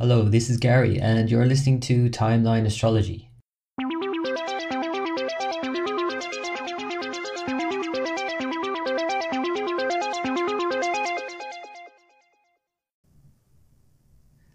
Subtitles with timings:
[0.00, 3.28] Hello, this is Gary, and you're listening to Timeline Astrology.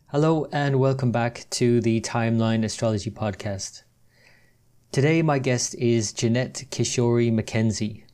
[0.08, 3.84] Hello, and welcome back to the Timeline Astrology Podcast.
[4.92, 8.06] Today, my guest is Jeanette Kishori McKenzie.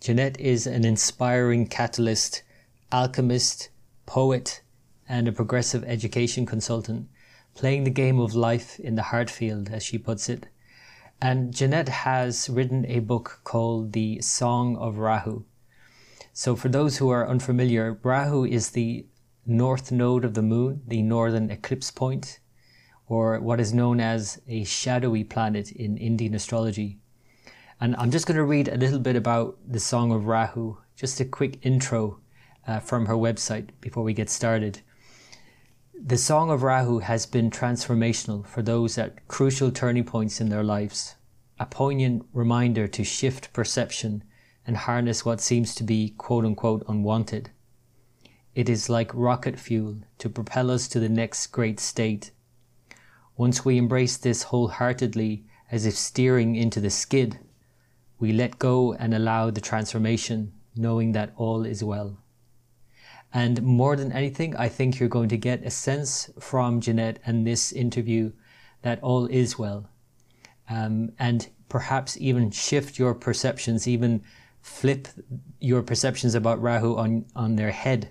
[0.00, 2.44] Jeanette is an inspiring catalyst,
[2.92, 3.70] alchemist,
[4.06, 4.62] poet,
[5.08, 7.08] and a progressive education consultant,
[7.54, 10.46] playing the game of life in the heart field, as she puts it.
[11.20, 15.44] And Jeanette has written a book called The Song of Rahu.
[16.32, 19.06] So, for those who are unfamiliar, Rahu is the
[19.46, 22.40] north node of the moon, the northern eclipse point,
[23.08, 26.98] or what is known as a shadowy planet in Indian astrology.
[27.80, 31.20] And I'm just going to read a little bit about the Song of Rahu, just
[31.20, 32.20] a quick intro
[32.66, 34.80] uh, from her website before we get started.
[35.98, 40.62] The Song of Rahu has been transformational for those at crucial turning points in their
[40.62, 41.16] lives,
[41.58, 44.22] a poignant reminder to shift perception
[44.66, 47.50] and harness what seems to be quote unquote unwanted.
[48.54, 52.30] It is like rocket fuel to propel us to the next great state.
[53.36, 57.40] Once we embrace this wholeheartedly, as if steering into the skid,
[58.18, 62.18] we let go and allow the transformation, knowing that all is well.
[63.32, 67.46] And more than anything, I think you're going to get a sense from Jeanette and
[67.46, 68.32] this interview
[68.82, 69.88] that all is well.
[70.70, 74.22] Um, and perhaps even shift your perceptions, even
[74.60, 75.08] flip
[75.60, 78.10] your perceptions about Rahu on, on their head.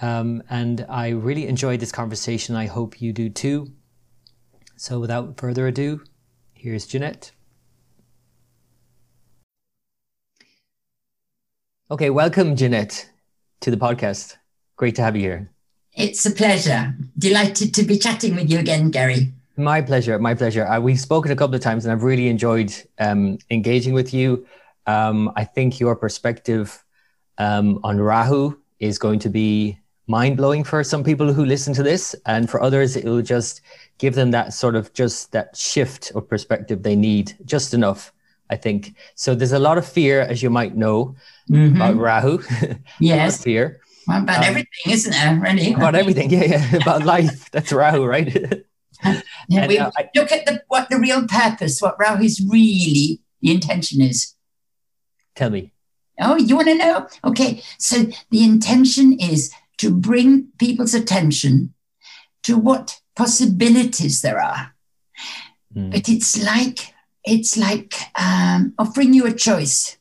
[0.00, 2.56] Um, and I really enjoyed this conversation.
[2.56, 3.72] I hope you do too.
[4.76, 6.02] So without further ado,
[6.54, 7.32] here's Jeanette.
[11.90, 13.11] Okay, welcome, Jeanette
[13.62, 14.36] to the podcast.
[14.76, 15.50] Great to have you here.
[15.94, 16.94] It's a pleasure.
[17.18, 19.32] Delighted to be chatting with you again, Gary.
[19.56, 20.18] My pleasure.
[20.18, 20.66] My pleasure.
[20.66, 24.46] Uh, we've spoken a couple of times and I've really enjoyed um, engaging with you.
[24.86, 26.84] Um, I think your perspective
[27.38, 31.82] um, on Rahu is going to be mind blowing for some people who listen to
[31.82, 32.16] this.
[32.26, 33.60] And for others, it will just
[33.98, 38.12] give them that sort of just that shift of perspective they need just enough,
[38.52, 38.94] I think.
[39.14, 41.16] So there's a lot of fear, as you might know
[41.50, 41.74] mm-hmm.
[41.76, 42.42] about Rahu.
[43.00, 43.42] Yes.
[43.42, 43.80] fear.
[44.06, 45.40] Well, about um, everything, isn't there?
[45.40, 45.72] Really?
[45.72, 46.76] About everything, yeah, yeah.
[46.82, 47.50] about life.
[47.50, 48.28] That's Rahu, right?
[49.48, 53.50] yeah, and, we uh, look at the what the real purpose, what Rahu's really the
[53.50, 54.34] intention is.
[55.34, 55.72] Tell me.
[56.20, 57.08] Oh, you want to know?
[57.24, 61.74] Okay, so the intention is to bring people's attention
[62.42, 64.74] to what possibilities there are.
[65.74, 65.90] Mm.
[65.92, 66.91] But it's like
[67.24, 69.98] it's like um, offering you a choice.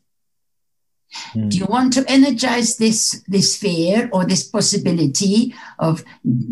[1.35, 1.49] Mm.
[1.49, 6.03] Do you want to energize this, this fear or this possibility of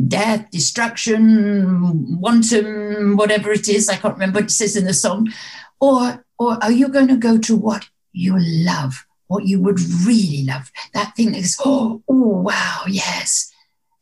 [0.07, 3.89] death, destruction, quantum, whatever it is?
[3.89, 5.31] I can't remember what it says in the song.
[5.79, 10.43] Or, or are you going to go to what you love, what you would really
[10.43, 10.71] love?
[10.93, 13.48] That thing that is, oh, oh, wow, yes.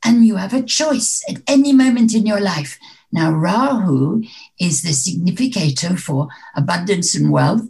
[0.03, 2.79] And you have a choice at any moment in your life.
[3.11, 4.23] Now, Rahu
[4.59, 7.67] is the significator for abundance and wealth,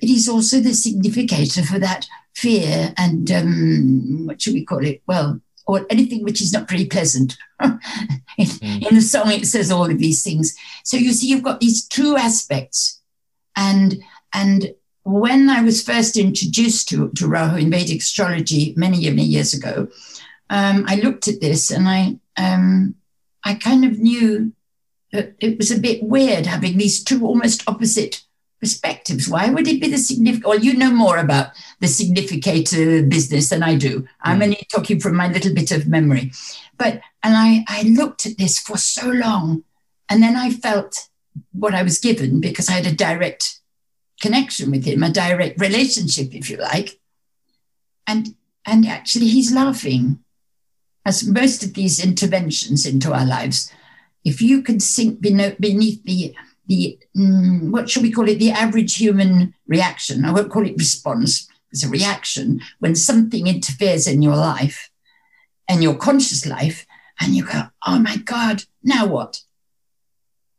[0.00, 5.02] but he's also the significator for that fear and um, what should we call it?
[5.06, 7.36] Well, or anything which is not very pleasant.
[7.62, 7.70] in,
[8.38, 8.88] mm.
[8.88, 10.56] in, the song, it says all of these things.
[10.82, 13.00] So you see, you've got these two aspects,
[13.54, 14.02] and
[14.32, 19.52] and when I was first introduced to, to Rahu in Vedic astrology many many years
[19.52, 19.88] ago,
[20.50, 22.94] um, I looked at this and I um,
[23.44, 24.52] I kind of knew
[25.12, 28.24] that it was a bit weird having these two almost opposite
[28.60, 29.28] perspectives.
[29.28, 30.46] Why would it be the significant?
[30.46, 34.06] Well, you know more about the significator business than I do.
[34.22, 34.44] I'm mm.
[34.44, 36.32] only talking from my little bit of memory.
[36.76, 39.64] But, and I, I looked at this for so long,
[40.10, 41.08] and then I felt
[41.52, 43.60] what I was given because I had a direct
[44.20, 46.98] connection with him, a direct relationship, if you like.
[48.06, 48.34] And,
[48.64, 50.20] and actually, he's laughing.
[51.04, 53.72] As most of these interventions into our lives,
[54.24, 56.34] if you can sink beneath the
[56.66, 58.38] the mm, what shall we call it?
[58.38, 64.06] The average human reaction i won't call it response it's a reaction when something interferes
[64.06, 64.90] in your life
[65.66, 66.86] and your conscious life
[67.20, 69.42] and you go oh my god now what?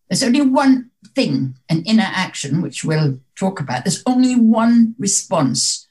[0.07, 3.83] There's only one thing an inner action which we'll talk about.
[3.83, 5.87] There's only one response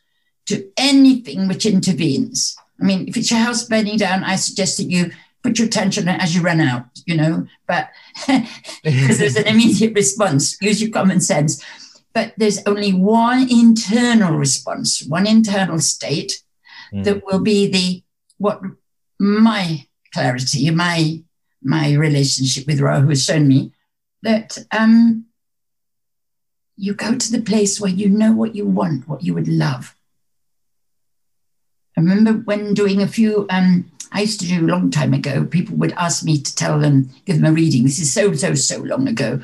[0.47, 4.85] to anything which intervenes i mean if it's your house burning down i suggest that
[4.85, 5.11] you
[5.43, 7.91] put your attention as you run out, you know, but
[8.85, 11.65] because there's an immediate response, use your common sense.
[12.13, 16.43] But there's only one internal response, one internal state
[16.93, 17.05] mm.
[17.05, 18.03] that will be the
[18.39, 18.61] what
[19.19, 21.23] my clarity, my
[21.63, 23.73] my relationship with Rahu has shown me
[24.23, 25.27] that um,
[26.77, 29.95] you go to the place where you know what you want, what you would love.
[31.99, 35.45] I remember when doing a few, um, I used to do a long time ago,
[35.45, 37.83] people would ask me to tell them, give them a reading.
[37.83, 39.41] This is so, so, so long ago.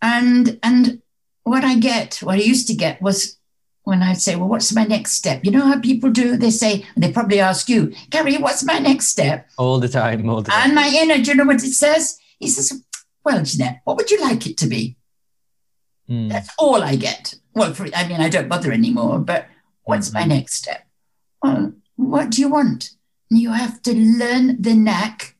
[0.00, 1.02] And and
[1.42, 3.36] what I get, what I used to get was
[3.82, 5.44] when I'd say, Well, what's my next step?
[5.44, 6.36] You know how people do?
[6.36, 9.48] They say, they probably ask you, Gary, what's my next step?
[9.58, 10.66] All the time, all the time.
[10.66, 12.16] And my inner, do you know what it says?
[12.38, 12.80] He says,
[13.24, 14.96] Well, Jeanette, what would you like it to be?
[16.08, 16.28] Mm.
[16.28, 17.34] That's all I get.
[17.54, 19.48] Well, for, I mean, I don't bother anymore, but
[19.82, 20.28] what's mm-hmm.
[20.28, 20.86] my next step?
[21.42, 22.90] Well, what do you want?
[23.30, 25.36] You have to learn the knack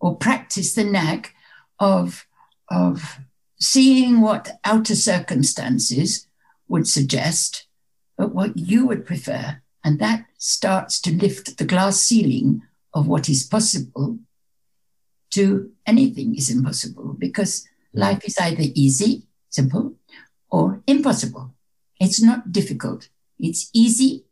[0.00, 1.34] or practice the knack
[1.78, 2.26] of,
[2.70, 3.18] of
[3.60, 6.26] seeing what outer circumstances
[6.68, 7.66] would suggest,
[8.16, 9.60] but what you would prefer.
[9.84, 12.62] And that starts to lift the glass ceiling
[12.94, 14.18] of what is possible
[15.30, 19.94] to anything is impossible because life is either easy, simple,
[20.50, 21.54] or impossible.
[21.98, 23.08] It's not difficult.
[23.38, 24.24] It's easy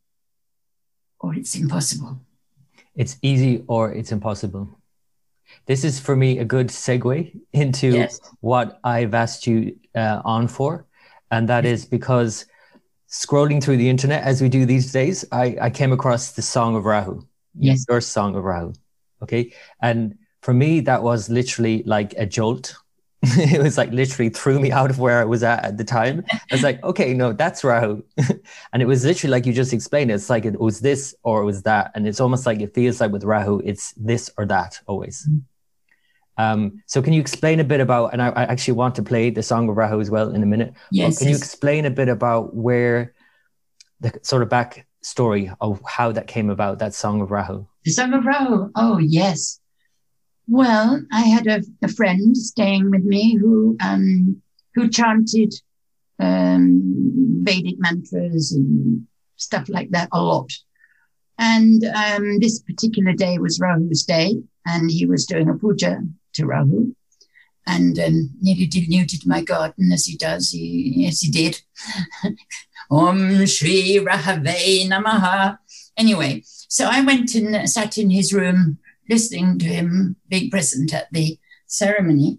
[1.21, 2.21] or it's impossible.
[2.97, 4.81] It's easy or it's impossible.
[5.67, 8.21] This is for me a good segue into yes.
[8.41, 10.87] what I've asked you uh, on for.
[11.31, 12.47] And that is because
[13.09, 16.77] scrolling through the internet as we do these days, I, I came across the Song
[16.77, 17.25] of Rahu.
[17.59, 17.85] Yes.
[17.89, 18.73] Your Song of Rahu.
[19.23, 19.53] Okay.
[19.83, 22.75] And for me, that was literally like a jolt
[23.23, 26.25] it was like literally threw me out of where I was at at the time.
[26.33, 28.03] I was like, okay, no, that's Rahu.
[28.73, 30.11] and it was literally like you just explained.
[30.11, 30.15] It.
[30.15, 31.91] It's like it was this or it was that.
[31.95, 35.27] And it's almost like it feels like with Rahu, it's this or that always.
[35.29, 35.39] Mm-hmm.
[36.43, 39.29] Um, so can you explain a bit about, and I, I, actually want to play
[39.29, 40.73] the Song of Rahu as well in a minute.
[40.91, 41.19] Yes.
[41.19, 41.33] Can yes.
[41.33, 43.13] you explain a bit about where
[44.01, 47.67] the sort of back story of how that came about, that Song of Rahu?
[47.85, 48.71] The Song of Rahu.
[48.75, 49.60] Oh, yes.
[50.47, 54.43] Well, I had a, a friend staying with me who um,
[54.75, 55.55] who chanted
[56.19, 59.07] um, Vedic mantras and
[59.37, 60.51] stuff like that a lot.
[61.39, 64.35] And um, this particular day was Rahu's day,
[64.67, 66.01] and he was doing a puja
[66.35, 66.95] to Rahu,
[67.67, 70.51] and um, nearly denuded my garden as he does.
[70.51, 71.61] He, yes, he did.
[72.91, 75.59] Om Shri Rahave Namaha.
[75.97, 78.79] Anyway, so I went and sat in his room
[79.11, 82.39] listening to him being present at the ceremony.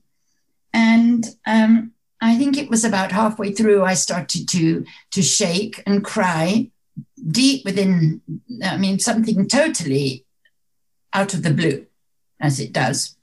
[0.73, 1.91] And um,
[2.21, 6.71] I think it was about halfway through I started to to shake and cry
[7.29, 8.21] deep within.
[8.63, 10.25] I mean, something totally
[11.13, 11.87] out of the blue,
[12.39, 13.17] as it does.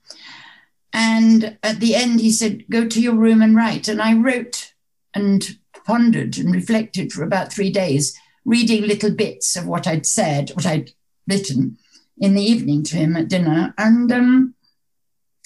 [0.92, 4.74] And at the end, he said, "Go to your room and write." And I wrote
[5.14, 10.50] and pondered and reflected for about three days, reading little bits of what I'd said,
[10.50, 10.92] what I'd
[11.26, 11.78] written
[12.20, 14.54] in the evening to him at dinner, and um,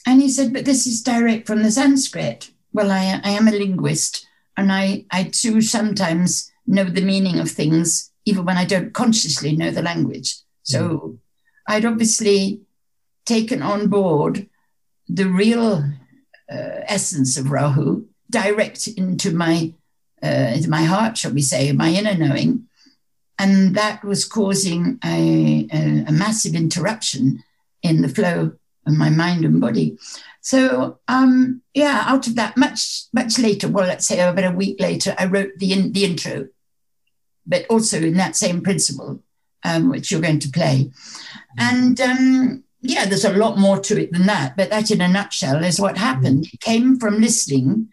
[0.06, 3.52] and he said, "But this is direct from the Sanskrit." Well, I, I am a
[3.52, 4.26] linguist,
[4.56, 9.56] and I I too sometimes know the meaning of things, even when I don't consciously
[9.56, 10.36] know the language.
[10.62, 11.18] So mm.
[11.66, 12.62] I'd obviously
[13.24, 14.48] taken on board
[15.08, 15.84] the real
[16.50, 19.72] uh, essence of Rahu direct into my
[20.22, 22.68] uh, into my heart, shall we say, my inner knowing,
[23.38, 27.42] and that was causing a, a, a massive interruption
[27.82, 28.52] in the flow
[28.86, 29.98] of my mind and body.
[30.40, 34.80] So um, yeah, out of that, much much later, well, let's say about a week
[34.80, 36.48] later, I wrote the in, the intro,
[37.46, 39.22] but also in that same principle,
[39.64, 40.90] um, which you're going to play,
[41.56, 44.56] and um, yeah, there's a lot more to it than that.
[44.56, 46.48] But that, in a nutshell, is what happened.
[46.52, 47.88] It came from listening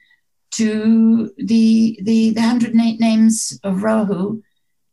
[0.52, 4.42] to the the the 108 names of Rahu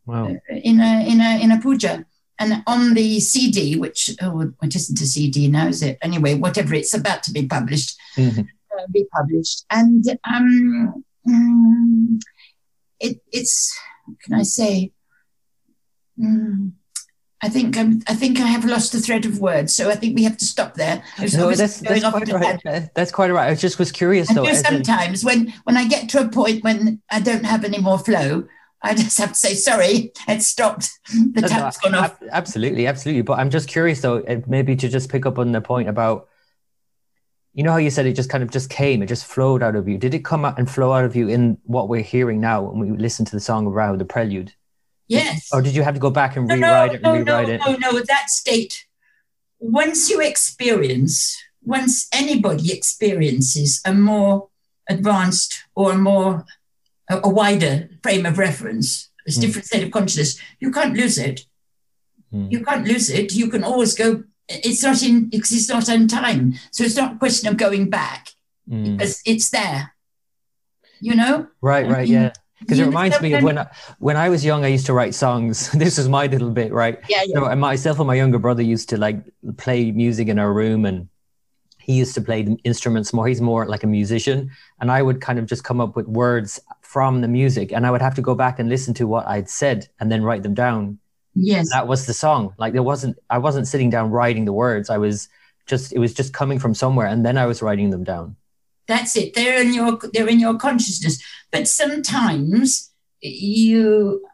[0.07, 0.37] Wow.
[0.49, 2.07] In a in a in a puja.
[2.39, 5.97] And on the CD, which oh, it isn't a CD now, is it?
[6.03, 8.41] Anyway, whatever it's about to be published, mm-hmm.
[8.41, 12.19] uh, be published, and um, um
[13.01, 13.75] it, it's
[14.23, 14.93] can I say?
[16.23, 16.75] Um,
[17.43, 20.17] I think I'm, I think I have lost the thread of words, so I think
[20.17, 21.03] we have to stop there.
[21.19, 22.61] No, that's, that's quite right.
[22.65, 22.95] That.
[22.95, 23.51] That's quite right.
[23.51, 24.51] I just was curious though.
[24.53, 28.47] Sometimes when when I get to a point when I don't have any more flow,
[28.87, 30.13] I just have to say sorry.
[30.29, 30.91] It stopped.
[31.33, 32.17] The tap's gone off.
[32.31, 33.23] Absolutely, absolutely.
[33.23, 36.29] But I'm just curious though, eh, maybe to just pick up on the point about,
[37.53, 39.75] you know how you said it just kind of just came, it just flowed out
[39.75, 39.99] of you.
[39.99, 42.79] Did it come out and flow out of you in what we're hearing now when
[42.79, 44.53] we listen to the song of Rahu, the prelude?
[45.09, 45.49] Yes.
[45.53, 47.49] Or did you have to go back and no, rewrite no, it and no, rewrite
[47.49, 47.81] no, it?
[47.81, 48.87] No, no, that state.
[49.59, 54.49] Once you experience, once anybody experiences a more
[54.89, 56.45] advanced or more
[57.11, 59.41] a, a wider frame of reference, a mm.
[59.41, 61.47] different state of consciousness, you can't lose it.
[62.33, 62.51] Mm.
[62.51, 63.35] You can't lose it.
[63.35, 66.55] You can always go it's not in it's not in time.
[66.71, 68.29] So it's not a question of going back.
[68.69, 69.01] Mm.
[69.01, 69.95] It's, it's there.
[71.01, 71.49] You know?
[71.61, 72.33] Right, right, yeah.
[72.61, 73.67] Because it reminds me of when I,
[73.99, 75.71] when I was young, I used to write songs.
[75.73, 76.99] this is my little bit, right?
[77.09, 77.35] Yeah, yeah.
[77.35, 79.19] So myself and my younger brother used to like
[79.59, 81.09] play music in our room, and
[81.79, 83.29] he used to play the instruments more.
[83.29, 86.59] He's more like a musician, and I would kind of just come up with words
[86.97, 89.51] from the music, and I would have to go back and listen to what I'd
[89.51, 90.99] said and then write them down.
[91.35, 92.55] Yes, that was the song.
[92.57, 94.89] Like there wasn't, I wasn't sitting down writing the words.
[94.89, 95.29] I was
[95.67, 98.37] just, it was just coming from somewhere, and then I was writing them down.
[98.89, 99.35] That's it.
[99.35, 101.23] They're in your they're in your consciousness.
[101.51, 104.25] But sometimes you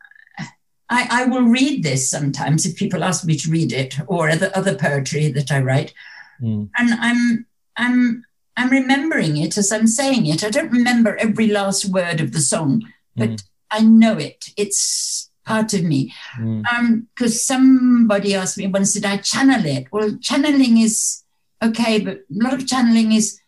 [0.89, 4.53] I, I will read this sometimes if people ask me to read it or other
[4.55, 5.95] other poetry that I write.
[6.41, 6.71] Mm.
[6.79, 8.25] And I'm I'm
[8.57, 10.45] I'm remembering it as I'm saying it.
[10.45, 12.83] I don't remember every last word of the song,
[13.17, 13.43] but mm.
[13.71, 14.51] I know it.
[14.57, 16.13] It's part of me.
[16.39, 16.65] Mm.
[16.73, 19.87] Um, because somebody asked me once, did I channel it?
[19.91, 21.23] Well, channeling is
[21.63, 23.41] okay, but a lot of channeling is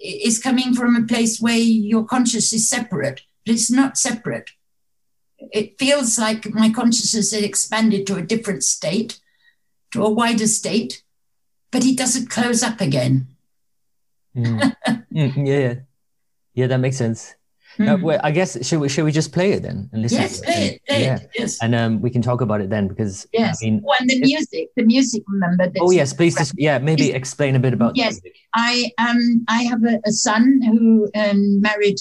[0.00, 4.50] is coming from a place where your conscious is separate, but it's not separate.
[5.38, 9.18] It feels like my consciousness has expanded to a different state,
[9.90, 11.02] to a wider state,
[11.72, 13.26] but it doesn't close up again.
[14.36, 14.76] Mm.
[15.12, 15.74] Mm, yeah,
[16.54, 17.34] yeah, that makes sense.
[17.78, 17.88] Mm.
[17.88, 20.20] Uh, well, I guess should we should we just play it then and listen?
[20.20, 20.82] Yes, play it.
[20.86, 21.16] Play yeah.
[21.16, 21.30] it.
[21.36, 23.60] Yes, and um, we can talk about it then because yes.
[23.62, 25.22] I mean, well, and the music, the music.
[25.28, 25.70] Remember?
[25.80, 26.36] Oh yes, please.
[26.36, 27.96] Just, yeah, maybe explain a bit about.
[27.96, 28.20] Yes,
[28.54, 31.98] I um I have a, a son who um, married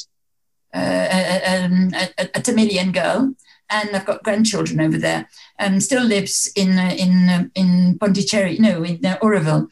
[0.73, 3.33] uh, a, um, a, a, Tamilian girl,
[3.69, 8.57] and I've got grandchildren over there, and still lives in uh, in uh, in Pondicherry,
[8.59, 9.67] no, in uh, Auroville.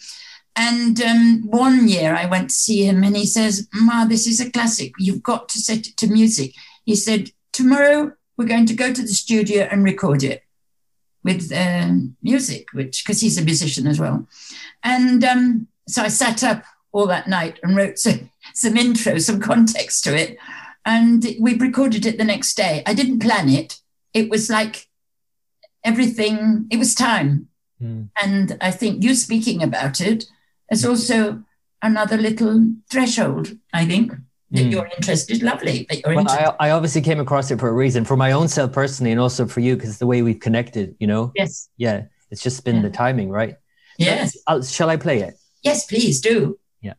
[0.58, 4.42] And um, one year I went to see him and he says, Ma, this is
[4.42, 4.92] a classic.
[4.98, 6.56] You've got to set it to music.
[6.84, 10.44] He said, Tomorrow we're going to go to the studio and record it
[11.24, 11.90] with uh,
[12.24, 14.28] music, which, because he's a musician as well.
[14.84, 19.40] And um, so I sat up all that night and wrote some, some intro, some
[19.40, 20.38] context to it.
[20.86, 22.82] And we recorded it the next day.
[22.86, 23.80] I didn't plan it.
[24.14, 24.88] It was like
[25.84, 27.50] everything, it was time.
[27.80, 28.10] Mm.
[28.24, 30.26] And I think you speaking about it
[30.70, 31.44] it's also
[31.82, 34.12] another little threshold, I think,
[34.52, 34.72] that mm.
[34.72, 35.44] you're interested.
[35.44, 36.56] Lovely that you're well, interested.
[36.60, 39.20] I, I obviously came across it for a reason, for my own self personally, and
[39.20, 41.32] also for you, because the way we've connected, you know?
[41.36, 41.70] Yes.
[41.78, 42.06] Yeah.
[42.32, 42.82] It's just been yeah.
[42.84, 43.56] the timing, right?
[43.98, 44.34] Yes.
[44.34, 45.36] So, uh, shall I play it?
[45.64, 46.60] Yes, please do.
[46.82, 46.94] Yeah.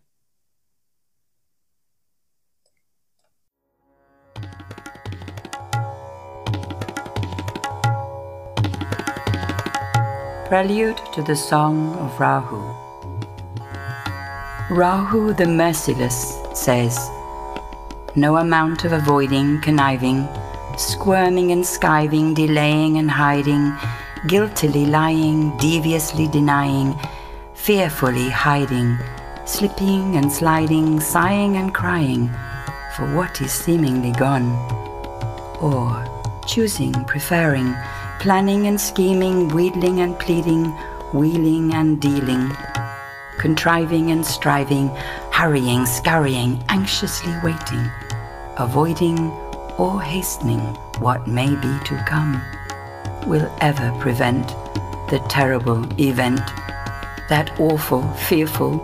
[10.49, 12.68] Prelude to the Song of Rahu.
[14.71, 17.09] Rahu the Merciless says,
[18.15, 20.29] No amount of avoiding, conniving,
[20.77, 23.73] squirming and skiving, delaying and hiding,
[24.27, 26.95] guiltily lying, deviously denying,
[27.55, 28.99] fearfully hiding,
[29.47, 32.29] slipping and sliding, sighing and crying
[32.95, 34.53] for what is seemingly gone,
[35.63, 36.05] or
[36.47, 37.75] choosing, preferring,
[38.21, 40.67] planning and scheming, wheedling and pleading,
[41.15, 42.55] wheeling and dealing
[43.39, 44.89] contriving and striving,
[45.33, 47.91] hurrying, scurrying, anxiously waiting,
[48.59, 49.31] avoiding
[49.79, 50.61] or hastening
[51.01, 52.43] what may be to come,
[53.27, 54.49] will ever prevent
[55.11, 56.41] the terrible event,
[57.29, 58.79] that awful, fearful,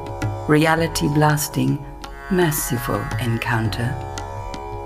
[0.49, 1.85] reality blasting,
[2.31, 3.95] merciful encounter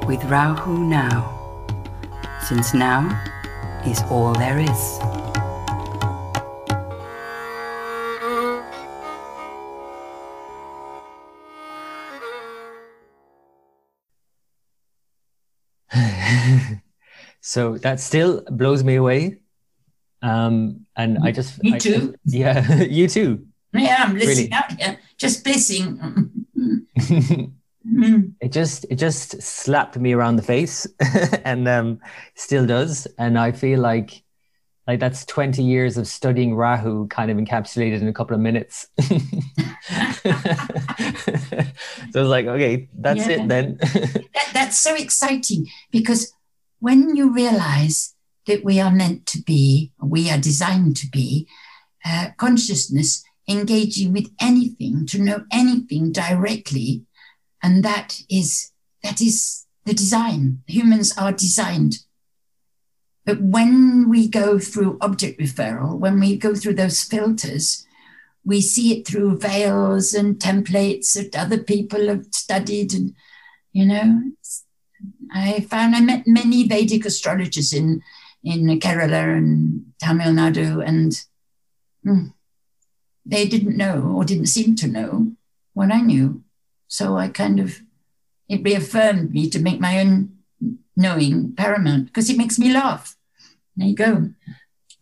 [0.06, 1.34] with Rahu now,
[2.42, 3.22] since now
[3.84, 5.07] is all there is.
[17.40, 19.38] So that still blows me away.
[20.22, 22.14] Um, and I just me too.
[22.24, 23.46] Yeah, you too.
[23.72, 24.52] Yeah, I'm listening really.
[24.52, 26.46] out here, just blessing.
[28.40, 30.86] it just it just slapped me around the face,
[31.44, 32.00] and um,
[32.34, 33.06] still does.
[33.18, 34.22] And I feel like
[34.88, 38.88] like that's 20 years of studying rahu kind of encapsulated in a couple of minutes
[39.02, 39.16] so
[42.14, 43.34] i was like okay that's yeah.
[43.34, 46.32] it then that, that's so exciting because
[46.80, 48.14] when you realize
[48.46, 51.46] that we are meant to be we are designed to be
[52.04, 57.04] uh, consciousness engaging with anything to know anything directly
[57.62, 61.98] and that is that is the design humans are designed
[63.28, 67.84] but when we go through object referral, when we go through those filters,
[68.42, 72.94] we see it through veils and templates that other people have studied.
[72.94, 73.12] And,
[73.74, 74.22] you know,
[75.32, 78.02] I found I met many Vedic astrologers in,
[78.42, 81.24] in Kerala and Tamil Nadu, and
[82.06, 82.32] mm,
[83.24, 85.32] they didn't know or didn't seem to know
[85.74, 86.42] what I knew.
[86.88, 87.80] So I kind of,
[88.48, 90.38] it reaffirmed me to make my own
[90.96, 93.16] knowing paramount because it makes me laugh.
[93.76, 94.30] There you go.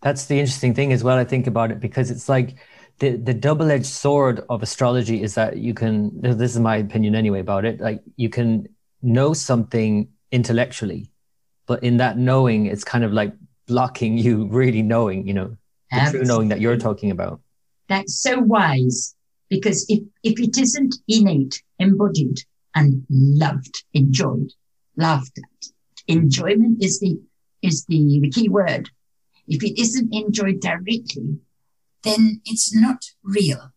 [0.02, 1.16] That's the interesting thing as well.
[1.16, 2.56] I think about it because it's like
[2.98, 7.14] the, the double edged sword of astrology is that you can, this is my opinion
[7.14, 8.68] anyway about it, like you can
[9.02, 11.10] know something intellectually,
[11.66, 13.32] but in that knowing, it's kind of like
[13.66, 15.56] blocking you really knowing, you know,
[15.90, 16.18] the Absolutely.
[16.18, 17.40] true knowing that you're talking about.
[17.88, 19.14] That's so wise
[19.48, 22.40] because if, if it isn't innate, embodied,
[22.74, 24.52] and loved, enjoyed,
[24.96, 25.68] laughed at,
[26.08, 27.18] enjoyment is the
[27.62, 28.90] is the, the key word.
[29.48, 31.38] If it isn't enjoyed directly,
[32.02, 33.72] then it's not real.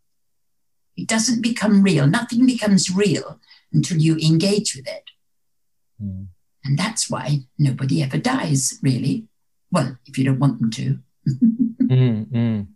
[0.97, 2.07] It doesn't become real.
[2.07, 3.39] Nothing becomes real
[3.71, 5.03] until you engage with it.
[6.01, 6.27] Mm.
[6.63, 9.27] And that's why nobody ever dies, really.
[9.71, 10.99] Well, if you don't want them to.
[11.29, 12.67] mm, mm.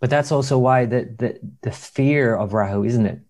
[0.00, 3.20] But that's also why the, the, the fear of Rahu, isn't it?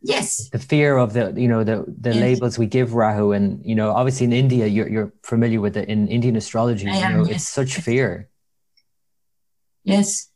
[0.00, 0.48] Yes.
[0.50, 2.20] The fear of the, you know, the, the yes.
[2.20, 3.32] labels we give Rahu.
[3.32, 6.88] And, you know, obviously in India, you're, you're familiar with it in Indian astrology.
[6.88, 7.36] I am, you know, yes.
[7.36, 8.28] It's such fear.
[9.84, 10.28] Yes.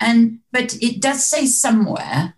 [0.00, 2.34] And, but it does say somewhere,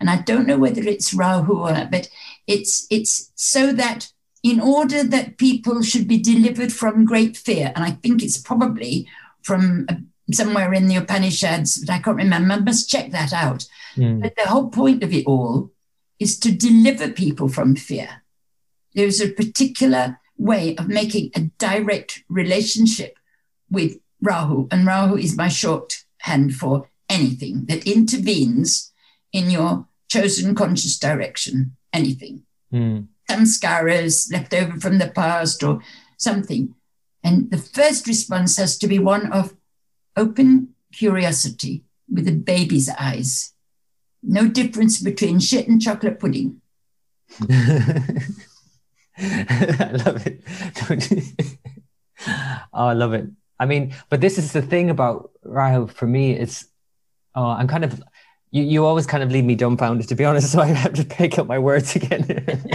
[0.00, 2.08] and I don't know whether it's Rahu or not, but
[2.48, 4.10] it's, it's so that
[4.42, 9.08] in order that people should be delivered from great fear, and I think it's probably
[9.42, 9.96] from uh,
[10.32, 12.54] somewhere in the Upanishads, but I can't remember.
[12.54, 13.66] I must check that out.
[13.96, 14.22] Mm.
[14.22, 15.70] But the whole point of it all
[16.18, 18.22] is to deliver people from fear.
[18.94, 23.18] There's a particular way of making a direct relationship
[23.70, 28.92] with Rahu, and Rahu is my shorthand for anything that intervenes
[29.32, 32.42] in your chosen conscious direction, anything.
[32.72, 33.08] Mm.
[33.30, 35.80] Samskaras left over from the past or
[36.16, 36.74] something.
[37.22, 39.54] And the first response has to be one of
[40.16, 43.52] open curiosity with a baby's eyes.
[44.22, 46.60] No difference between shit and chocolate pudding.
[49.18, 50.42] I love it.
[52.72, 53.26] oh, I love it.
[53.58, 56.32] I mean, but this is the thing about Rahu for me.
[56.32, 56.66] It's,
[57.34, 58.02] oh, I'm kind of,
[58.52, 60.40] you, you always kind of leave me dumbfounded, to be honest.
[60.50, 62.24] So I have to pick up my words again.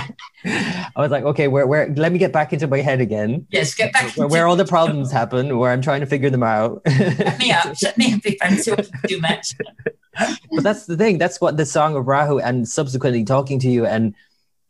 [0.46, 3.46] I was like, okay, where, where, let me get back into my head again.
[3.50, 4.16] Yes, get back.
[4.16, 6.82] Where, where all the problems happen, where I'm trying to figure them out.
[6.88, 7.78] Shut me up.
[7.78, 8.58] Shut me up if I'm
[9.08, 9.56] too much.
[10.52, 11.18] but that's the thing.
[11.18, 14.16] That's what the song of Rahu and subsequently talking to you and,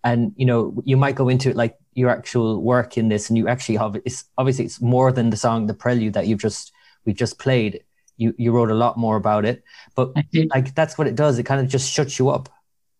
[0.03, 3.37] and, you know, you might go into it like your actual work in this and
[3.37, 6.71] you actually have, it's obviously it's more than the song, the prelude that you've just,
[7.05, 7.83] we've just played.
[8.17, 9.63] You, you wrote a lot more about it,
[9.95, 10.13] but
[10.53, 11.37] like, that's what it does.
[11.37, 12.49] It kind of just shuts you up.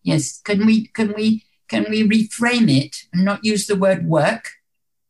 [0.04, 0.41] Yes.
[0.43, 4.51] Can we, can we, can we reframe it and not use the word work?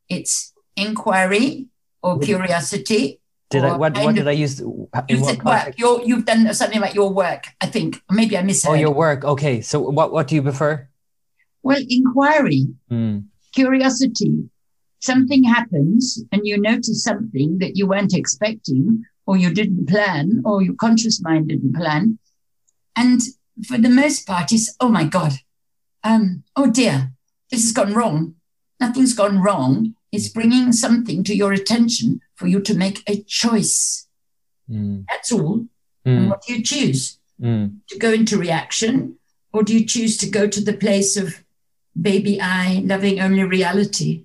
[0.08, 1.66] It's inquiry
[2.02, 3.20] or curiosity.
[3.48, 3.76] Did I?
[3.76, 4.60] What, what did I use?
[4.60, 4.88] You
[5.24, 5.74] said work.
[5.78, 7.44] you you've done something like your work.
[7.60, 8.72] I think maybe I misheard.
[8.72, 9.24] Oh, your work.
[9.24, 9.60] Okay.
[9.60, 10.12] So what?
[10.12, 10.88] What do you prefer?
[11.62, 13.24] Well, inquiry, mm.
[13.54, 14.50] curiosity.
[14.98, 20.62] Something happens, and you notice something that you weren't expecting, or you didn't plan, or
[20.62, 22.18] your conscious mind didn't plan,
[22.94, 23.20] and
[23.66, 25.32] for the most part, it's oh my god,
[26.04, 27.12] um, oh dear,
[27.50, 28.34] this has gone wrong.
[28.80, 29.94] Nothing's gone wrong.
[30.12, 34.06] It's bringing something to your attention for you to make a choice.
[34.70, 35.04] Mm.
[35.08, 35.66] That's all.
[36.06, 36.16] Mm.
[36.18, 37.18] And what do you choose?
[37.40, 37.78] Mm.
[37.88, 39.18] To go into reaction,
[39.52, 41.42] or do you choose to go to the place of
[42.00, 44.24] baby eye, loving only reality?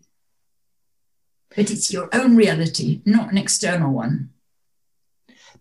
[1.56, 4.30] But it's your own reality, not an external one.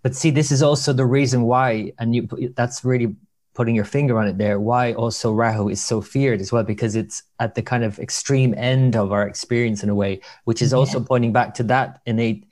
[0.03, 3.17] But see, this is also the reason why, and you that's really
[3.55, 6.97] putting your finger on it there, why also Rahu is so feared as well, because
[6.97, 10.73] it's at the kind of extreme end of our experience in a way, which is
[10.73, 10.79] yeah.
[10.79, 12.47] also pointing back to that innate,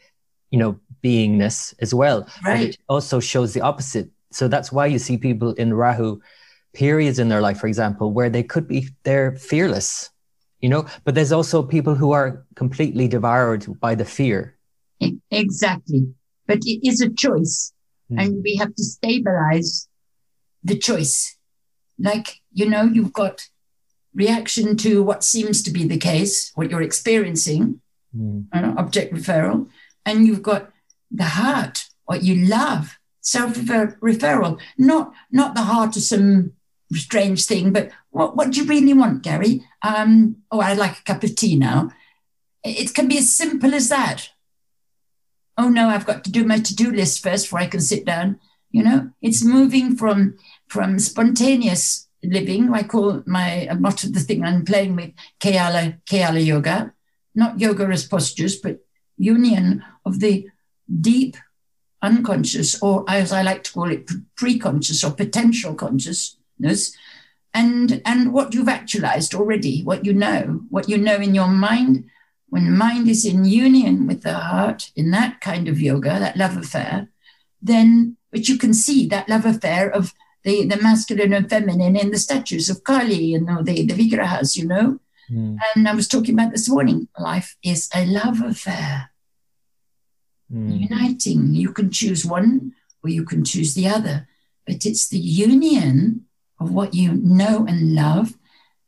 [0.51, 2.29] you know, beingness as well.
[2.45, 2.71] Right.
[2.71, 4.11] it also shows the opposite.
[4.31, 6.21] So that's why you see people in Rahu
[6.75, 10.11] periods in their life, for example, where they could be, they're fearless,
[10.61, 14.59] you know, but there's also people who are completely devoured by the fear.
[15.31, 16.13] Exactly.
[16.49, 17.73] But it is a choice.
[18.11, 18.21] Mm.
[18.21, 19.89] And we have to stabilize
[20.65, 21.37] the choice.
[21.99, 23.47] Like, you know, you've got
[24.15, 27.81] reaction to what seems to be the case, what you're experiencing,
[28.17, 28.47] mm.
[28.53, 29.69] uh, object referral,
[30.05, 30.73] and you've got
[31.11, 36.53] the heart, what you love, self referral, not not the heart of some
[36.93, 39.65] strange thing, but what what do you really want, Gary?
[39.83, 41.91] Um, oh, I'd like a cup of tea now.
[42.65, 44.31] It can be as simple as that.
[45.59, 48.07] Oh no, I've got to do my to do list first before I can sit
[48.07, 48.39] down.
[48.71, 52.73] You know, it's moving from from spontaneous living.
[52.73, 56.95] I call my a lot of the thing I'm playing with Kheyala Kheyala yoga,
[57.35, 58.79] not yoga as postures, but
[59.17, 60.49] union of the
[61.01, 61.37] deep
[62.03, 66.97] unconscious, or as I like to call it, pre-conscious or potential consciousness,
[67.53, 72.05] and and what you've actualized already, what you know, what you know in your mind.
[72.49, 76.37] When the mind is in union with the heart, in that kind of yoga, that
[76.37, 77.09] love affair,
[77.61, 82.11] then but you can see that love affair of the, the masculine and feminine in
[82.11, 85.01] the statues of Kali and the, the Vigrahas, you know.
[85.31, 85.59] Mm.
[85.75, 89.11] And I was talking about this morning life is a love affair.
[90.53, 90.89] Mm.
[90.89, 91.55] Uniting.
[91.55, 94.27] You can choose one or you can choose the other,
[94.67, 96.27] but it's the union
[96.61, 98.39] of what you know and love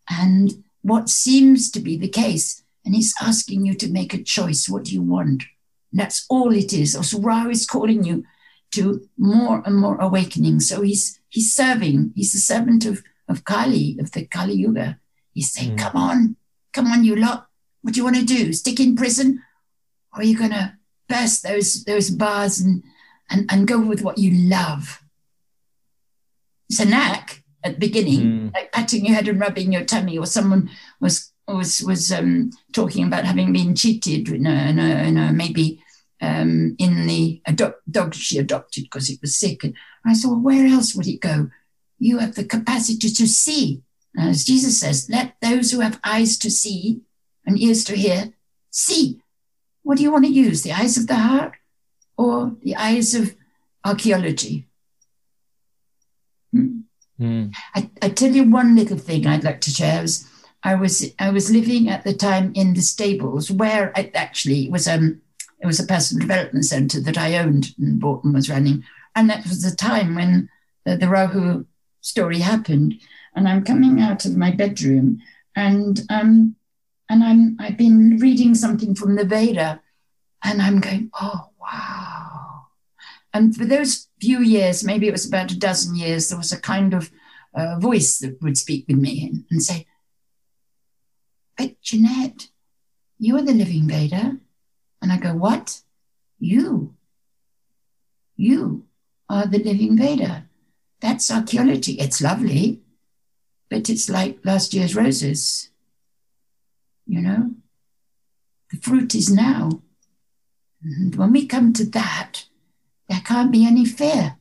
[0.09, 2.60] and what seems to be the case.
[2.85, 4.69] And he's asking you to make a choice.
[4.69, 5.45] What do you want?
[5.93, 6.97] And that's all it is.
[6.97, 8.25] Also, Ra is calling you
[8.73, 10.61] to more and more awakening.
[10.61, 12.13] So he's he's serving.
[12.15, 14.99] He's a servant of, of Kali, of the Kali Yuga.
[15.33, 15.79] He's saying, mm.
[15.79, 16.37] come on,
[16.73, 17.49] come on, you lot.
[17.83, 18.53] What do you want to do?
[18.53, 19.43] Stick in prison?
[20.13, 20.77] Or are you going to
[21.09, 22.83] burst those, those bars and,
[23.31, 25.03] and, and go with what you love?
[26.69, 28.55] It's a knack at the beginning, mm.
[28.55, 33.07] like patting your head and rubbing your tummy, or someone was was was um, talking
[33.07, 35.83] about having been cheated, in a, in a maybe
[36.21, 37.41] um, in the
[37.91, 39.65] dog she adopted because it was sick.
[39.65, 41.51] And I said, well, where else would it go?
[41.99, 43.83] You have the capacity to see.
[44.19, 47.03] As Jesus says, let those who have eyes to see
[47.47, 48.33] and ears to hear
[48.71, 49.21] see.
[49.83, 50.63] What do you want to use?
[50.63, 51.55] The eyes of the heart
[52.17, 53.35] or the eyes of
[53.85, 54.67] archaeology?
[56.53, 56.81] Hmm.
[57.21, 57.53] Mm.
[57.75, 60.01] I, I tell you one little thing I'd like to share.
[60.03, 60.27] Was,
[60.63, 64.87] I was I was living at the time in the stables where it actually was
[64.87, 65.21] um
[65.61, 68.85] it was a personal development center that I owned and bought and was running.
[69.15, 70.49] And that was the time when
[70.85, 71.67] the, the Rahu
[72.01, 72.95] story happened.
[73.35, 75.21] And I'm coming out of my bedroom
[75.55, 76.57] and um,
[77.09, 79.81] and I'm I've been reading something from the Veda
[80.43, 82.67] and I'm going, oh wow.
[83.33, 86.61] And for those few years, maybe it was about a dozen years, there was a
[86.61, 87.11] kind of
[87.55, 89.87] uh, voice that would speak with me and, and say,
[91.61, 92.49] But Jeanette,
[93.19, 94.39] you are the living Veda.
[95.03, 95.83] And I go, What?
[96.39, 96.95] You.
[98.35, 98.87] You
[99.29, 100.47] are the living Veda.
[101.03, 102.01] That's archaeology.
[102.01, 102.81] It's lovely,
[103.69, 105.69] but it's like last year's roses.
[107.07, 107.51] You know?
[108.71, 109.83] The fruit is now.
[110.83, 112.47] And when we come to that,
[113.07, 114.39] there can't be any fear.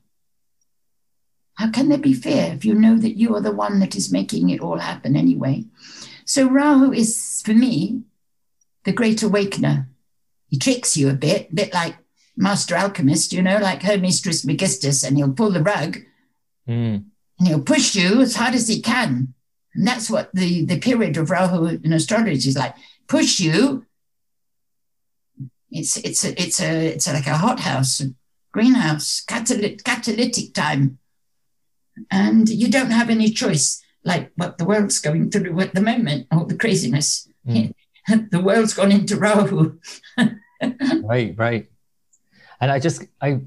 [1.56, 4.10] How can there be fear if you know that you are the one that is
[4.10, 5.66] making it all happen anyway?
[6.30, 8.04] So Rahu is, for me,
[8.84, 9.88] the great awakener
[10.46, 11.96] he tricks you a bit, a bit like
[12.38, 15.98] Master Alchemist, you know, like Hermes Trismegistus, and he'll pull the rug
[16.68, 17.04] mm.
[17.40, 19.34] and he'll push you as hard as he can.
[19.74, 22.76] And that's what the, the period of Rahu in astrology is like.
[23.08, 23.88] Push you.
[25.72, 28.14] It's it's a, it's a it's like a hothouse, a
[28.52, 31.00] greenhouse, catalytic, catalytic time,
[32.12, 33.84] and you don't have any choice.
[34.04, 37.28] Like what the world's going through at the moment, all the craziness.
[37.48, 37.74] Mm.
[38.32, 39.80] the world's gone into Rahu.
[41.04, 41.70] right, right.
[42.62, 43.42] And I just, I,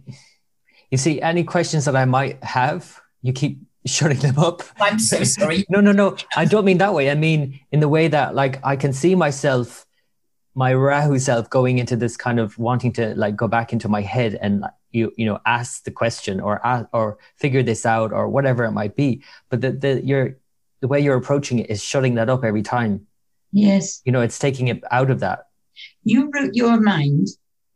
[0.90, 4.62] you see, any questions that I might have, you keep shutting them up.
[4.80, 5.64] I'm so sorry.
[5.68, 6.16] no, no, no.
[6.36, 7.10] I don't mean that way.
[7.10, 9.86] I mean in the way that, like, I can see myself,
[10.54, 14.02] my Rahu self, going into this kind of wanting to like go back into my
[14.02, 18.28] head and you you know ask the question or ask, or figure this out or
[18.28, 19.22] whatever it might be.
[19.48, 20.36] But the the you're
[20.83, 23.07] the way you're approaching it is shutting that up every time.
[23.53, 24.03] Yes.
[24.05, 25.47] You know, it's taking it out of that.
[26.03, 27.29] You root your mind.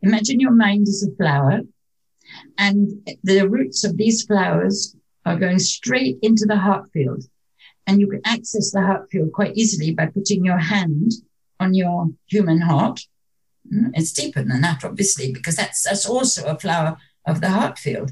[0.02, 1.60] Imagine your mind is a flower,
[2.58, 2.90] and
[3.22, 7.24] the roots of these flowers are going straight into the heart field.
[7.86, 11.12] And you can access the heart field quite easily by putting your hand
[11.60, 13.00] on your human heart.
[13.72, 17.78] Mm, it's deeper than that, obviously, because that's, that's also a flower of the heart
[17.78, 18.10] field.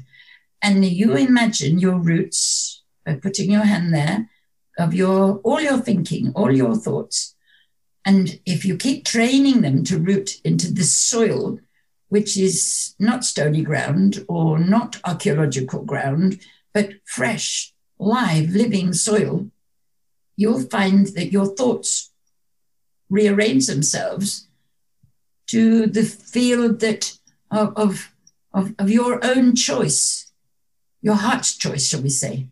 [0.61, 4.29] And you imagine your roots by putting your hand there
[4.77, 7.35] of your all your thinking, all your thoughts.
[8.03, 11.59] And if you keep training them to root into this soil,
[12.09, 16.39] which is not stony ground or not archaeological ground,
[16.73, 19.49] but fresh, live, living soil,
[20.35, 22.11] you'll find that your thoughts
[23.09, 24.47] rearrange themselves
[25.47, 27.17] to the field that
[27.49, 27.73] of,
[28.53, 30.31] of, of your own choice,
[31.01, 32.49] your heart's choice, shall we say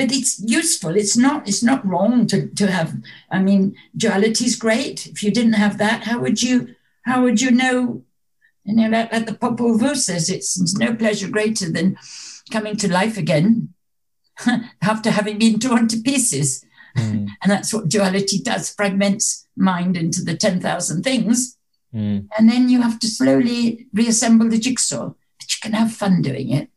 [0.00, 0.96] but it's useful.
[0.96, 1.46] It's not.
[1.46, 2.94] It's not wrong to to have.
[3.30, 5.06] I mean, duality is great.
[5.06, 6.74] If you didn't have that, how would you?
[7.02, 8.02] How would you know?
[8.64, 11.96] You know, like, like the Popol Vuh says, it's, it's no pleasure greater than
[12.50, 13.74] coming to life again
[14.82, 16.64] after having been torn to pieces.
[16.96, 17.28] Mm.
[17.42, 21.58] And that's what duality does: fragments mind into the ten thousand things,
[21.94, 22.26] mm.
[22.38, 25.12] and then you have to slowly reassemble the jigsaw.
[25.38, 26.70] But you can have fun doing it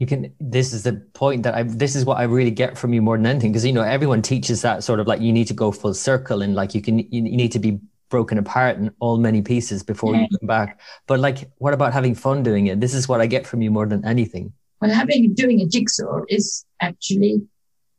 [0.00, 2.92] you can this is the point that i this is what i really get from
[2.92, 5.46] you more than anything because you know everyone teaches that sort of like you need
[5.46, 7.78] to go full circle and like you can you need to be
[8.10, 10.22] broken apart in all many pieces before yeah.
[10.22, 10.80] you come back.
[11.06, 12.80] But like what about having fun doing it?
[12.80, 14.52] This is what i get from you more than anything.
[14.80, 17.42] Well having doing a jigsaw is actually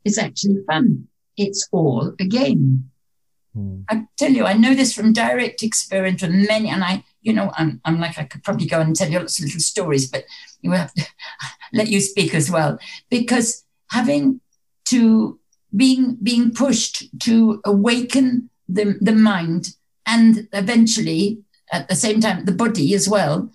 [0.06, 1.08] is actually fun.
[1.38, 2.92] It's all a game.
[3.54, 3.82] Hmm.
[3.90, 7.52] i tell you i know this from direct experience with many and i you know
[7.56, 10.26] i'm, I'm like i could probably go and tell you lots of little stories but
[10.62, 11.06] you have to
[11.74, 12.80] let you speak as well.
[13.10, 14.42] Because having
[14.86, 15.40] to
[15.76, 21.40] being being pushed to awaken the, the mind and eventually
[21.72, 23.50] at the same time the body as well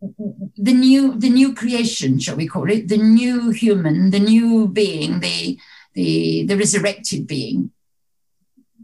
[0.00, 2.88] the new the new creation shall we call it?
[2.88, 5.58] The new human the new being the
[5.94, 7.70] the the resurrected being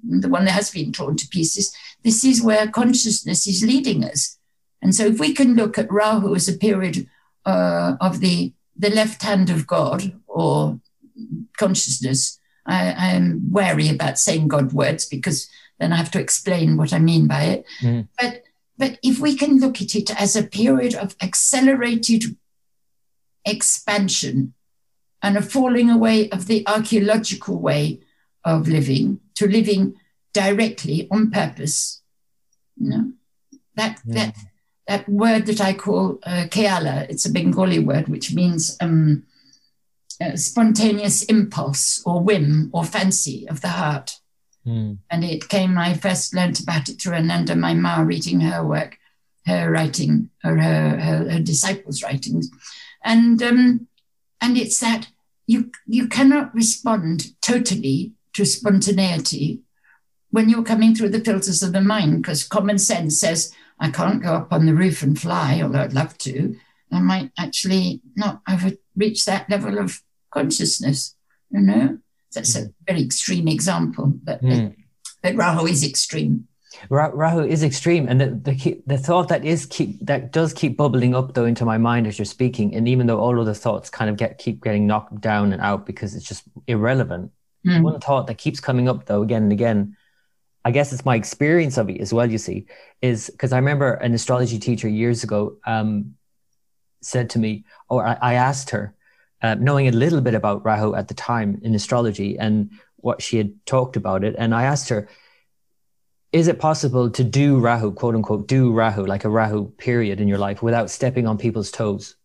[0.03, 4.39] the one that has been torn to pieces this is where consciousness is leading us
[4.83, 7.07] and so if we can look at rahu as a period
[7.47, 10.81] uh, of the the left hand of God or
[11.59, 12.39] consciousness.
[12.67, 16.99] I, am wary about saying God words because then I have to explain what I
[16.99, 17.65] mean by it.
[17.81, 18.09] Mm.
[18.19, 18.43] But
[18.79, 22.37] but if we can look at it as a period of accelerated
[23.45, 24.55] expansion
[25.23, 28.01] and a falling away of the archaeological way
[28.45, 29.97] of living to living
[30.33, 32.03] directly on purpose,
[32.77, 33.12] you know,
[33.77, 34.14] that yeah.
[34.14, 34.37] that
[34.87, 37.09] that word that I call uh, kheyala.
[37.09, 39.25] It's a Bengali word which means um,
[40.35, 44.16] spontaneous impulse or whim or fancy of the heart.
[44.66, 44.99] Mm.
[45.11, 48.99] And it came, I first learned about it through Anandamayi Ma, reading her work,
[49.47, 52.51] her writing, or her, her, her disciples' writings.
[53.03, 53.88] And, um,
[54.40, 55.09] and it's that
[55.47, 59.62] you, you cannot respond totally to spontaneity
[60.31, 64.23] when you're coming through the filters of the mind, because common sense says, I can't
[64.23, 66.57] go up on the roof and fly, although I'd love to.
[66.93, 71.14] I might actually not have reached that level of consciousness,
[71.51, 71.99] you know?
[72.35, 72.75] That's a mm.
[72.87, 74.75] very extreme example, but, mm.
[75.23, 76.47] but Rahu is extreme.
[76.88, 81.16] Rahu is extreme, and the, the the thought that is keep that does keep bubbling
[81.16, 84.09] up though into my mind as you're speaking, and even though all other thoughts kind
[84.09, 87.33] of get keep getting knocked down and out because it's just irrelevant.
[87.66, 87.83] Mm.
[87.83, 89.97] One thought that keeps coming up though again and again
[90.64, 92.66] I guess it's my experience of it as well, you see,
[93.01, 96.14] is because I remember an astrology teacher years ago um,
[97.01, 98.94] said to me, or I, I asked her,
[99.42, 103.38] uh, knowing a little bit about Rahu at the time in astrology and what she
[103.38, 104.35] had talked about it.
[104.37, 105.09] And I asked her,
[106.33, 110.29] is it possible to do Rahu, quote unquote, do Rahu, like a Rahu period in
[110.29, 112.16] your life without stepping on people's toes?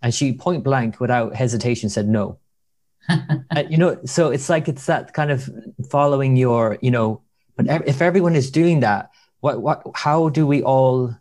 [0.00, 2.38] And she point blank, without hesitation, said no.
[3.08, 5.48] uh, you know, so it's like it's that kind of
[5.90, 7.23] following your, you know,
[7.56, 11.14] but if everyone is doing that, what what how do we all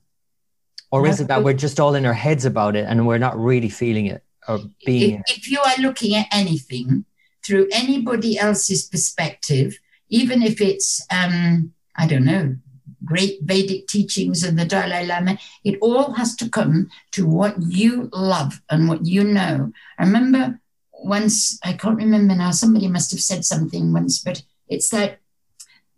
[0.92, 3.38] or is it that we're just all in our heads about it and we're not
[3.38, 7.06] really feeling it or being if, if you are looking at anything
[7.44, 9.78] through anybody else's perspective,
[10.10, 12.56] even if it's um, I don't know,
[13.04, 18.10] great Vedic teachings and the Dalai Lama, it all has to come to what you
[18.14, 19.72] love and what you know.
[19.98, 20.60] I remember
[20.94, 25.20] once, I can't remember now, somebody must have said something once, but it's that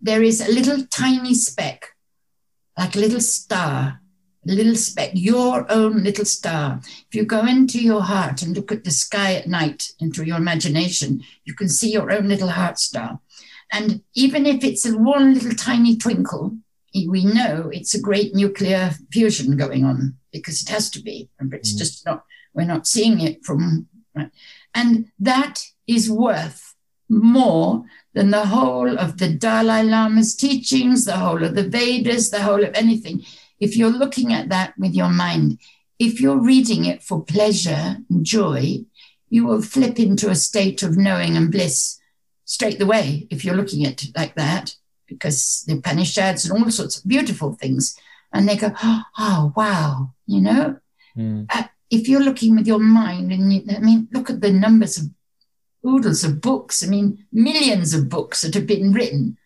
[0.02, 1.90] there is a little tiny speck,
[2.78, 4.02] like a little star,
[4.48, 6.80] a little speck, your own little star.
[6.84, 10.38] If you go into your heart and look at the sky at night into your
[10.38, 13.20] imagination, you can see your own little heart star.
[13.72, 16.58] And even if it's a one little tiny twinkle,
[16.94, 21.30] we know it's a great nuclear fusion going on because it has to be.
[21.40, 21.80] And it's mm.
[21.80, 24.32] just not, we're not seeing it from, right?
[24.74, 26.75] and that is worth
[27.10, 32.42] more than the whole of the Dalai Lama's teachings, the whole of the Vedas, the
[32.42, 33.24] whole of anything.
[33.60, 35.60] If you're looking at that with your mind,
[36.00, 38.86] if you're reading it for pleasure and joy,
[39.30, 42.00] you will flip into a state of knowing and bliss
[42.46, 44.76] straight away if you're looking at it like that,
[45.08, 47.98] because the Upanishads and all sorts of beautiful things.
[48.34, 50.78] And they go, oh, wow, you know?
[51.18, 51.46] Mm.
[51.50, 54.98] Uh, if you're looking with your mind, and you, I mean, look at the numbers
[54.98, 55.06] of
[55.86, 56.84] oodles of books.
[56.84, 59.38] I mean, millions of books that have been written.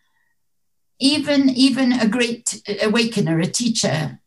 [0.98, 4.20] Even, even a great awakener, a teacher.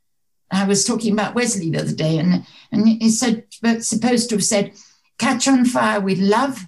[0.51, 3.45] I was talking about Wesley the other day, and, and he said,
[3.79, 4.73] supposed to have said,
[5.17, 6.65] catch on fire with love,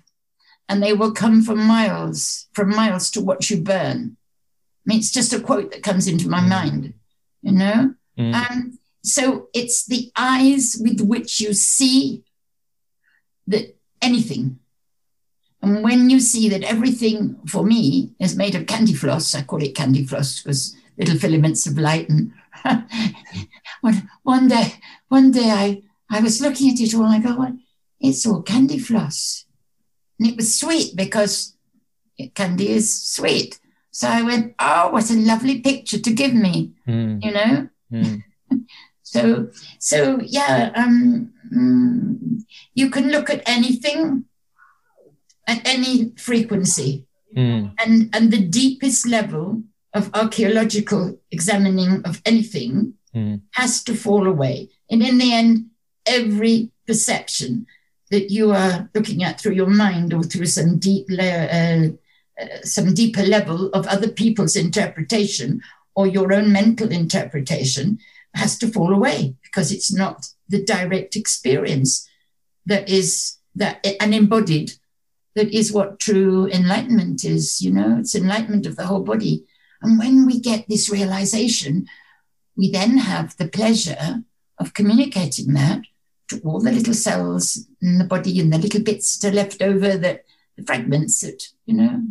[0.68, 4.18] and they will come from miles, from miles to watch you burn.
[4.86, 6.50] I mean, it's just a quote that comes into my mm.
[6.50, 6.94] mind,
[7.42, 7.96] you know?
[8.18, 8.34] Mm.
[8.34, 12.24] Um, so it's the eyes with which you see
[13.48, 14.60] that anything
[15.66, 19.64] and when you see that everything for me is made of candy floss, I call
[19.64, 22.08] it candy floss because little filaments of light.
[22.08, 22.32] And
[23.82, 24.76] one, one day,
[25.08, 27.58] one day I, I was looking at it all and I go, well,
[28.00, 29.46] it's all candy floss.
[30.20, 31.56] And it was sweet because
[32.36, 33.60] candy is sweet.
[33.90, 37.24] So I went, oh, what a lovely picture to give me, mm.
[37.24, 37.70] you know?
[37.92, 38.24] Mm.
[39.02, 39.50] so,
[39.80, 42.44] so yeah, um, mm,
[42.76, 44.26] you can look at anything
[45.48, 47.06] at any frequency.
[47.36, 47.74] Mm.
[47.84, 53.42] And, and the deepest level of archaeological examining of anything mm.
[53.52, 54.70] has to fall away.
[54.90, 55.68] And in the end,
[56.06, 57.66] every perception
[58.12, 62.62] that you are looking at through your mind or through some deep layer, uh, uh,
[62.64, 65.62] some deeper level of other people's interpretation
[65.96, 67.98] or your own mental interpretation
[68.36, 72.08] has to fall away because it's not the direct experience
[72.66, 74.72] that is that an embodied
[75.36, 77.98] that is what true enlightenment is you know?
[78.00, 79.46] It's enlightenment of the whole body.
[79.82, 81.88] And when we get this realization
[82.56, 84.24] we then have the pleasure
[84.58, 85.82] of communicating that
[86.30, 89.62] to all the little cells in the body and the little bits that are left
[89.62, 90.24] over that
[90.58, 92.02] the fragments that you know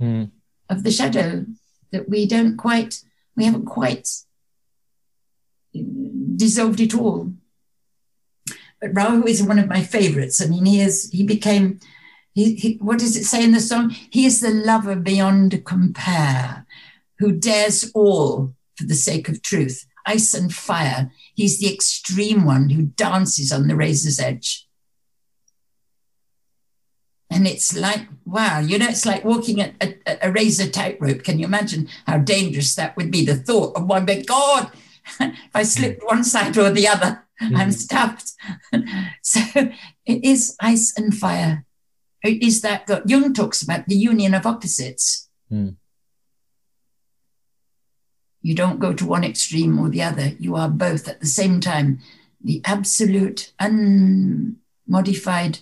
[0.00, 0.30] mm.
[0.68, 1.44] of the shadow
[1.92, 3.02] that we don't quite
[3.36, 4.08] we haven't quite
[6.36, 7.32] dissolved it all.
[8.80, 10.42] But rahu is one of my favorites.
[10.42, 11.80] I mean he is he became
[12.36, 16.66] he, he, what does it say in the song he is the lover beyond compare
[17.18, 21.10] who dares all for the sake of truth ice and fire.
[21.34, 24.66] He's the extreme one who dances on the razor's edge.
[27.28, 31.24] And it's like, wow, you know, it's like walking a, a, a razor tightrope.
[31.24, 33.26] Can you imagine how dangerous that would be?
[33.26, 34.70] The thought of one big God,
[35.20, 37.56] if I slipped one side or the other, mm.
[37.56, 38.32] I'm stuffed.
[39.22, 39.40] so
[40.06, 41.64] it is ice and fire.
[42.26, 43.08] Is that God.
[43.08, 45.28] Jung talks about the union of opposites.
[45.50, 45.76] Mm.
[48.46, 50.32] You don't go to one extreme or the other.
[50.38, 51.98] You are both at the same time.
[52.40, 55.58] The absolute, unmodified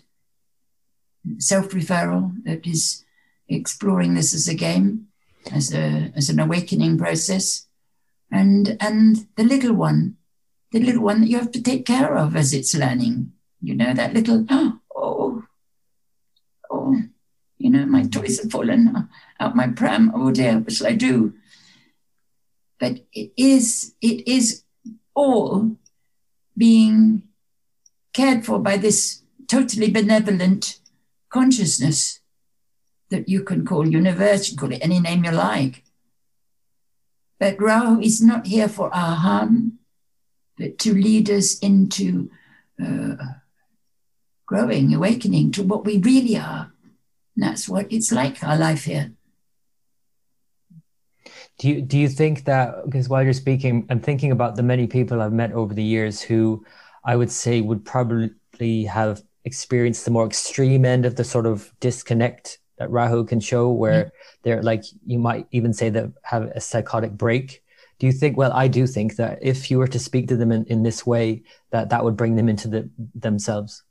[1.38, 3.02] self referral that is
[3.48, 5.06] exploring this as a game,
[5.50, 7.66] as, a, as an awakening process.
[8.30, 10.16] And, and the little one,
[10.72, 13.32] the little one that you have to take care of as it's learning.
[13.62, 14.80] You know, that little, oh,
[17.64, 19.08] you know, my toys have fallen
[19.40, 20.12] out my pram.
[20.14, 21.34] Oh dear, what shall I do?
[22.84, 24.62] but it is it is
[25.14, 25.76] all
[26.54, 27.22] being
[28.12, 30.80] cared for by this totally benevolent
[31.30, 32.20] consciousness
[33.08, 35.82] that you can call universe, you call it any name you like.
[37.40, 39.78] But Rahu is not here for our harm,
[40.58, 42.30] but to lead us into
[42.82, 43.16] uh,
[44.44, 46.73] growing, awakening to what we really are.
[47.36, 49.12] And that's what it's like, our life here.
[51.58, 54.86] Do you do you think that because while you're speaking, I'm thinking about the many
[54.86, 56.64] people I've met over the years who
[57.04, 61.72] I would say would probably have experienced the more extreme end of the sort of
[61.80, 64.10] disconnect that Rahu can show, where mm.
[64.42, 67.62] they're like you might even say that have a psychotic break.
[68.00, 68.36] Do you think?
[68.36, 71.06] Well, I do think that if you were to speak to them in, in this
[71.06, 73.84] way, that that would bring them into the themselves.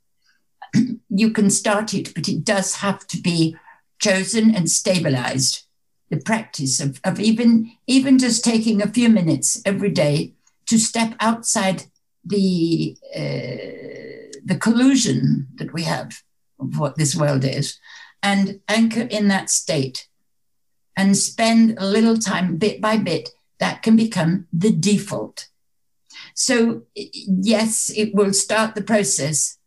[1.08, 3.56] You can start it, but it does have to be
[4.00, 5.64] chosen and stabilized.
[6.10, 10.34] The practice of, of even even just taking a few minutes every day
[10.66, 11.84] to step outside
[12.24, 16.22] the uh, the collusion that we have
[16.60, 17.78] of what this world is
[18.22, 20.08] and anchor in that state
[20.96, 25.48] and spend a little time bit by bit that can become the default.
[26.34, 29.58] So yes it will start the process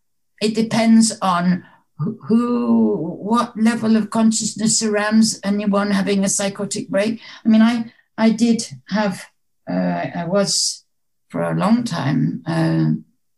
[0.41, 1.65] it depends on
[1.97, 7.19] who what level of consciousness surrounds anyone having a psychotic break.
[7.43, 9.25] I mean i i did have
[9.69, 10.85] uh, i was
[11.29, 12.91] for a long time uh,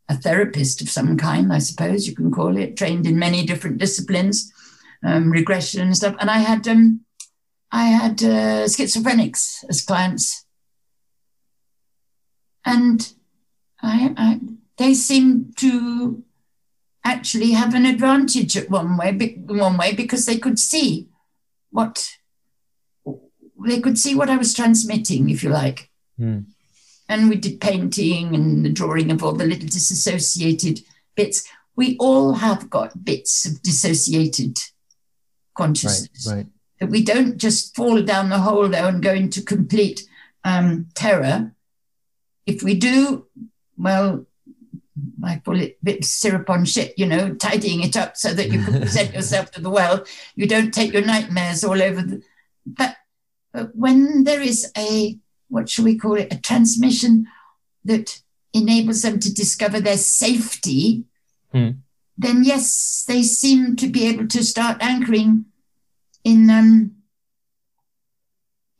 [0.10, 3.78] a therapist of some kind i suppose you can call it trained in many different
[3.78, 4.52] disciplines
[5.04, 6.16] um, regression and stuff.
[6.20, 7.02] And i had um,
[7.72, 10.46] i had uh, schizophrenics as clients.
[12.66, 13.14] And
[13.82, 14.40] I, I
[14.78, 16.24] they seemed to
[17.04, 19.12] actually have an advantage at one way,
[19.46, 21.10] one way because they could see
[21.72, 22.10] what
[23.66, 25.90] they could see what I was transmitting, if you like.
[26.20, 26.46] Mm.
[27.08, 30.82] And we did painting and the drawing of all the little disassociated
[31.16, 31.48] bits.
[31.76, 34.58] We all have got bits of dissociated
[35.56, 36.28] consciousness.
[36.28, 36.46] Right, right.
[36.80, 40.08] That we don't just fall down the hole though and go into complete
[40.44, 41.54] um, terror.
[42.46, 43.28] If we do,
[43.78, 44.26] well,
[45.24, 48.64] I call it bit syrup on shit, you know, tidying it up so that you
[48.64, 50.08] can present yourself to the world.
[50.36, 52.22] You don't take your nightmares all over the.
[52.66, 52.96] But,
[53.54, 57.28] but when there is a, what shall we call it, a transmission
[57.86, 58.22] that
[58.54, 61.06] enables them to discover their safety,
[61.52, 61.70] Hmm.
[62.16, 65.46] then yes, they seem to be able to start anchoring
[66.24, 66.92] in um,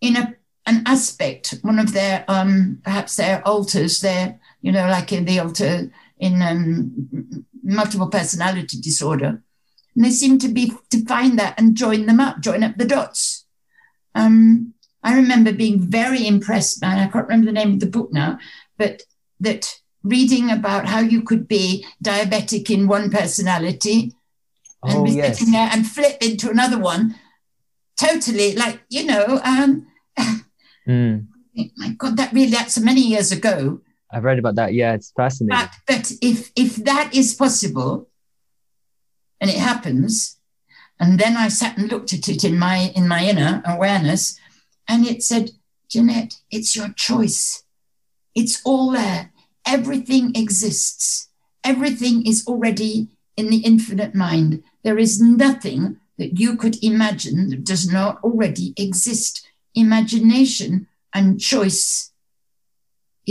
[0.02, 5.12] in a an aspect, one of their um, perhaps their alters, their you know, like
[5.12, 9.42] in the alter in um, multiple personality disorder,
[9.96, 12.86] and they seem to be to find that and join them up, join up the
[12.86, 13.46] dots.
[14.16, 18.12] Um, I remember being very impressed, and I can't remember the name of the book
[18.12, 18.38] now,
[18.78, 19.04] but
[19.40, 24.14] that reading about how you could be diabetic in one personality
[24.84, 25.40] and Oh be yes.
[25.40, 27.16] sitting there and flip into another one,
[28.00, 29.42] totally like you know.
[29.44, 29.88] Um,
[30.88, 31.28] Mm.
[31.78, 33.80] my God, that really that's many years ago.
[34.12, 34.74] I've read about that.
[34.74, 35.58] Yeah, it's fascinating.
[35.58, 38.10] But but if if that is possible,
[39.40, 40.38] and it happens,
[41.00, 44.40] and then I sat and looked at it in my in my inner awareness,
[44.88, 45.52] and it said,
[45.90, 47.64] Jeanette, it's your choice.
[48.36, 49.32] It's all there.
[49.66, 51.30] Everything exists.
[51.64, 54.64] Everything is already in the infinite mind.
[54.84, 59.48] There is nothing that you could imagine that does not already exist.
[59.76, 62.09] Imagination and choice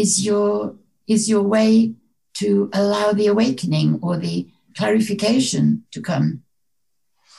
[0.01, 0.75] is your
[1.07, 1.95] is your way
[2.35, 4.47] to allow the awakening or the
[4.77, 6.43] clarification to come.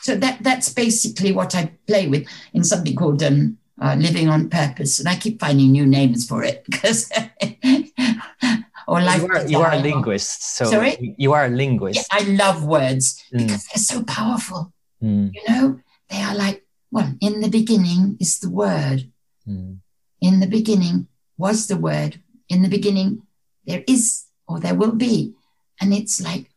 [0.01, 4.49] So that that's basically what I play with in something called um, uh, living on
[4.49, 7.09] purpose, and I keep finding new names for it because
[8.87, 9.21] or life.
[9.21, 11.15] you are, you are a linguist, so Sorry?
[11.17, 12.07] you are a Yeah, linguist.
[12.11, 13.39] I love words Mm.
[13.45, 14.73] because they're so powerful.
[15.03, 15.79] Mm, You know,
[16.09, 19.11] they are like well, in the beginning is the word.
[19.47, 19.77] mm,
[20.21, 21.07] In the beginning
[21.37, 22.19] was the word.
[22.49, 23.23] In the beginning,
[23.65, 25.33] there is or there will be.
[25.79, 26.49] And it's like,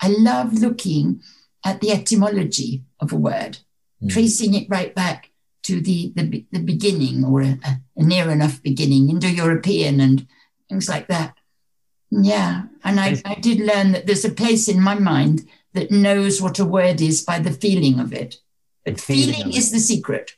[0.00, 1.20] I love looking
[1.64, 3.58] at the etymology of a word,
[4.02, 4.10] Mm.
[4.10, 5.30] tracing it right back
[5.62, 7.58] to the, the, the beginning or a,
[7.96, 10.26] a near enough beginning, Indo European and
[10.68, 11.34] things like that.
[12.10, 12.64] Yeah.
[12.82, 16.58] And I, I did learn that there's a place in my mind that knows what
[16.58, 18.36] a word is by the feeling of it.
[18.84, 20.32] But feeling feeling is the secret.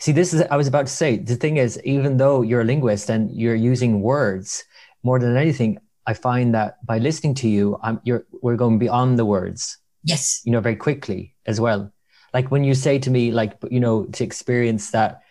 [0.00, 2.64] See, this is, I was about to say, the thing is, even though you're a
[2.64, 4.64] linguist and you're using words
[5.02, 9.18] more than anything, I find that by listening to you, I'm, you're, we're going beyond
[9.18, 10.40] the words, Yes.
[10.44, 11.92] you know, very quickly as well.
[12.34, 15.22] Like when you say to me, like, you know, to experience that,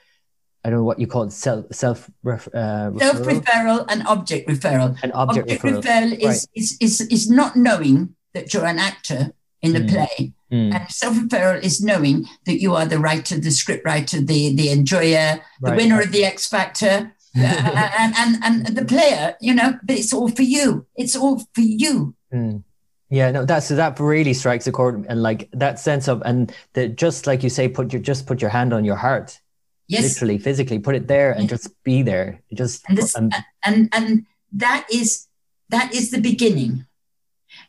[0.63, 3.85] I don't know what you call it, self, self, uh, Self referral?
[3.89, 4.97] and object referral.
[5.03, 5.81] and object, Object referral.
[5.83, 9.31] referral is, is, is, is not knowing that you're an actor
[9.61, 9.89] in the Mm.
[9.89, 10.33] play.
[10.51, 14.55] Mm, And self referral is knowing that you are the writer, the script writer, the,
[14.55, 19.53] the enjoyer, the winner of the X Factor, uh, and, and, and the player, you
[19.53, 20.85] know, but it's all for you.
[20.95, 22.15] It's all for you.
[22.33, 22.63] Mm.
[23.09, 26.95] Yeah, no, that's that really strikes a chord, and like that sense of, and that
[26.97, 29.39] just like you say, put your just put your hand on your heart,
[29.87, 30.03] Yes.
[30.03, 32.41] literally, physically, put it there, and just be there.
[32.53, 33.31] Just And this, um,
[33.63, 35.27] and and that is
[35.69, 36.85] that is the beginning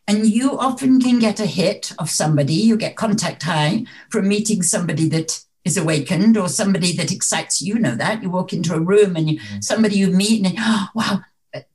[0.08, 4.62] and you often can get a hit of somebody you get contact high from meeting
[4.62, 8.74] somebody that is awakened or somebody that excites you You know that you walk into
[8.74, 9.62] a room and you Mm.
[9.62, 11.20] somebody you meet and oh wow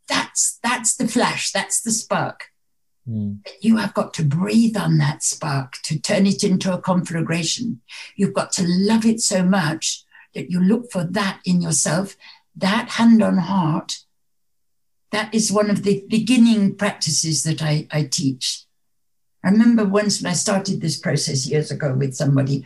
[0.08, 2.40] that's that's the flash that's the spark
[3.08, 7.82] mm, you have got to breathe on that spark to turn it into a conflagration.
[8.16, 10.04] You've got to love it so much
[10.34, 12.16] that you look for that in yourself,
[12.56, 14.03] that hand on heart.
[15.14, 18.66] That is one of the beginning practices that I, I teach.
[19.46, 22.66] I remember once when I started this process years ago with somebody,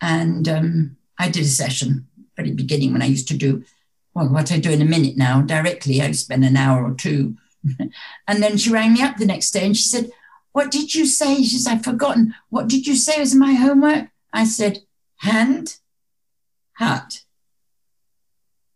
[0.00, 3.62] and um, I did a session, very beginning when I used to do,
[4.12, 7.36] well, what I do in a minute now, directly, I spend an hour or two
[8.28, 10.10] and then she rang me up the next day and she said,
[10.50, 11.44] What did you say?
[11.44, 12.34] She said, I've forgotten.
[12.48, 14.08] What did you say was my homework?
[14.32, 14.80] I said,
[15.18, 15.78] Hand,
[16.78, 17.22] heart.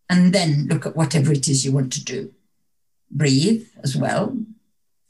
[0.09, 2.33] And then look at whatever it is you want to do.
[3.11, 4.37] Breathe as well.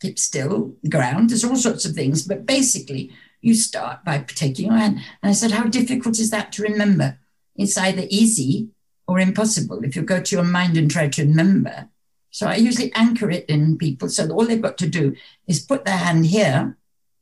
[0.01, 1.31] Keep still, ground.
[1.31, 2.27] There's all sorts of things.
[2.27, 5.01] But basically, you start by taking your hand.
[5.23, 7.19] And I said, How difficult is that to remember?
[7.57, 8.69] It's either easy
[9.07, 11.89] or impossible if you go to your mind and try to remember.
[12.31, 14.09] So I usually anchor it in people.
[14.09, 16.77] So all they've got to do is put their hand here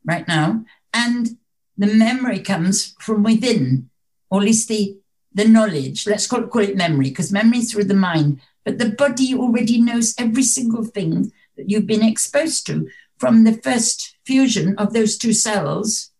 [0.05, 0.63] right now,
[0.93, 1.37] and
[1.77, 3.89] the memory comes from within,
[4.29, 4.97] or at least the,
[5.33, 6.07] the knowledge.
[6.07, 8.41] Let's call it, call it memory, because memory through the mind.
[8.67, 13.53] But the body already knows every single thing that you've been exposed to from the
[13.53, 16.11] first fusion of those two cells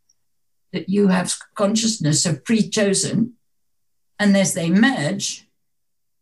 [0.71, 3.33] that you have consciousness of pre-chosen.
[4.17, 5.45] And as they merge,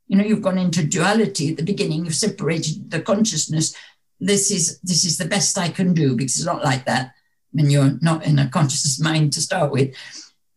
[0.07, 1.51] you know you've gone into duality.
[1.51, 3.75] At the beginning you've separated the consciousness.
[4.19, 7.11] This is this is the best i can do because it's not like that
[7.51, 9.93] when you're not in a conscious mind to start with.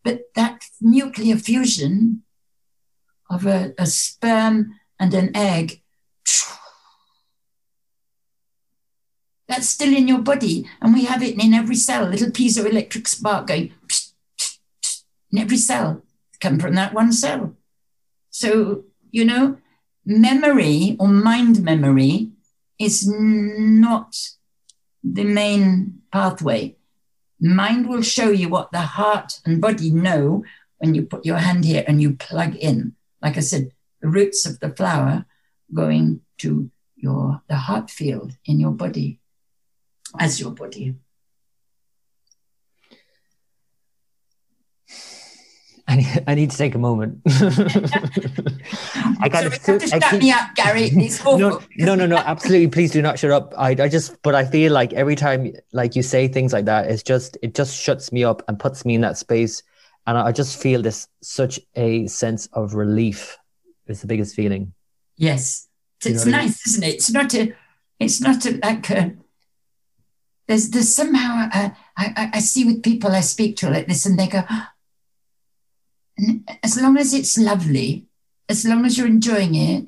[0.03, 2.23] But that nuclear fusion
[3.29, 5.81] of a, a sperm and an egg
[9.49, 10.69] That's still in your body.
[10.79, 12.07] And we have it in every cell.
[12.07, 13.73] A little piezoelectric spark going
[15.31, 16.01] in every cell,
[16.39, 17.55] come from that one cell.
[18.29, 19.57] So, you know,
[20.05, 22.29] memory or mind memory
[22.79, 24.15] is not
[25.03, 26.75] the main pathway.
[27.39, 30.43] Mind will show you what the heart and body know
[30.77, 32.95] when you put your hand here and you plug in.
[33.21, 33.71] Like I said,
[34.01, 35.25] the roots of the flower
[35.73, 39.19] going to your the heart field in your body
[40.17, 40.95] as your body.
[45.87, 47.21] I need, I need to take a moment.
[47.25, 47.29] I
[49.27, 50.91] got to shut keep, me up, Gary.
[51.25, 52.17] no, no, no, no.
[52.17, 53.55] Absolutely, please do not shut up.
[53.57, 56.91] I, I just, but I feel like every time, like you say things like that,
[56.91, 59.63] it's just, it just shuts me up and puts me in that space,
[60.05, 63.39] and I just feel this such a sense of relief.
[63.89, 64.73] It's the biggest feeling.
[65.17, 65.67] Yes,
[66.05, 66.53] it's nice, I mean?
[66.67, 66.95] isn't it?
[66.95, 67.53] It's not a,
[67.99, 69.15] it's not a, like a.
[70.47, 74.17] There's, there's somehow a, I, I see with people I speak to like this, and
[74.17, 74.43] they go,
[76.63, 78.05] as long as it's lovely,
[78.47, 79.85] as long as you're enjoying it,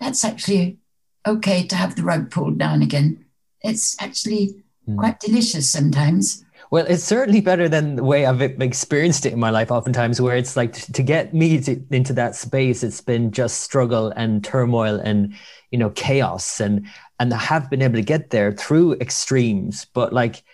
[0.00, 0.78] that's actually
[1.26, 3.24] okay to have the rug pulled down again.
[3.60, 4.98] It's actually mm.
[4.98, 6.44] quite delicious sometimes.
[6.72, 10.38] Well, it's certainly better than the way I've experienced it in my life, oftentimes, where
[10.38, 14.98] it's like to get me to, into that space, it's been just struggle and turmoil
[14.98, 15.34] and,
[15.70, 16.60] you know, chaos.
[16.60, 16.86] And,
[17.20, 19.84] and I have been able to get there through extremes.
[19.92, 20.44] But like,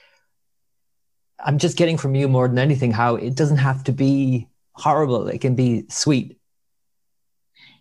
[1.39, 5.29] I'm just getting from you more than anything how it doesn't have to be horrible.
[5.29, 6.37] It can be sweet.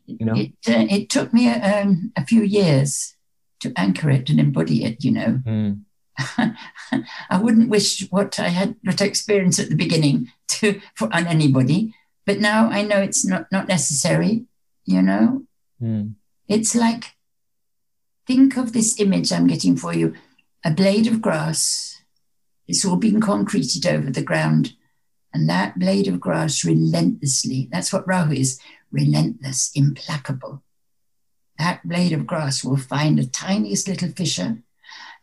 [0.05, 3.15] You know, it, uh, it took me um, a few years
[3.61, 5.03] to anchor it and embody it.
[5.03, 5.79] You know, mm.
[7.29, 11.27] I wouldn't wish what I had what I experienced at the beginning to for on
[11.27, 11.93] anybody,
[12.25, 14.45] but now I know it's not not necessary.
[14.85, 15.43] You know,
[15.81, 16.13] mm.
[16.47, 17.15] it's like
[18.25, 20.13] think of this image I'm getting for you:
[20.63, 22.01] a blade of grass.
[22.67, 24.73] It's all been concreted over the ground
[25.37, 28.59] and that blade of grass relentlessly, that's what Rahu is
[28.91, 30.63] relentless, implacable.
[31.59, 34.63] That blade of grass will find the tiniest little fissure,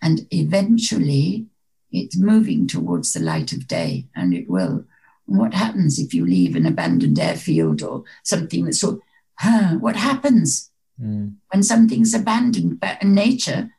[0.04, 1.46] and eventually
[1.90, 4.84] it's moving towards the light of day, and it will.
[5.26, 9.00] And what happens if you leave an abandoned airfield or something that's so,
[9.38, 11.34] huh, what happens mm.
[11.50, 13.70] when something's abandoned and nature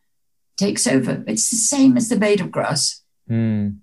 [0.58, 1.24] takes over?
[1.28, 3.02] It's the same as the blade of grass.
[3.30, 3.78] Mm.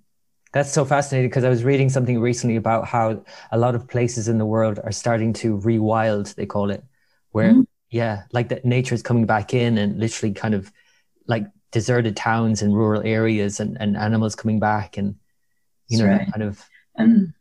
[0.53, 4.27] That's so fascinating because I was reading something recently about how a lot of places
[4.29, 6.83] in the world are starting to rewild, they call it,
[7.31, 7.67] where, mm.
[7.91, 10.73] yeah, like that nature is coming back in and literally kind of
[11.29, 15.17] like deserted towns and rural areas and, and animals coming back and,
[15.89, 16.31] you know, right.
[16.31, 16.63] kind of.
[16.99, 17.35] Um,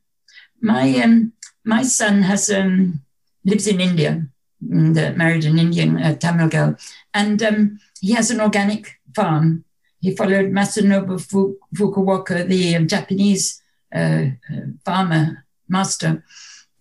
[0.62, 3.02] my, um, my son has, um,
[3.46, 4.26] lives in India
[4.70, 6.76] and uh, married an Indian uh, Tamil girl,
[7.14, 9.66] and um, he has an organic farm
[10.02, 13.62] he followed Masanobu Fukuoka, the um, Japanese
[13.94, 16.24] uh, uh, farmer master.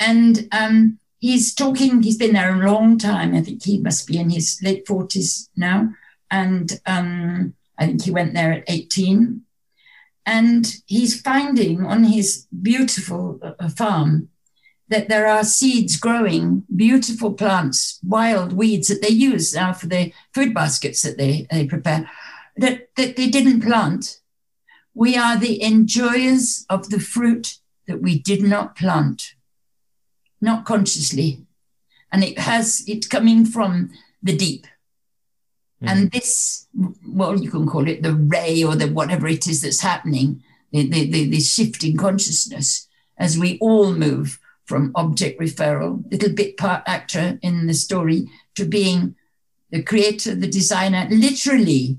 [0.01, 3.35] And um, he's talking, he's been there a long time.
[3.35, 5.93] I think he must be in his late 40s now.
[6.31, 9.43] And um, I think he went there at 18.
[10.27, 14.29] And he's finding on his beautiful uh, farm
[14.89, 20.13] that there are seeds growing, beautiful plants, wild weeds that they use now for the
[20.35, 22.11] food baskets that they, they prepare
[22.57, 24.21] that, that they didn't plant.
[24.93, 29.35] We are the enjoyers of the fruit that we did not plant,
[30.41, 31.47] not consciously.
[32.13, 33.91] And it has, it's coming from
[34.23, 34.67] the deep.
[35.83, 35.89] Mm.
[35.89, 36.67] And this,
[37.07, 40.89] well, you can call it the ray or the whatever it is that's happening, the,
[40.89, 46.83] the, the, the shifting consciousness as we all move from object referral, little bit part
[46.87, 49.17] actor in the story, to being
[49.71, 51.99] the creator, the designer, literally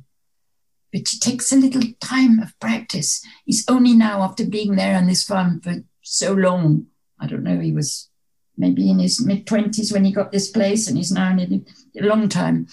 [0.92, 3.26] But it takes a little time of practice.
[3.46, 6.88] He's only now, after being there on this farm for so long,
[7.20, 8.10] I don't know, he was
[8.58, 11.66] maybe in his mid 20s when he got this place, and he's now in
[12.00, 12.68] a long time.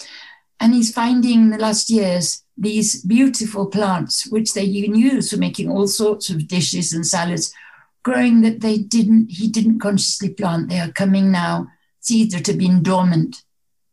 [0.61, 5.37] And he's finding in the last years these beautiful plants, which they can use for
[5.37, 7.55] making all sorts of dishes and salads,
[8.03, 10.69] growing that they didn't, he didn't consciously plant.
[10.69, 11.69] They are coming now,
[12.01, 13.45] seeds that have been dormant.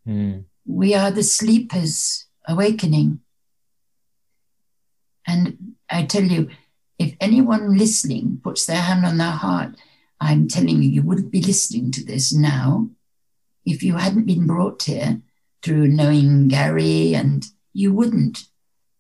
[0.08, 0.46] Mm.
[0.66, 3.20] We are the sleepers awakening.
[5.28, 6.50] And I tell you,
[6.98, 9.76] if anyone listening puts their hand on their heart,
[10.20, 12.90] I'm telling you, you wouldn't be listening to this now
[13.66, 15.22] if you hadn't been brought here
[15.66, 17.44] through knowing Gary, and
[17.74, 18.46] you wouldn't.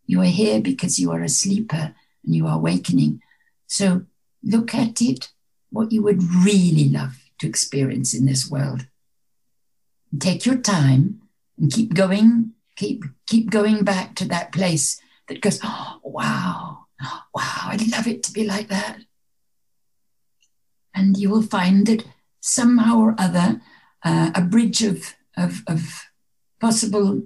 [0.08, 1.94] You are here because you are a sleeper
[2.24, 3.22] and you are awakening.
[3.68, 4.06] So
[4.44, 5.32] look at it,
[5.70, 8.88] what you would really love to experience in this world.
[10.20, 11.22] Take your time
[11.60, 16.86] and keep going, keep keep going back to that place that goes, oh, wow,
[17.32, 19.02] wow, I'd love it to be like that.
[20.96, 22.06] And you will find that
[22.42, 23.62] somehow or other,
[24.04, 26.06] uh, a bridge of, of, of
[26.60, 27.24] possible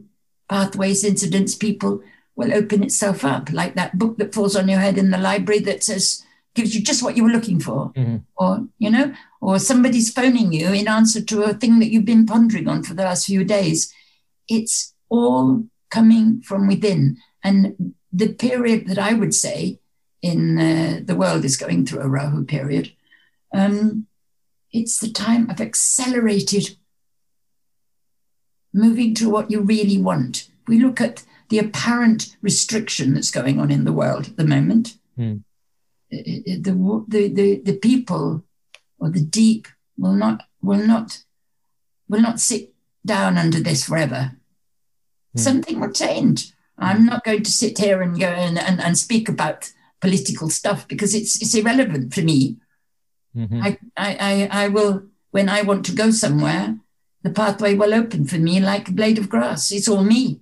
[0.50, 2.02] pathways, incidents, people
[2.36, 5.60] will open itself up, like that book that falls on your head in the library
[5.60, 6.24] that says,
[6.56, 7.92] gives you just what you were looking for.
[7.94, 8.18] Mm-hmm.
[8.38, 12.26] Or, you know, or somebody's phoning you in answer to a thing that you've been
[12.26, 13.94] pondering on for the last few days.
[14.48, 17.18] It's all coming from within.
[17.44, 19.80] And the period that I would say
[20.22, 22.92] in uh, the world is going through a Rahu period,
[23.54, 24.08] um,
[24.72, 26.78] it's the time of accelerated
[28.74, 30.50] moving to what you really want.
[30.68, 34.98] We look at the apparent restriction that's going on in the world at the moment.
[35.18, 35.44] Mm.
[36.12, 36.60] The,
[37.08, 38.44] the, the, the people
[39.00, 39.68] or the deep
[39.98, 41.24] will not will not
[42.08, 42.74] will not sit
[43.06, 44.32] down under this forever.
[45.36, 45.40] Mm.
[45.40, 46.54] Something will change.
[46.78, 50.88] I'm not going to sit here and go and, and, and speak about political stuff
[50.88, 52.58] because it's it's irrelevant for me.
[53.36, 53.62] Mm-hmm.
[53.62, 56.78] I, I, I I will when I want to go somewhere,
[57.24, 59.72] the pathway will open for me like a blade of grass.
[59.72, 60.42] It's all me.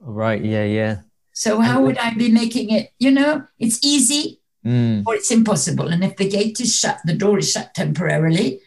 [0.00, 0.44] Right.
[0.44, 0.64] Yeah.
[0.64, 1.00] Yeah.
[1.32, 2.92] So how would I be making it?
[2.98, 5.02] You know, it's easy mm.
[5.06, 5.88] or it's impossible.
[5.88, 8.60] And if the gate is shut, the door is shut temporarily,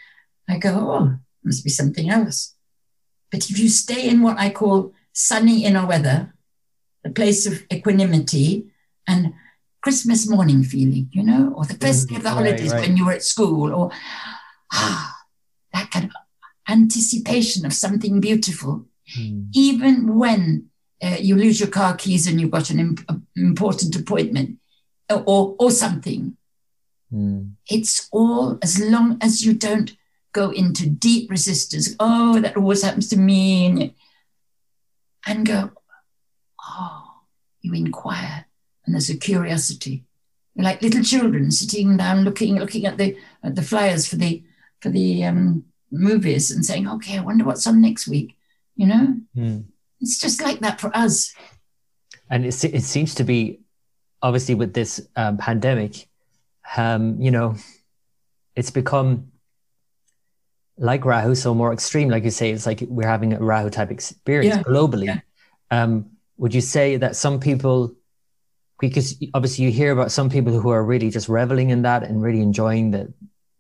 [0.50, 2.56] I go, oh, must be something else.
[3.32, 6.34] But if you stay in what I call sunny inner weather,
[7.04, 8.68] the place of equanimity
[9.08, 9.34] and
[9.82, 12.88] Christmas morning feeling, you know, or the first day of the holidays right, right.
[12.88, 13.92] when you were at school, or
[14.74, 15.16] ah,
[15.74, 16.12] that kind of
[16.68, 18.86] anticipation of something beautiful,
[19.18, 19.48] mm.
[19.54, 20.70] even when
[21.02, 24.60] uh, you lose your car keys and you've got an imp- important appointment
[25.10, 26.36] or, or something.
[27.14, 27.54] Mm.
[27.70, 29.96] It's all as long as you don't
[30.34, 31.96] go into deep resistance.
[32.00, 33.66] Oh, that always happens to me.
[33.66, 33.94] And,
[35.26, 35.72] and go,
[36.66, 37.04] oh,
[37.62, 38.46] you inquire,
[38.86, 40.06] and there's a curiosity.
[40.56, 44.44] You're like little children sitting down, looking, looking at the at the flyers for the
[44.82, 48.36] for the um, movies and saying, okay, I wonder what's on next week.
[48.76, 49.64] You know, mm.
[50.00, 51.34] it's just like that for us.
[52.30, 53.60] And it, it seems to be
[54.22, 56.08] obviously with this um, pandemic,
[56.76, 57.56] um, you know,
[58.56, 59.32] it's become
[60.78, 62.10] like Rahu, so more extreme.
[62.10, 64.64] Like you say, it's like we're having a Rahu type experience yeah.
[64.64, 65.06] globally.
[65.06, 65.20] Yeah.
[65.72, 67.96] Um, would you say that some people,
[68.80, 72.22] because obviously you hear about some people who are really just reveling in that and
[72.22, 73.12] really enjoying the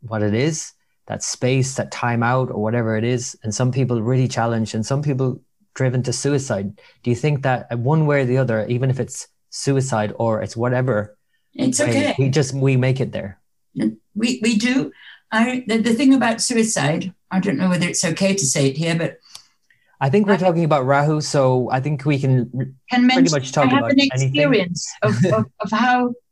[0.01, 0.73] what it is,
[1.07, 4.85] that space, that time out, or whatever it is, and some people really challenged, and
[4.85, 5.41] some people
[5.73, 6.79] driven to suicide.
[7.03, 10.55] Do you think that one way or the other, even if it's suicide or it's
[10.55, 11.17] whatever.
[11.53, 12.15] It's okay.
[12.17, 13.39] We just we make it there.
[14.15, 14.91] We we do.
[15.31, 18.77] I the, the thing about suicide, I don't know whether it's okay to say it
[18.77, 19.17] here, but
[19.99, 23.51] I think we're I, talking about Rahu, so I think we can, can pretty much
[23.51, 26.13] talk I have about an experience of, of, of, how.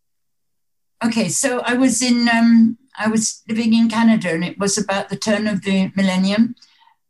[1.03, 5.09] Okay, so I was in um, I was living in Canada, and it was about
[5.09, 6.55] the turn of the millennium,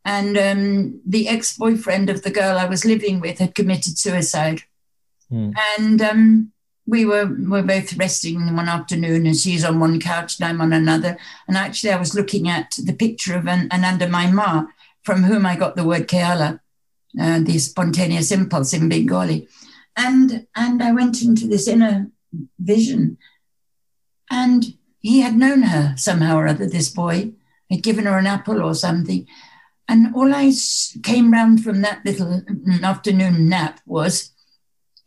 [0.03, 4.61] and um, the ex boyfriend of the girl I was living with had committed suicide.
[5.31, 5.53] Mm.
[5.77, 6.51] And um,
[6.85, 10.73] we were were both resting one afternoon, and she's on one couch and I'm on
[10.73, 11.17] another.
[11.47, 14.65] And actually, I was looking at the picture of an, Anandamayi Ma,
[15.03, 16.59] from whom I got the word Kheyala,
[17.19, 19.47] uh, the spontaneous impulse in Bengali.
[19.97, 22.11] And and I went into this inner
[22.59, 23.17] vision,
[24.29, 24.74] and
[25.05, 26.67] he had known her somehow or other.
[26.67, 27.33] This boy
[27.69, 29.27] had given her an apple or something.
[29.87, 30.51] And all I
[31.03, 34.31] came round from that little mm, afternoon nap was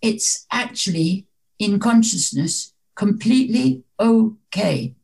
[0.00, 1.26] it's actually
[1.58, 4.94] in consciousness completely okay.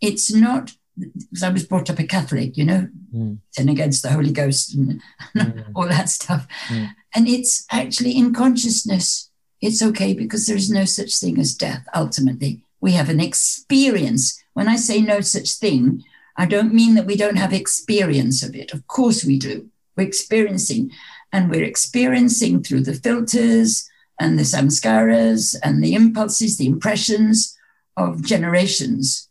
[0.00, 3.38] It's not because I was brought up a Catholic, you know, mm.
[3.50, 5.02] sin against the Holy Ghost and
[5.36, 5.64] mm.
[5.74, 6.46] all that stuff.
[6.68, 6.90] Mm.
[7.12, 9.30] And it's actually in consciousness,
[9.60, 12.64] it's okay because there is no such thing as death ultimately.
[12.80, 14.40] We have an experience.
[14.54, 16.04] When I say no such thing,
[16.36, 18.72] I don't mean that we don't have experience of it.
[18.72, 19.70] Of course we do.
[19.96, 20.90] We're experiencing,
[21.32, 23.88] and we're experiencing through the filters,
[24.18, 27.56] and the samskaras and the impulses, the impressions
[27.96, 29.28] of generations.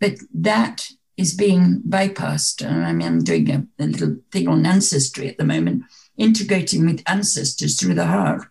[0.00, 2.66] But that is being bypassed.
[2.66, 5.84] I mean, I'm doing a, a little thing on ancestry at the moment,
[6.16, 8.46] integrating with ancestors through the heart.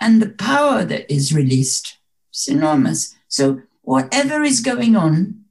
[0.00, 1.98] And the power that is released
[2.34, 3.14] is enormous.
[3.28, 5.44] So, whatever is going on,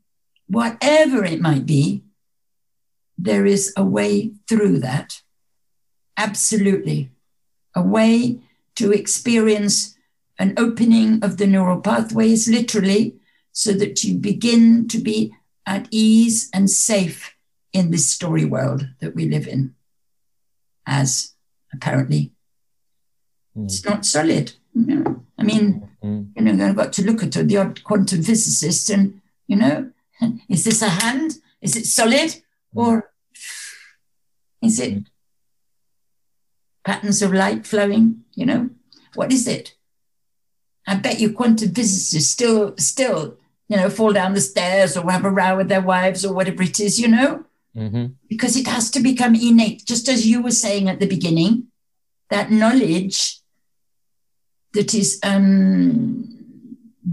[0.47, 2.03] whatever it might be,
[3.17, 5.21] there is a way through that.
[6.17, 7.11] Absolutely.
[7.75, 8.39] A way
[8.75, 9.95] to experience
[10.39, 13.15] an opening of the neural pathways, literally,
[13.51, 15.33] so that you begin to be
[15.65, 17.35] at ease and safe
[17.73, 19.75] in this story world that we live in,
[20.85, 21.33] as
[21.71, 22.31] apparently
[23.55, 23.65] mm.
[23.65, 24.53] it's not solid.
[24.75, 26.29] I mean, mm.
[26.35, 29.91] you know, I've got to look at the odd quantum physicist and, you know,
[30.49, 31.35] is this a hand?
[31.61, 32.35] Is it solid?
[32.73, 33.11] Or
[34.61, 35.05] is it mm.
[36.85, 38.23] patterns of light flowing?
[38.35, 38.69] You know,
[39.15, 39.75] what is it?
[40.87, 43.37] I bet you quantum physicists still, still,
[43.67, 46.63] you know, fall down the stairs or have a row with their wives or whatever
[46.63, 47.45] it is, you know,
[47.75, 48.07] mm-hmm.
[48.27, 49.85] because it has to become innate.
[49.85, 51.67] Just as you were saying at the beginning,
[52.29, 53.40] that knowledge
[54.73, 56.27] that is um,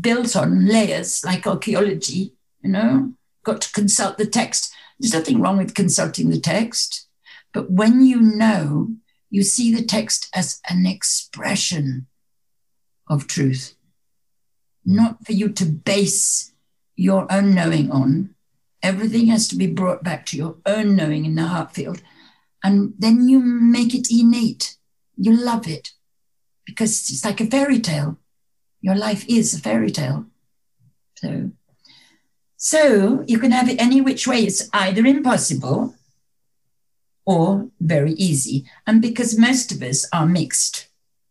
[0.00, 3.12] built on layers like archaeology, you know,
[3.44, 4.72] got to consult the text.
[4.98, 7.08] There's nothing wrong with consulting the text,
[7.52, 8.88] but when you know,
[9.30, 12.06] you see the text as an expression
[13.08, 13.74] of truth,
[14.84, 16.52] not for you to base
[16.96, 18.34] your own knowing on.
[18.82, 22.00] Everything has to be brought back to your own knowing in the heart field.
[22.62, 24.76] And then you make it innate.
[25.16, 25.90] You love it
[26.68, 28.18] because it's like a fairy tale.
[28.82, 30.26] Your life is a fairy tale.
[31.16, 31.50] So,
[32.56, 34.42] so you can have it any which way.
[34.42, 35.94] It's either impossible
[37.24, 38.66] or very easy.
[38.86, 40.88] And because most of us are mixed,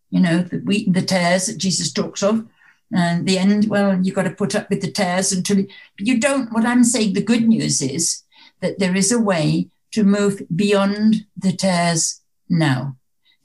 [0.09, 2.47] you know, the wheat and the tares that Jesus talks of.
[2.91, 5.65] And the end, well, you've got to put up with the tares until
[5.99, 6.51] you don't.
[6.51, 8.23] What I'm saying, the good news is
[8.61, 12.96] that there is a way to move beyond the tares now,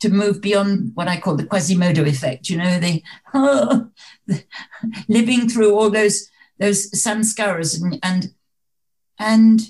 [0.03, 2.51] to move beyond what I call the Quasimodo effect.
[2.51, 3.91] You know, the, oh,
[4.27, 4.45] the
[5.09, 6.29] living through all those
[6.59, 8.35] those samskaras and and
[9.19, 9.61] and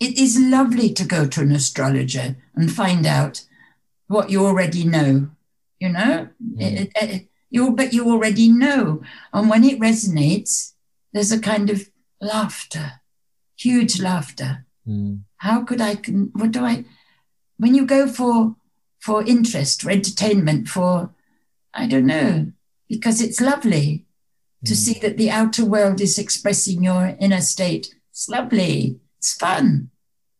[0.00, 3.44] it is lovely to go to an astrologer and find out
[4.06, 5.30] what you already know
[5.80, 6.60] you know mm.
[6.60, 9.02] it, it, you but you already know
[9.32, 10.72] and when it resonates
[11.12, 11.88] there's a kind of
[12.20, 13.00] laughter
[13.56, 15.20] huge laughter mm.
[15.38, 15.94] how could i
[16.32, 16.84] what do i
[17.56, 18.56] when you go for
[18.98, 21.10] for interest for entertainment for
[21.74, 22.50] i don't know
[22.88, 24.04] because it's lovely
[24.64, 24.76] to mm.
[24.76, 29.90] see that the outer world is expressing your inner state it's lovely it's fun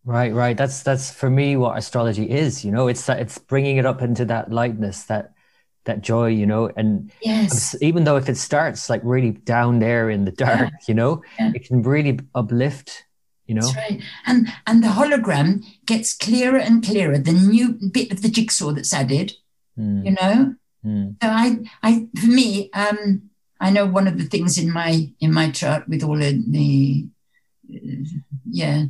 [0.09, 0.57] Right, right.
[0.57, 2.65] That's that's for me what astrology is.
[2.65, 5.35] You know, it's that it's bringing it up into that lightness, that
[5.85, 6.29] that joy.
[6.29, 10.33] You know, and yes, even though if it starts like really down there in the
[10.33, 10.79] dark, yeah.
[10.89, 11.53] you know, yeah.
[11.55, 13.05] it can really uplift.
[13.49, 14.03] You know, that's right.
[14.27, 17.17] And and the hologram gets clearer and clearer.
[17.17, 19.33] The new bit of the jigsaw that's added.
[19.79, 20.05] Mm.
[20.05, 21.17] You know, mm.
[21.23, 25.33] so I I for me um I know one of the things in my in
[25.33, 27.07] my chart with all of the
[27.75, 28.05] uh,
[28.51, 28.85] yeah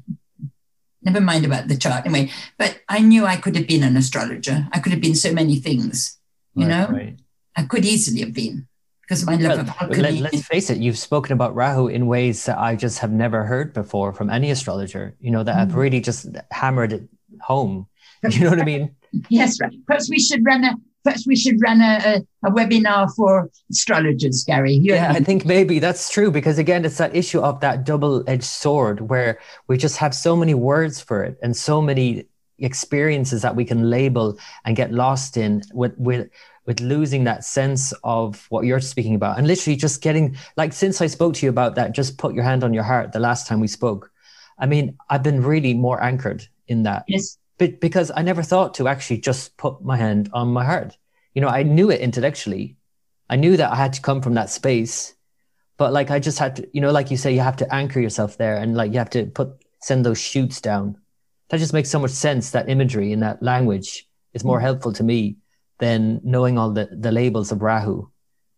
[1.03, 2.31] never mind about the chart anyway.
[2.59, 4.69] But I knew I could have been an astrologer.
[4.73, 6.19] I could have been so many things,
[6.55, 6.95] you right, know.
[6.95, 7.19] Right.
[7.57, 8.67] I could easily have been
[9.09, 10.21] because my love of alchemy.
[10.21, 13.45] Let, us face it, you've spoken about Rahu in ways that I just have never
[13.45, 15.15] heard before from any astrologer.
[15.19, 15.59] You know that mm.
[15.59, 17.09] have really just hammered it
[17.41, 17.87] home.
[18.31, 18.97] You know what I mean?
[19.29, 19.73] yes, right.
[19.87, 24.43] Perhaps we should run a perhaps we should run a, a, a webinar for astrologers,
[24.45, 24.75] Gary.
[24.75, 28.43] you yeah, I think maybe that's true because again, it's that issue of that double-edged
[28.43, 29.39] sword where
[29.69, 32.25] we just have so many words for it and so many
[32.59, 36.29] experiences that we can label and get lost in with with
[36.69, 41.01] with losing that sense of what you're speaking about and literally just getting like since
[41.01, 43.49] I spoke to you about that, just put your hand on your heart the last
[43.49, 44.13] time we spoke.
[44.61, 47.05] I mean, I've been really more anchored in that.
[47.09, 50.97] Yes but because I never thought to actually just put my hand on my heart.
[51.35, 52.77] You know, I knew it intellectually.
[53.29, 55.15] I knew that I had to come from that space,
[55.77, 58.01] but like I just had to, you know, like you say, you have to anchor
[58.01, 59.51] yourself there and like you have to put
[59.81, 60.97] send those shoots down.
[61.51, 62.51] That just makes so much sense.
[62.53, 64.63] That imagery and that language is more mm.
[64.63, 65.37] helpful to me
[65.79, 68.09] than knowing all the, the labels of Rahu,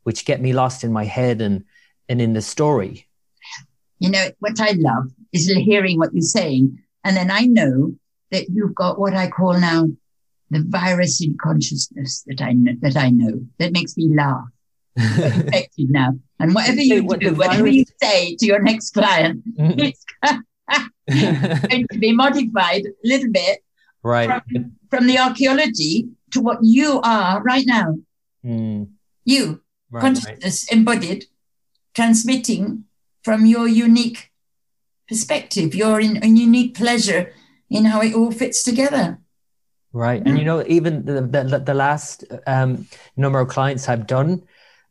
[0.04, 1.64] which get me lost in my head and
[2.08, 3.06] and in the story.
[4.00, 6.82] You know, what I love is hearing what you're saying.
[7.04, 7.92] And then I know
[8.32, 9.86] that you've got what I call now
[10.50, 14.44] the virus in consciousness that I know, that I know that makes me laugh.
[14.96, 19.78] infected now, and whatever you what do, whatever you say to your next client, mm-hmm.
[19.78, 20.04] it's
[21.68, 23.60] going to be modified a little bit,
[24.02, 27.96] right, from, from the archaeology to what you are right now.
[28.44, 28.90] Mm.
[29.24, 30.78] You, right, consciousness right.
[30.78, 31.26] embodied,
[31.94, 32.84] transmitting
[33.22, 34.30] from your unique
[35.08, 37.32] perspective, your in, unique pleasure
[37.68, 39.18] in how it all fits together.
[39.92, 40.22] Right.
[40.24, 44.42] And you know, even the, the, the last um, number of clients I've done,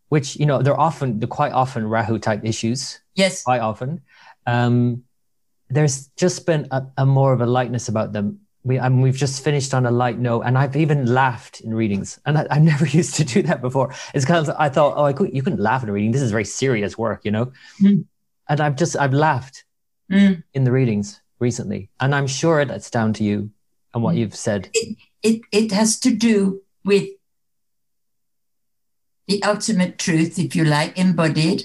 [0.10, 3.00] which, you know, they're often, they're quite often Rahu type issues.
[3.16, 3.44] Yes.
[3.44, 4.02] Quite often.
[4.46, 5.04] Um,
[5.70, 8.42] there's just been a, a, more of a lightness about them.
[8.64, 11.74] We, I mean, we've just finished on a light note, and I've even laughed in
[11.74, 13.94] readings, and I, I never used to do that before.
[14.14, 16.12] It's kind of I thought, oh, I could, you couldn't laugh in a reading.
[16.12, 17.52] This is very serious work, you know.
[17.82, 18.06] Mm.
[18.50, 19.64] And I've just I've laughed
[20.12, 20.44] mm.
[20.54, 21.90] in the readings, recently.
[22.00, 23.50] And I'm sure that's down to you
[23.94, 24.20] and what mm.
[24.20, 24.70] you've said.
[24.74, 27.10] It, it, it has to do with
[29.28, 31.64] the ultimate truth, if you like, embodied.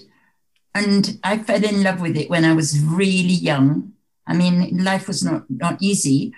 [0.74, 3.92] And I fell in love with it when I was really young.
[4.26, 6.32] I mean, life was not, not easy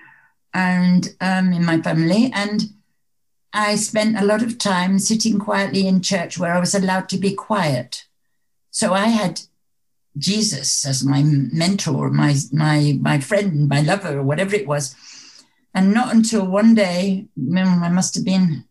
[0.55, 2.30] and um, in my family.
[2.34, 2.70] And
[3.53, 7.18] I spent a lot of time sitting quietly in church where I was allowed to
[7.18, 8.07] be quiet.
[8.70, 9.40] So I had
[10.18, 14.94] Jesus as my mentor, my, my, my friend, my lover, whatever it was.
[15.74, 18.64] And not until one day, I must have been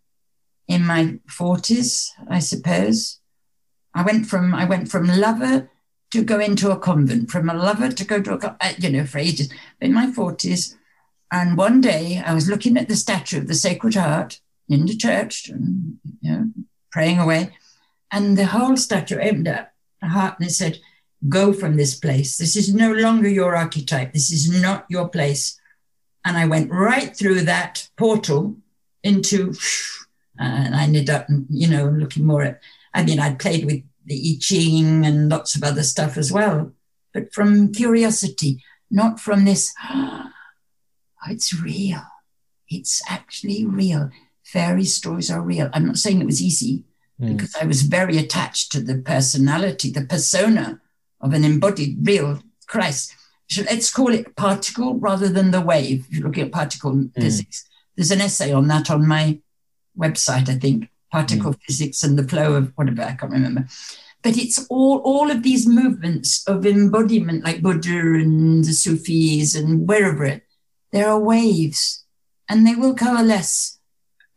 [0.67, 3.19] in my 40s, I suppose.
[3.93, 5.69] I went from I went from lover
[6.11, 9.05] to go into a convent, from a lover to go to a uh, you know
[9.05, 9.51] for ages.
[9.79, 10.75] In my 40s,
[11.35, 14.95] and one day I was looking at the statue of the Sacred Heart in the
[14.95, 16.43] church, and you know,
[16.91, 17.41] praying away,
[18.09, 20.79] and the whole statue opened up the heart and it said,
[21.27, 22.37] "Go from this place.
[22.37, 24.13] This is no longer your archetype.
[24.13, 25.59] This is not your place."
[26.23, 28.55] And I went right through that portal
[29.03, 29.53] into,
[30.39, 32.61] and I ended up, you know, looking more at,
[32.93, 36.71] I mean, I'd played with the I Ching and lots of other stuff as well,
[37.13, 39.73] but from curiosity, not from this,
[41.29, 42.01] it's real.
[42.69, 44.09] It's actually real.
[44.43, 45.69] Fairy stories are real.
[45.73, 46.83] I'm not saying it was easy
[47.19, 47.35] mm.
[47.35, 50.81] because I was very attached to the personality, the persona
[51.21, 53.13] of an embodied real Christ
[53.47, 56.05] So let's call it particle rather than the wave.
[56.07, 57.13] If you're looking at particle mm.
[57.13, 59.39] physics, there's an essay on that on my
[59.97, 61.59] website, I think, particle mm.
[61.67, 63.67] physics and the flow of whatever, I can't remember.
[64.23, 69.87] But it's all, all of these movements of embodiment, like Buddha and the Sufis and
[69.87, 70.41] wherever,
[70.95, 72.05] there are waves
[72.49, 73.79] and they will coalesce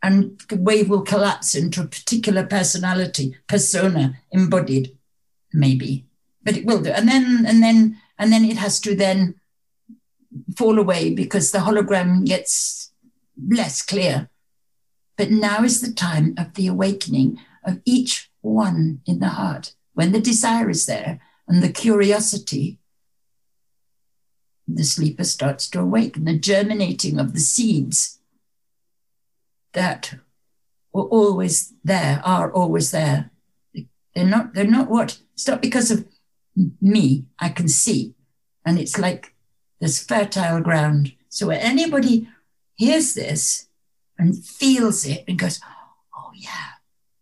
[0.03, 4.97] and the wave will collapse into a particular personality, persona embodied,
[5.53, 6.05] maybe,
[6.43, 6.89] but it will do.
[6.89, 9.35] And then, and then and then it has to then
[10.57, 12.91] fall away because the hologram gets
[13.49, 14.29] less clear.
[15.17, 19.73] But now is the time of the awakening of each one in the heart.
[19.93, 22.78] When the desire is there and the curiosity,
[24.75, 28.19] the sleeper starts to awaken, the germinating of the seeds
[29.73, 30.15] that
[30.93, 33.31] were always there, are always there.
[34.15, 36.05] They're not, they're not what, it's not because of
[36.81, 38.15] me, I can see.
[38.65, 39.33] And it's like
[39.79, 41.13] this fertile ground.
[41.29, 42.27] So when anybody
[42.75, 43.67] hears this
[44.17, 45.59] and feels it and goes,
[46.15, 46.79] oh, yeah,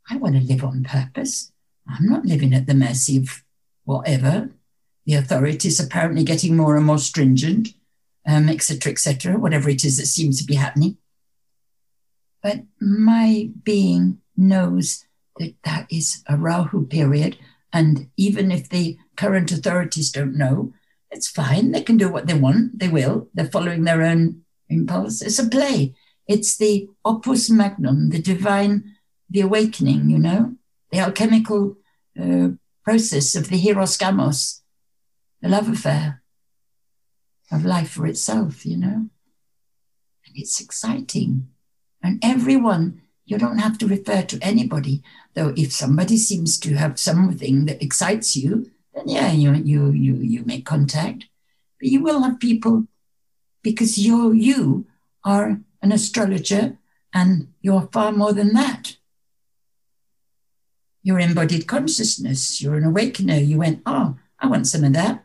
[0.10, 1.52] I want to live on purpose.
[1.88, 3.44] I'm not living at the mercy of
[3.84, 4.50] whatever.
[5.08, 7.70] The authorities apparently getting more and more stringent,
[8.28, 10.98] um, et cetera, et cetera, whatever it is that seems to be happening.
[12.44, 15.06] But my being knows
[15.40, 17.38] that that is a Rahu period.
[17.72, 20.74] And even if the current authorities don't know,
[21.10, 21.72] it's fine.
[21.72, 22.78] They can do what they want.
[22.80, 23.30] They will.
[23.34, 25.22] They're following their own impulse.
[25.22, 25.96] It's a play.
[26.28, 28.96] It's the opus magnum, the divine,
[29.30, 30.56] the awakening, you know,
[30.92, 31.78] the alchemical
[32.22, 32.50] uh,
[32.84, 34.62] process of the hieros gamos,
[35.48, 36.22] love affair
[37.52, 39.10] of life for itself, you know.
[40.26, 41.48] And it's exciting.
[42.04, 47.00] And everyone, you don't have to refer to anybody, though if somebody seems to have
[47.00, 51.26] something that excites you, then yeah, you you you you make contact.
[51.80, 52.88] But you will have people
[53.62, 54.88] because you you
[55.24, 56.78] are an astrologer
[57.14, 58.98] and you're far more than that.
[61.04, 63.38] You're embodied consciousness, you're an awakener.
[63.38, 65.24] You went, oh, I want some of that.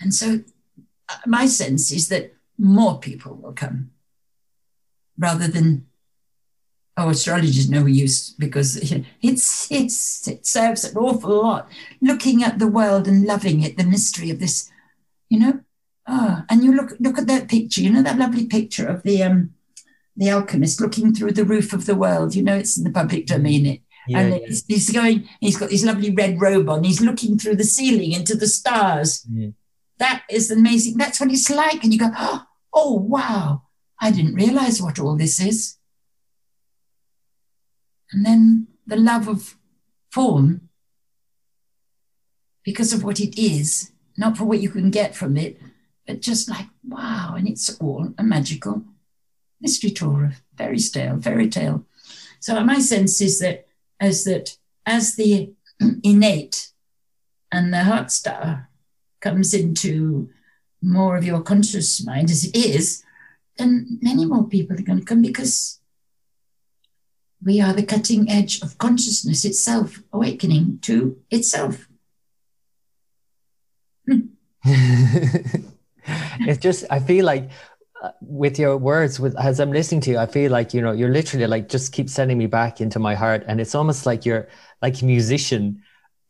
[0.00, 0.40] And so
[1.08, 3.90] uh, my sense is that more people will come
[5.18, 5.86] rather than
[6.96, 8.76] oh, astrology is no use because
[9.22, 11.68] it's, it's, it serves an awful lot.
[12.00, 14.70] Looking at the world and loving it, the mystery of this,
[15.28, 15.60] you know.
[16.08, 17.80] Ah, and you look look at that picture.
[17.80, 19.54] You know that lovely picture of the um,
[20.16, 22.36] the alchemist looking through the roof of the world.
[22.36, 23.66] You know it's in the public domain.
[23.66, 24.46] It yeah, and yeah.
[24.46, 25.28] He's, he's, going.
[25.40, 26.84] He's got this lovely red robe on.
[26.84, 29.26] He's looking through the ceiling into the stars.
[29.28, 29.48] Yeah.
[29.98, 30.98] That is amazing.
[30.98, 31.82] That's what it's like.
[31.82, 32.10] And you go,
[32.72, 33.62] oh wow!
[34.00, 35.78] I didn't realize what all this is.
[38.12, 39.56] And then the love of
[40.10, 40.68] form,
[42.62, 45.60] because of what it is, not for what you can get from it,
[46.06, 48.84] but just like, wow, and it's all a magical
[49.60, 51.84] mystery tour, of fairy tale, fairy tale.
[52.40, 53.66] So my sense is that
[53.98, 55.52] as that as the
[56.02, 56.68] innate
[57.50, 58.68] and the heart star
[59.26, 60.30] comes into
[60.80, 63.02] more of your conscious mind as it is,
[63.58, 65.80] then many more people are going to come because
[67.44, 71.88] we are the cutting edge of consciousness itself, awakening to itself.
[74.64, 77.50] it's just, I feel like
[78.02, 80.92] uh, with your words, with as I'm listening to you, I feel like you know
[80.92, 84.26] you're literally like just keep sending me back into my heart, and it's almost like
[84.26, 84.48] you're
[84.82, 85.82] like a musician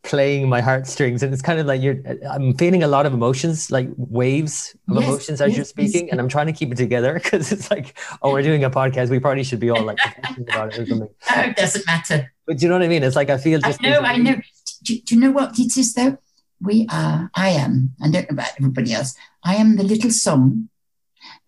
[0.07, 1.21] playing my heartstrings.
[1.21, 1.97] And it's kind of like you're
[2.31, 6.05] i'm feeling a lot of emotions like waves of yes, emotions as yes, you're speaking
[6.05, 6.11] yes.
[6.11, 9.09] and i'm trying to keep it together because it's like oh we're doing a podcast.
[9.09, 9.99] We probably should be all like
[10.37, 11.09] about it or something.
[11.29, 12.33] Oh, it doesn't matter.
[12.45, 13.03] But do you know what i mean?
[13.03, 14.35] It's like i feel just i know i know.
[14.83, 16.17] Do, do you know what it is though?
[16.61, 20.69] We are i am i don't know about everybody else i am the little song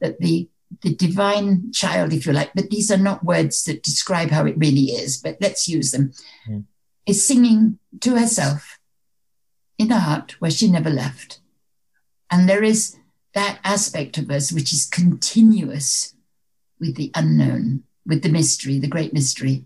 [0.01, 0.47] that the
[0.84, 4.55] the divine child if you like but these are not words that describe how it
[4.60, 6.12] really is but let's use them.
[6.47, 6.66] Mm
[7.10, 8.78] is singing to herself
[9.80, 11.39] in a heart where she never left.
[12.30, 12.97] And there is
[13.34, 16.14] that aspect of us which is continuous
[16.80, 19.66] with the unknown, with the mystery, the great mystery.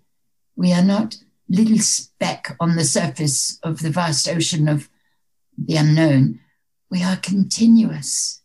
[0.56, 1.18] We are not
[1.50, 4.90] little speck on the surface of the vast ocean of
[5.58, 6.40] the unknown.
[6.90, 8.42] We are continuous.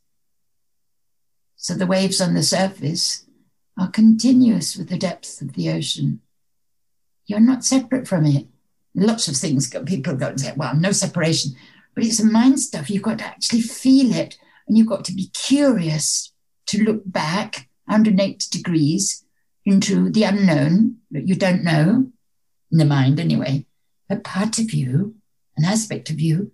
[1.54, 3.24] So the waves on the surface
[3.78, 6.20] are continuous with the depth of the ocean.
[7.26, 8.48] You're not separate from it
[9.00, 11.52] lots of things people go and say, well, no separation.
[11.94, 12.90] But it's a mind stuff.
[12.90, 16.32] You've got to actually feel it and you've got to be curious
[16.66, 19.24] to look back 180 degrees
[19.64, 22.10] into the unknown that you don't know,
[22.70, 23.66] in the mind anyway.
[24.08, 25.16] But part of you,
[25.56, 26.52] an aspect of you,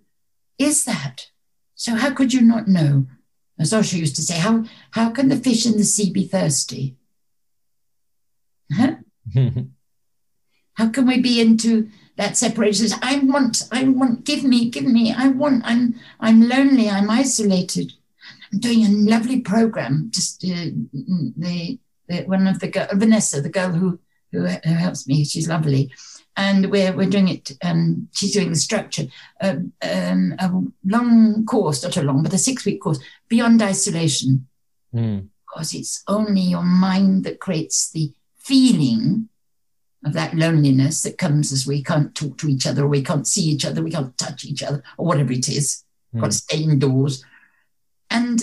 [0.57, 1.27] is that.
[1.75, 3.07] So how could you not know?
[3.59, 6.97] As Osho used to say, how, how can the fish in the sea be thirsty?
[8.73, 8.95] Huh?
[10.73, 12.87] how can we be into that separation.
[13.01, 17.93] I want, I want, give me, give me, I want, I'm, I'm lonely, I'm isolated.
[18.51, 20.09] I'm doing a lovely program.
[20.13, 23.99] Just uh, the, the one of the girl, Vanessa, the girl who,
[24.31, 25.91] who, who helps me, she's lovely.
[26.37, 29.05] And we're, we're doing it, um, she's doing the structure,
[29.39, 30.51] uh, um, a
[30.85, 32.99] long course, not a long, but a six week course,
[33.29, 34.47] Beyond Isolation.
[34.93, 35.29] Mm.
[35.47, 39.29] Because it's only your mind that creates the feeling
[40.05, 43.27] of that loneliness that comes as we can't talk to each other, or we can't
[43.27, 45.83] see each other, we can't touch each other, or whatever it is.
[46.13, 46.21] Mm.
[46.21, 47.23] Got to stay indoors.
[48.09, 48.41] And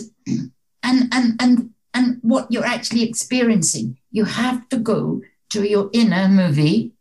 [0.83, 6.29] and and and and what you're actually experiencing, you have to go to your inner
[6.29, 6.93] movie,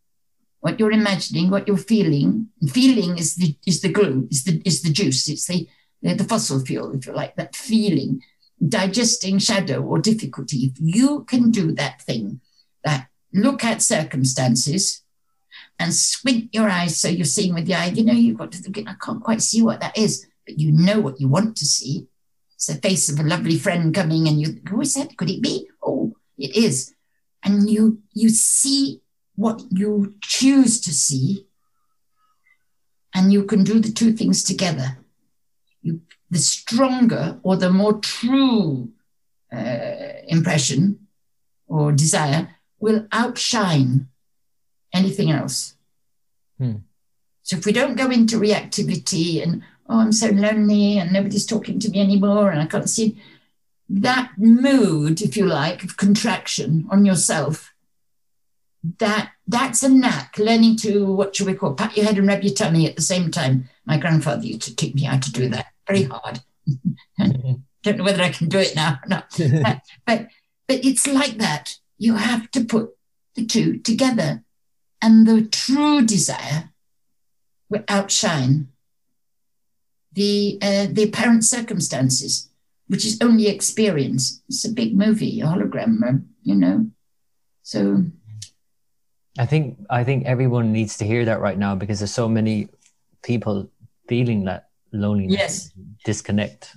[0.60, 2.50] what you're imagining, what you're feeling.
[2.62, 5.68] And feeling is the is the glue, is the is the juice, it's the
[6.04, 8.22] the fossil fuel, if you like, that feeling,
[8.68, 10.72] digesting shadow or difficulty.
[10.72, 12.42] If you can do that thing,
[12.84, 15.04] that look at circumstances
[15.80, 17.88] and squint your eyes so you're seeing with the eye.
[17.88, 20.72] You know, you've got to think, I can't quite see what that is, but you
[20.72, 22.08] know what you want to see.
[22.56, 25.18] It's the face of a lovely friend coming, and you, who is that?
[25.18, 25.68] Could it be?
[25.82, 26.94] Oh, it is.
[27.44, 29.02] And you you see
[29.36, 31.48] what you choose to see,
[33.16, 35.00] and you can do the two things together.
[35.82, 38.92] You, the stronger or the more true
[39.52, 41.08] uh, impression
[41.68, 44.10] or desire will outshine
[44.94, 45.76] anything else.
[46.58, 46.78] Hmm.
[47.44, 51.80] So if we don't go into reactivity and, oh, I'm so lonely and nobody's talking
[51.80, 53.22] to me anymore and I can't see
[53.90, 57.74] that mood, if you like, of contraction on yourself,
[58.98, 62.42] that that's a knack, learning to what should we call pat your head and rub
[62.42, 63.70] your tummy at the same time.
[63.86, 65.68] My grandfather used to teach me how to do that.
[65.88, 66.40] Very hard.
[67.84, 69.38] Don't know whether I can do it now or not.
[70.08, 70.28] but
[70.68, 72.98] but it's like that you have to put
[73.36, 74.44] the two together.
[75.04, 76.72] And the true desire
[77.70, 78.70] will outshine
[80.12, 82.50] the, uh, the apparent circumstances,
[82.88, 84.42] which is only experience.
[84.50, 86.88] It's a big movie, a hologram, you know.
[87.62, 88.04] So
[89.38, 92.68] I think I think everyone needs to hear that right now because there's so many
[93.24, 93.70] people
[94.08, 95.72] feeling that loneliness, yes.
[96.04, 96.76] disconnect.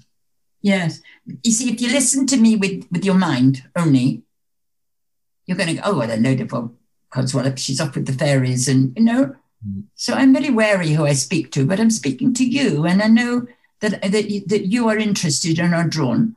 [0.60, 1.00] Yes.
[1.42, 4.23] You see, if you listen to me with, with your mind only,
[5.47, 8.12] you're going to go, oh, well, I know the because well, she's off with the
[8.12, 9.36] fairies, and you know.
[9.66, 9.84] Mm.
[9.95, 13.09] So I'm very wary who I speak to, but I'm speaking to you, and I
[13.09, 13.47] know
[13.80, 16.36] that that you, that you are interested and are drawn,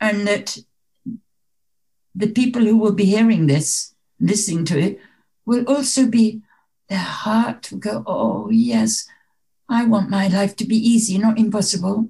[0.00, 0.58] and that
[2.14, 5.00] the people who will be hearing this, listening to it,
[5.46, 6.42] will also be
[6.88, 9.06] their heart will go, oh yes,
[9.68, 12.08] I want my life to be easy, not impossible.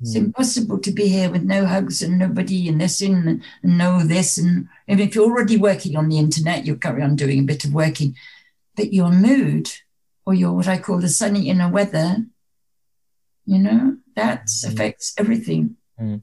[0.00, 0.26] It's mm.
[0.26, 4.38] impossible to be here with no hugs and nobody and this and, and no this.
[4.38, 7.64] And, and if you're already working on the internet, you'll carry on doing a bit
[7.64, 8.14] of working.
[8.76, 9.70] But your mood
[10.24, 12.26] or your what I call the sunny inner weather,
[13.44, 14.68] you know, that mm.
[14.72, 15.76] affects everything.
[16.00, 16.22] Mm.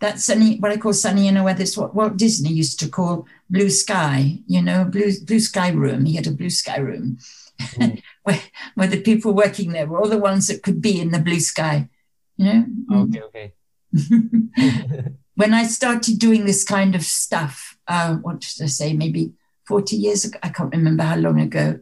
[0.00, 3.26] That sunny, what I call sunny inner weather is what Walt Disney used to call
[3.48, 6.06] blue sky, you know, blue blue sky room.
[6.06, 7.18] He had a blue sky room.
[7.60, 8.02] Mm.
[8.24, 8.40] where,
[8.74, 11.40] where the people working there were all the ones that could be in the blue
[11.40, 11.88] sky
[12.36, 12.64] you know?
[12.92, 13.52] Okay, okay.
[15.34, 19.32] when I started doing this kind of stuff, uh, what did I say, maybe
[19.66, 21.80] 40 years ago, I can't remember how long ago,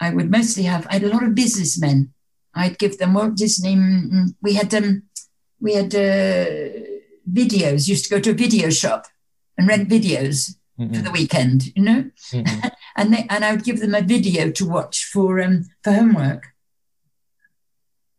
[0.00, 2.12] I would mostly have, I had a lot of businessmen.
[2.54, 3.76] I'd give them Walt Disney.
[3.76, 5.02] Mm, mm, we had um,
[5.60, 6.56] we had uh,
[7.30, 7.88] videos.
[7.88, 9.06] Used to go to a video shop
[9.56, 12.10] and rent videos mm for the weekend, you know.
[12.96, 16.48] and they and I would give them a video to watch for um for homework,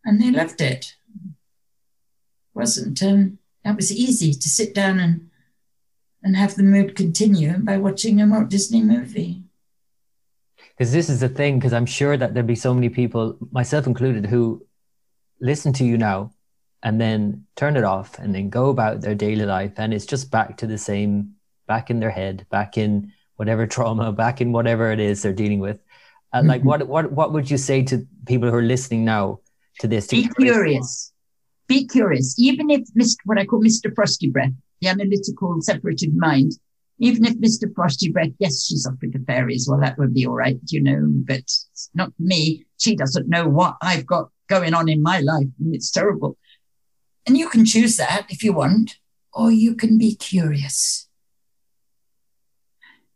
[0.06, 0.96] and they loved it.
[2.54, 5.30] Wasn't um that was easy to sit down and
[6.24, 9.44] and have the mood continue by watching a Walt Disney movie.
[10.78, 13.88] Because this is the thing, because I'm sure that there'd be so many people, myself
[13.88, 14.66] included, who
[15.40, 16.32] listen to you now
[16.84, 20.32] and then turn it off and then go about their daily life and it's just
[20.32, 21.34] back to the same
[21.68, 25.60] back in their head back in whatever trauma back in whatever it is they're dealing
[25.60, 25.82] with
[26.34, 26.48] uh, mm-hmm.
[26.48, 29.40] like what what what would you say to people who are listening now
[29.80, 31.12] to this to be curious
[31.70, 34.52] be curious even if mr what i call mr frosty breath
[34.82, 36.52] the analytical separated mind
[37.00, 40.26] even if mr frosty breath yes she's off with the fairies well that would be
[40.26, 41.02] all right you know
[41.32, 41.50] but
[41.94, 45.92] not me she doesn't know what i've got going on in my life and it's
[45.92, 46.36] terrible
[47.30, 48.98] and you can choose that if you want,
[49.32, 51.08] or you can be curious.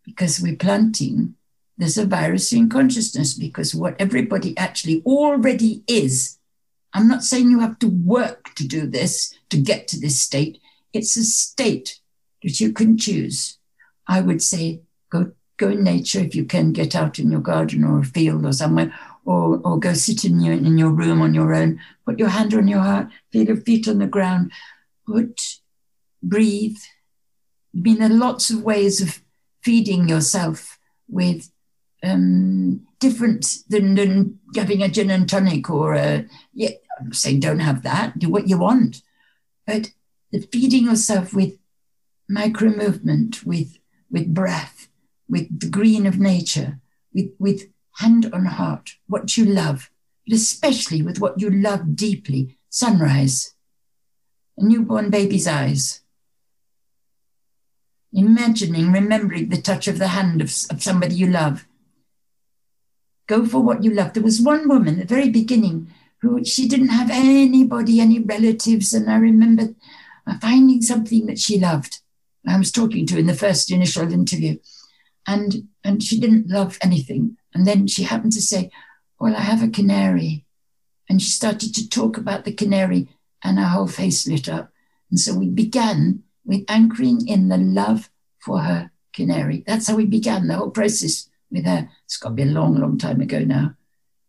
[0.06, 1.34] Because we're planting,
[1.80, 6.38] there's a virus in consciousness because what everybody actually already is.
[6.94, 10.60] I'm not saying you have to work to do this, to get to this state.
[10.94, 12.00] It's a state
[12.44, 13.58] that you can choose.
[14.08, 17.84] I would say go go in nature if you can get out in your garden
[17.84, 18.94] or a field or somewhere
[19.26, 22.54] or, or go sit in your, in your room on your own, put your hand
[22.54, 24.52] on your heart, feel your feet on the ground,
[25.08, 25.60] put,
[26.22, 26.78] breathe.
[27.76, 29.22] I mean, there are lots of ways of
[29.62, 31.50] feeding yourself with
[32.04, 36.70] um, different than, than having a gin and tonic or a, yeah,
[37.00, 39.02] I'm saying don't have that, do what you want.
[39.66, 39.92] But
[40.32, 41.58] the feeding yourself with
[42.28, 43.78] micro movement, with,
[44.10, 44.90] with breath,
[45.30, 46.80] with the green of nature,
[47.14, 49.90] with, with hand on heart, what you love,
[50.26, 53.54] but especially with what you love deeply sunrise,
[54.58, 56.02] a newborn baby's eyes.
[58.12, 61.66] Imagining, remembering the touch of the hand of, of somebody you love.
[63.28, 64.14] Go for what you love.
[64.14, 65.92] There was one woman at the very beginning
[66.24, 69.76] who she didn't have anybody, any relatives, and I remember
[70.42, 72.00] finding something that she loved.
[72.48, 74.58] I was talking to in the first initial interview,
[75.28, 77.38] and and she didn't love anything.
[77.54, 78.72] And then she happened to say,
[79.20, 80.46] Well, I have a canary.
[81.10, 83.10] And she started to talk about the canary,
[83.44, 84.72] and her whole face lit up.
[85.10, 88.10] And so we began with anchoring in the love
[88.40, 89.66] for her canary.
[89.68, 91.90] That's how we began the whole process with her.
[92.06, 93.76] It's got to be a long, long time ago now.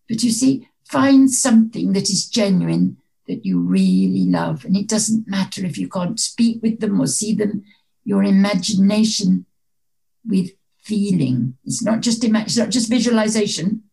[0.08, 4.64] But you see, find something that is genuine that you really love.
[4.64, 7.64] And it doesn't matter if you can't speak with them or see them,
[8.04, 9.46] your imagination
[10.26, 10.50] with
[10.82, 11.56] feeling.
[11.64, 13.84] It's not just ima- it's not just visualization.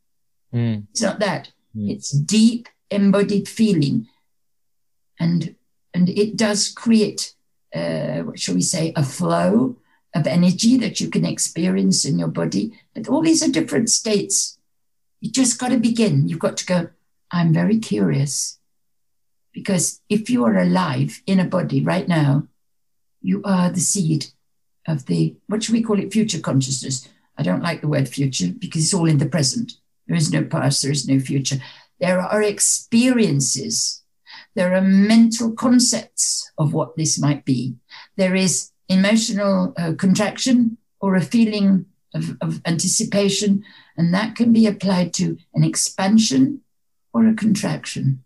[0.53, 0.87] Mm.
[0.91, 1.51] It's not that.
[1.75, 1.91] Mm.
[1.91, 4.07] It's deep embodied feeling,
[5.19, 5.55] and
[5.93, 7.33] and it does create
[7.73, 9.77] uh, what shall we say a flow
[10.13, 12.73] of energy that you can experience in your body.
[12.93, 14.57] But all these are different states.
[15.21, 16.27] You just got to begin.
[16.27, 16.89] You've got to go.
[17.31, 18.59] I'm very curious.
[19.53, 22.47] Because if you are alive in a body right now,
[23.21, 24.27] you are the seed
[24.87, 27.07] of the, what should we call it, future consciousness.
[27.37, 29.73] I don't like the word future because it's all in the present.
[30.07, 31.57] There is no past, there is no future.
[31.99, 34.03] There are experiences,
[34.55, 37.75] there are mental concepts of what this might be.
[38.17, 43.63] There is emotional uh, contraction or a feeling of, of anticipation,
[43.97, 46.61] and that can be applied to an expansion
[47.13, 48.23] or a contraction.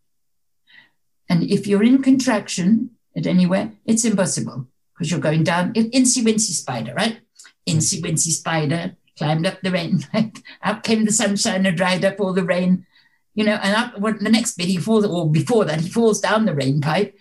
[1.30, 5.74] And if you're in contraction at anywhere, it's impossible because you're going down.
[5.74, 7.20] Incy Wincy Spider, right?
[7.68, 8.06] Incy mm.
[8.06, 10.00] Wincy Spider climbed up the rain.
[10.12, 12.86] Pipe, up came the sunshine and dried up all the rain.
[13.34, 16.22] You know, and up well, the next bit he falls, or before that, he falls
[16.22, 17.18] down the rain pipe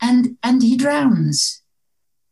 [0.00, 1.62] and and he drowns.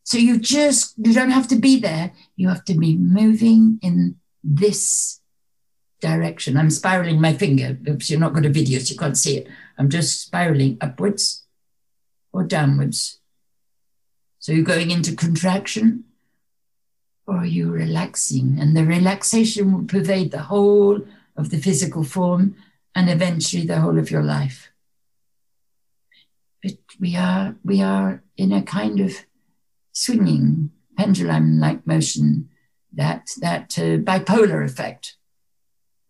[0.05, 2.13] So you just you don't have to be there.
[2.37, 5.21] You have to be moving in this
[6.01, 6.57] direction.
[6.57, 9.49] I'm spiraling my finger because you're not got a video, so you can't see it.
[9.79, 11.45] I'm just spiraling upwards
[12.33, 13.21] or downwards
[14.43, 16.03] so you're going into contraction
[17.29, 18.59] or you're you relaxing?
[18.61, 21.01] And the relaxation will pervade the whole
[21.37, 22.57] of the physical form
[22.93, 24.73] and eventually the whole of your life.
[26.61, 29.15] But we are, we are in a kind of
[29.93, 32.49] swinging pendulum like motion,
[32.93, 35.17] that, that uh, bipolar effect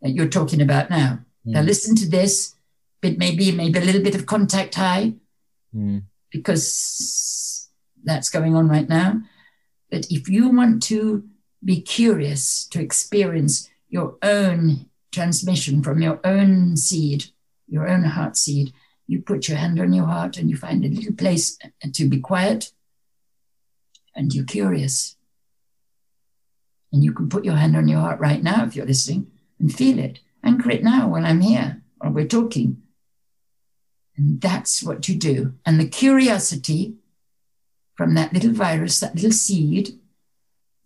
[0.00, 1.20] that you're talking about now.
[1.46, 1.52] Mm.
[1.52, 2.54] Now, listen to this.
[3.02, 5.14] It may be maybe a little bit of contact high
[5.74, 6.02] mm.
[6.30, 7.68] because
[8.04, 9.22] that's going on right now.
[9.90, 11.24] But if you want to
[11.64, 17.26] be curious to experience your own transmission from your own seed,
[17.68, 18.72] your own heart seed,
[19.06, 21.58] you put your hand on your heart and you find a little place
[21.92, 22.72] to be quiet
[24.14, 25.16] and you're curious.
[26.92, 29.74] And you can put your hand on your heart right now if you're listening and
[29.74, 30.20] feel it.
[30.44, 32.82] Anchor it now while I'm here or we're talking.
[34.16, 35.54] And that's what you do.
[35.64, 36.96] And the curiosity
[37.94, 39.98] from that little virus, that little seed,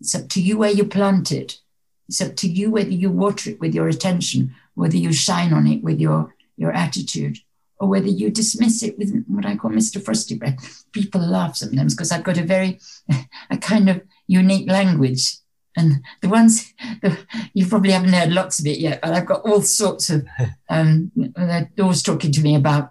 [0.00, 1.60] it's up to you where you plant it.
[2.08, 5.66] It's up to you whether you water it with your attention, whether you shine on
[5.66, 7.38] it with your, your attitude,
[7.78, 10.02] or whether you dismiss it with what I call Mr.
[10.02, 10.84] Frosty Breath.
[10.92, 12.80] People laugh sometimes because I've got a very,
[13.50, 15.36] a kind of unique language.
[15.78, 16.72] And the ones
[17.02, 17.18] the,
[17.52, 20.26] you probably haven't heard lots of it yet, but I've got all sorts of.
[20.68, 22.90] Um, they're always talking to me about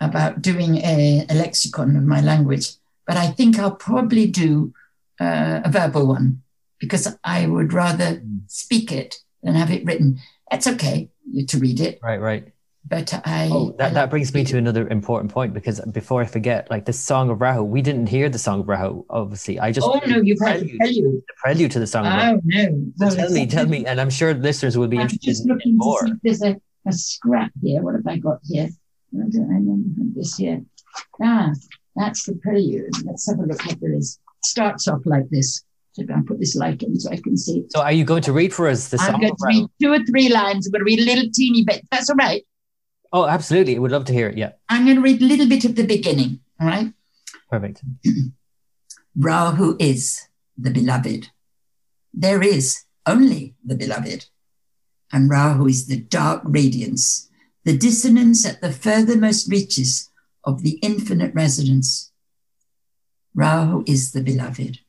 [0.00, 2.72] about doing a, a lexicon of my language,
[3.06, 4.74] but I think I'll probably do
[5.20, 6.42] uh, a verbal one
[6.80, 8.40] because I would rather mm.
[8.48, 10.18] speak it than have it written.
[10.50, 11.10] It's okay
[11.46, 12.00] to read it.
[12.02, 12.52] Right, right.
[12.88, 13.48] But I.
[13.50, 16.92] Oh, that, that brings me to another important point because before I forget, like the
[16.92, 19.58] Song of Rahu, we didn't hear the Song of Rahu, obviously.
[19.58, 19.86] I just.
[19.86, 21.22] Oh, no, you've heard the prelude.
[21.26, 22.36] The prelude to the Song of Rahu.
[22.36, 22.92] Oh, no.
[22.98, 25.72] Well, tell me, tell me, and I'm sure listeners will be I'm interested just looking
[25.72, 26.00] in more.
[26.00, 27.82] To see if there's a, a scrap here.
[27.82, 28.68] What have I got here?
[29.14, 30.62] I don't, I this here.
[31.22, 31.50] Ah,
[31.96, 32.90] that's the prelude.
[33.04, 34.18] Let's have a look what there is.
[34.18, 35.64] It Starts off like this.
[35.92, 37.64] So I'm put this light in so I can see.
[37.70, 39.14] So are you going to read for us the song?
[39.14, 40.66] I'm going to read two or three lines.
[40.66, 41.86] I'm going to read a little teeny bit.
[41.90, 42.44] That's all right.
[43.16, 43.76] Oh, absolutely.
[43.76, 44.36] I would love to hear it.
[44.36, 44.52] Yeah.
[44.68, 46.40] I'm going to read a little bit of the beginning.
[46.60, 46.92] All right.
[47.50, 47.82] Perfect.
[49.16, 50.28] Rahu is
[50.58, 51.30] the beloved.
[52.12, 54.26] There is only the beloved.
[55.10, 57.30] And Rahu is the dark radiance,
[57.64, 60.10] the dissonance at the furthermost reaches
[60.44, 62.12] of the infinite resonance.
[63.34, 64.80] Rahu is the beloved,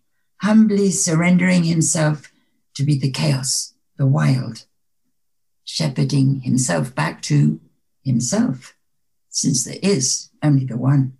[0.42, 2.30] humbly surrendering himself
[2.76, 4.66] to be the chaos, the wild,
[5.64, 7.62] shepherding himself back to
[8.08, 8.76] himself,
[9.30, 11.18] since there is only the one.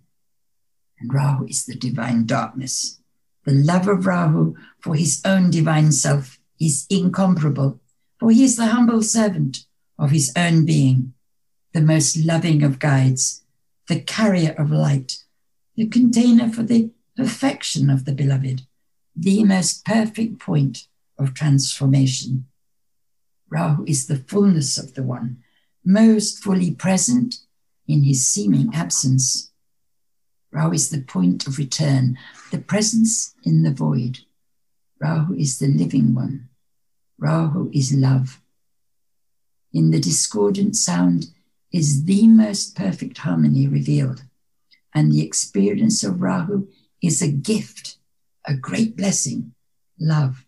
[0.98, 3.00] And Rahu is the divine darkness.
[3.44, 7.80] The love of Rahu for his own divine self is incomparable,
[8.18, 9.64] for he is the humble servant
[9.98, 11.14] of his own being,
[11.72, 13.44] the most loving of guides,
[13.86, 15.18] the carrier of light,
[15.76, 18.62] the container for the perfection of the beloved,
[19.14, 20.86] the most perfect point
[21.18, 22.46] of transformation.
[23.48, 25.42] Rahu is the fullness of the one,
[25.88, 27.36] most fully present
[27.86, 29.50] in his seeming absence.
[30.52, 32.18] Rahu is the point of return,
[32.50, 34.18] the presence in the void.
[35.00, 36.50] Rahu is the living one.
[37.18, 38.42] Rahu is love.
[39.72, 41.28] In the discordant sound
[41.72, 44.24] is the most perfect harmony revealed,
[44.94, 46.68] and the experience of Rahu
[47.02, 47.96] is a gift,
[48.46, 49.54] a great blessing,
[49.98, 50.44] love.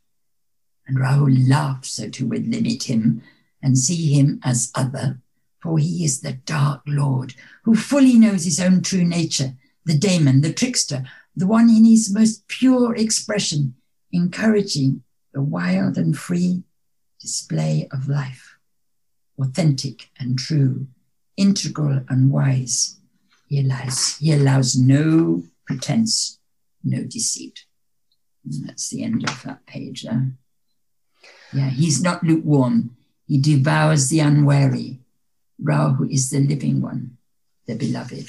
[0.87, 3.23] And Rahu laughs so to limit him
[3.63, 5.21] and see him as other,
[5.63, 7.35] for he is the dark lord
[7.65, 9.55] who fully knows his own true nature,
[9.85, 11.05] the daemon, the trickster,
[11.37, 13.75] the one in his most pure expression,
[14.13, 16.63] encouraging the wild and free
[17.21, 18.57] display of life,
[19.39, 20.87] authentic and true,
[21.37, 22.99] integral and wise.
[23.49, 26.39] He allows, he allows no pretense,
[26.83, 27.65] no deceit.
[28.45, 30.33] And that's the end of that page there.
[31.53, 32.97] Yeah, he's not lukewarm.
[33.27, 35.00] He devours the unwary.
[35.63, 37.17] Rahu is the living one,
[37.67, 38.29] the beloved.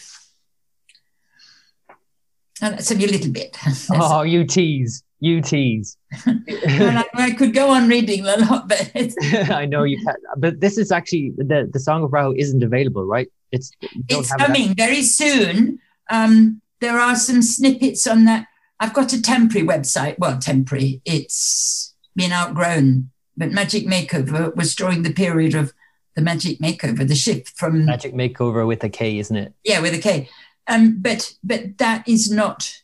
[2.61, 3.57] And that's a little bit.
[3.91, 5.03] oh, you tease.
[5.19, 5.97] You tease.
[6.25, 8.91] I, I, could go on reading a lot, but
[9.21, 10.15] I know you can.
[10.37, 13.31] But this is actually the the Song of Rahu isn't available, right?
[13.51, 13.71] It's
[14.09, 15.79] it's coming very soon.
[16.09, 18.47] Um, there are some snippets on that.
[18.79, 20.17] I've got a temporary website.
[20.17, 21.01] Well, temporary.
[21.05, 25.73] It's been outgrown but Magic Makeover was during the period of
[26.15, 29.53] the Magic Makeover, the shift from Magic Makeover with a K, isn't it?
[29.63, 30.29] Yeah, with a K.
[30.67, 32.81] Um, but but that is not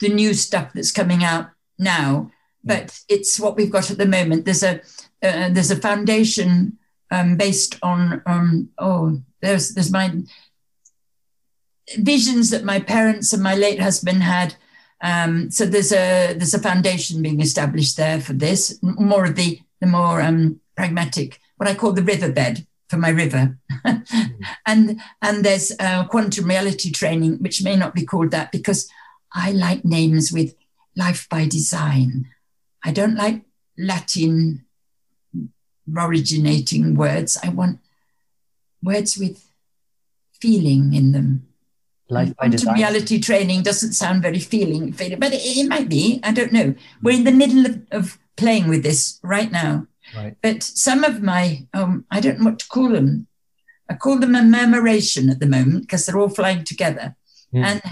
[0.00, 2.30] the new stuff that's coming out now.
[2.64, 4.44] But it's what we've got at the moment.
[4.44, 4.80] There's a
[5.22, 6.78] uh, there's a foundation
[7.10, 10.22] um, based on um, oh there's there's my
[11.96, 14.54] visions that my parents and my late husband had
[15.02, 18.78] um, so there's a there's a foundation being established there for this.
[18.82, 23.56] More of the the more um, pragmatic, what I call the riverbed for my river,
[23.86, 24.04] mm.
[24.66, 28.90] and and there's uh, quantum reality training, which may not be called that because
[29.32, 30.56] I like names with
[30.96, 32.26] life by design.
[32.84, 33.42] I don't like
[33.78, 34.64] Latin
[35.96, 37.38] originating words.
[37.44, 37.78] I want
[38.82, 39.48] words with
[40.40, 41.46] feeling in them
[42.08, 42.74] life by design.
[42.74, 46.18] reality training doesn't sound very feeling, feeling but it, it, might be.
[46.24, 46.74] I don't know.
[47.00, 49.86] We're in the middle of, of playing with this right now.
[50.16, 50.36] Right.
[50.42, 53.26] But some of my, um, I don't know what to call them.
[53.90, 57.16] I call them a murmuration at the moment because they're all flying together.
[57.52, 57.82] Mm.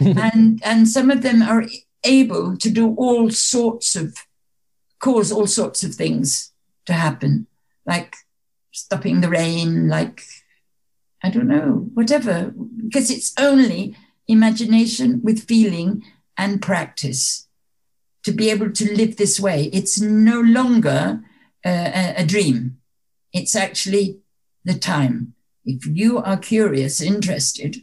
[0.00, 1.64] And, and, and some of them are
[2.04, 4.16] able to do all sorts of,
[5.00, 6.52] cause all sorts of things
[6.86, 7.46] to happen,
[7.86, 8.16] like
[8.72, 10.22] stopping the rain, like,
[11.22, 12.52] I don't know, whatever,
[12.84, 13.96] because it's only
[14.28, 16.02] imagination with feeling
[16.36, 17.48] and practice
[18.24, 19.70] to be able to live this way.
[19.72, 21.22] It's no longer
[21.64, 22.78] a, a dream.
[23.32, 24.20] It's actually
[24.64, 25.34] the time.
[25.64, 27.76] If you are curious, interested,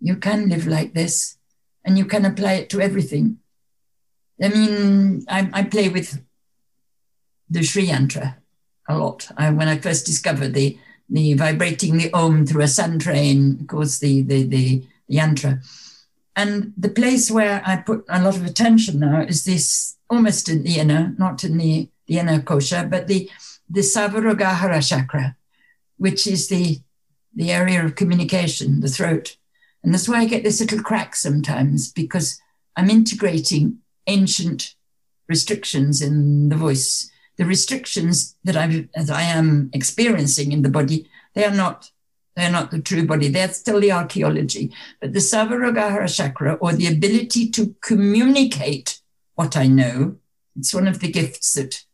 [0.00, 1.36] you can live like this
[1.84, 3.38] and you can apply it to everything.
[4.42, 6.24] I mean, I, I play with
[7.48, 8.36] the Sri Yantra
[8.88, 9.28] a lot.
[9.36, 10.78] I, when I first discovered the,
[11.08, 15.62] the vibrating the Om through a Sri Yantra, of course, the, the, the Yantra.
[16.36, 20.62] And the place where I put a lot of attention now is this almost in
[20.62, 23.30] the inner, not in the the inner kosha, but the,
[23.70, 25.36] the Sarvarogahara chakra,
[25.96, 26.80] which is the,
[27.32, 29.36] the area of communication, the throat.
[29.84, 32.40] And that's why I get this little crack sometimes because
[32.76, 33.78] I'm integrating
[34.08, 34.74] ancient
[35.28, 37.08] restrictions in the voice.
[37.38, 41.90] The restrictions that, i that I am experiencing in the body, they are not
[42.36, 43.28] they're not the true body.
[43.28, 44.72] They're still the archaeology.
[45.00, 49.00] But the Sarvarogahara chakra, or the ability to communicate
[49.34, 50.16] what I know,
[50.56, 51.84] it's one of the gifts that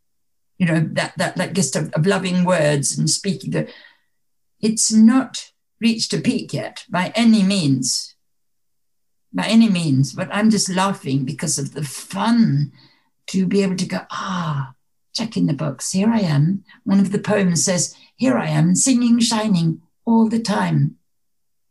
[0.58, 3.68] you know, that, that, that of, of loving words and speaking.
[4.60, 5.50] It's not
[5.80, 8.14] reached a peak yet by any means.
[9.32, 12.72] By any means, but I'm just laughing because of the fun
[13.28, 14.72] to be able to go, ah,
[15.12, 15.92] check in the books.
[15.92, 16.64] Here I am.
[16.84, 20.96] One of the poems says, Here I am, singing, shining all the time.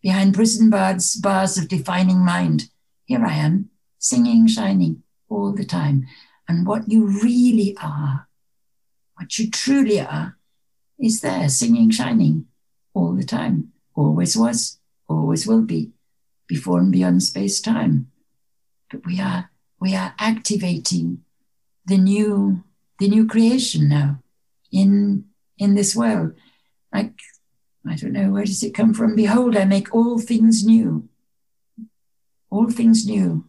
[0.03, 2.69] Behind prison bars, bars of defining mind.
[3.05, 6.05] Here I am, singing, shining all the time.
[6.47, 8.27] And what you really are
[9.15, 10.37] what you truly are
[10.99, 12.45] is there, singing, shining
[12.93, 13.71] all the time.
[13.95, 15.91] Always was, always will be,
[16.47, 18.11] before and beyond space time.
[18.91, 21.23] But we are we are activating
[21.85, 22.63] the new
[22.99, 24.19] the new creation now
[24.71, 25.25] in
[25.57, 26.33] in this world.
[26.93, 27.19] Like
[27.87, 29.15] I don't know where does it come from.
[29.15, 31.07] Behold, I make all things new.
[32.49, 33.45] All things new.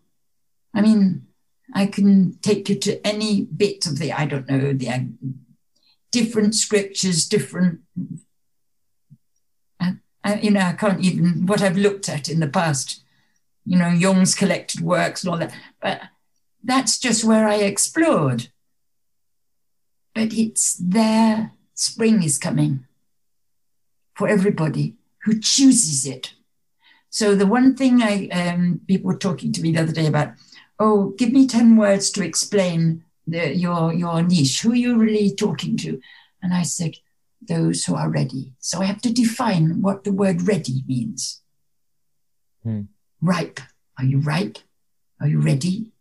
[0.74, 1.26] I mean,
[1.74, 4.88] I can take you to any bit of the I don't know the
[6.16, 7.80] different scriptures, different.
[9.78, 9.92] Uh,
[10.24, 13.02] uh, you know, I can't even what I've looked at in the past.
[13.66, 16.00] You know, Jung's collected works and all that, but
[16.64, 18.48] that's just where I explored.
[20.14, 21.52] But it's there.
[21.74, 22.86] Spring is coming
[24.14, 24.94] for everybody
[25.24, 26.32] who chooses it.
[27.10, 30.32] So the one thing I um, people were talking to me the other day about,
[30.78, 34.62] oh, give me ten words to explain the, your your niche.
[34.62, 36.00] Who are you really talking to?
[36.42, 36.96] And I said,
[37.40, 38.52] those who are ready.
[38.58, 41.42] So I have to define what the word ready means.
[42.62, 42.82] Hmm.
[43.20, 43.60] Ripe.
[43.98, 44.58] Are you ripe?
[45.20, 45.92] Are you ready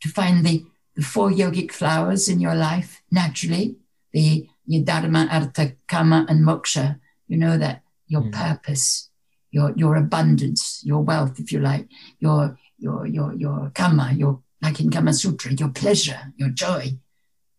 [0.00, 3.76] to find the, the four yogic flowers in your life naturally?
[4.12, 4.48] The
[4.84, 7.00] Dharma, Artha, Kama, and Moksha.
[7.26, 8.30] You know that your hmm.
[8.30, 9.10] purpose,
[9.50, 11.88] your your abundance, your wealth, if you like,
[12.20, 16.98] your your your your Kama, your like in Kama Sutra, your pleasure, your joy,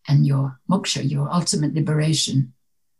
[0.07, 2.53] and your moksha, your ultimate liberation.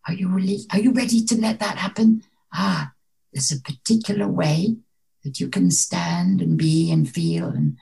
[0.07, 2.23] Are you really, are you ready to let that happen?
[2.53, 2.91] Ah,
[3.31, 4.75] there's a particular way
[5.23, 7.77] that you can stand and be and feel and,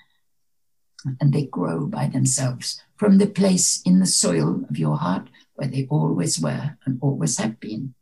[1.19, 5.67] and they grow by themselves from the place in the soil of your heart where
[5.67, 7.95] they always were and always have been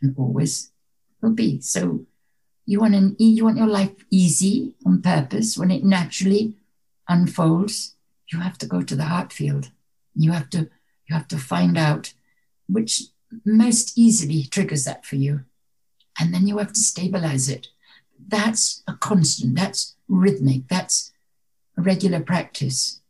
[0.00, 0.72] and always
[1.20, 1.60] will be.
[1.60, 2.06] So
[2.64, 6.54] you want an, you want your life easy on purpose when it naturally
[7.10, 7.94] unfolds,
[8.32, 9.70] you have to go to the heart field.
[10.14, 10.70] You have to
[11.06, 12.14] you have to find out
[12.68, 13.02] which
[13.44, 15.44] most easily triggers that for you.
[16.18, 17.68] And then you have to stabilize it.
[18.28, 21.12] That's a constant, that's rhythmic, that's
[21.76, 23.00] a regular practice.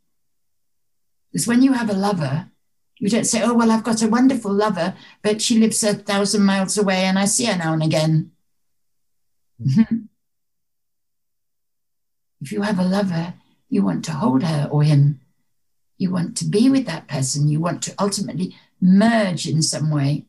[1.31, 2.51] Because when you have a lover,
[2.98, 6.44] you don't say, oh, well, I've got a wonderful lover, but she lives a thousand
[6.44, 8.32] miles away and I see her now and again.
[9.60, 9.97] Mm-hmm.
[12.40, 13.35] if you have a lover,
[13.70, 15.20] you want to hold her or him.
[15.97, 17.48] You want to be with that person.
[17.48, 20.26] You want to ultimately merge in some way.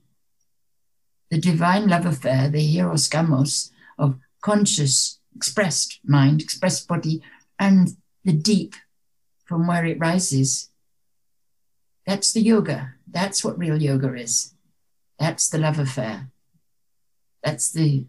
[1.30, 7.22] The divine love affair, the hieros gamos of conscious, expressed mind, expressed body,
[7.58, 8.76] and the deep
[9.46, 10.70] from where it rises.
[12.06, 12.96] That's the yoga.
[13.08, 14.54] That's what real yoga is.
[15.18, 16.32] That's the love affair.
[17.44, 18.06] That's the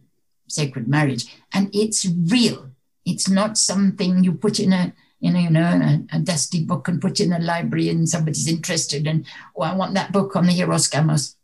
[0.49, 1.27] sacred marriage.
[1.53, 2.71] And it's real.
[3.05, 4.93] It's not something you put in a
[5.23, 8.09] in a, you know a, a dusty book and put it in a library and
[8.09, 9.25] somebody's interested and
[9.57, 11.37] oh I want that book on the Hieros Gamos.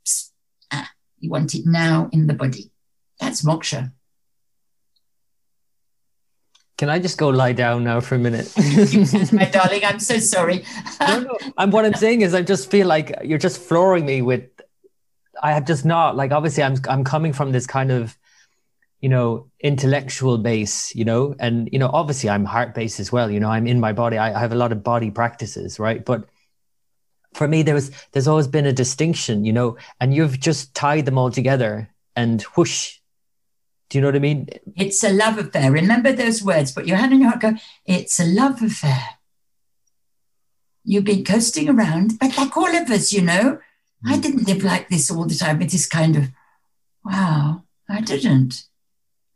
[0.73, 0.91] Ah,
[1.21, 2.71] you want it now in the body.
[3.21, 3.93] That's moksha.
[6.79, 8.53] Can I just go lie down now for a minute?
[9.33, 10.65] My darling, I'm so sorry.
[11.01, 11.39] no, no.
[11.59, 14.49] And what I'm saying is, I just feel like you're just flooring me with.
[15.43, 16.31] I have just not like.
[16.31, 18.17] Obviously, I'm I'm coming from this kind of,
[19.01, 23.31] you know, intellectual base, you know, and you know, obviously, I'm heart based as well.
[23.31, 24.19] You know, I'm in my body.
[24.19, 26.05] I, I have a lot of body practices, right?
[26.05, 26.29] But
[27.35, 31.05] for me, there was there's always been a distinction, you know, and you've just tied
[31.05, 32.99] them all together, and whoosh,
[33.89, 34.49] do you know what I mean?
[34.77, 35.71] It's a love affair.
[35.71, 36.73] Remember those words.
[36.73, 37.41] Put your hand on your heart.
[37.41, 37.55] Go.
[37.87, 39.03] It's a love affair.
[40.85, 43.61] You've been coasting around, but like all of us, you know,
[44.07, 44.21] I hmm.
[44.21, 45.59] didn't live like this all the time.
[45.59, 46.29] With this kind of,
[47.05, 48.65] wow, I didn't.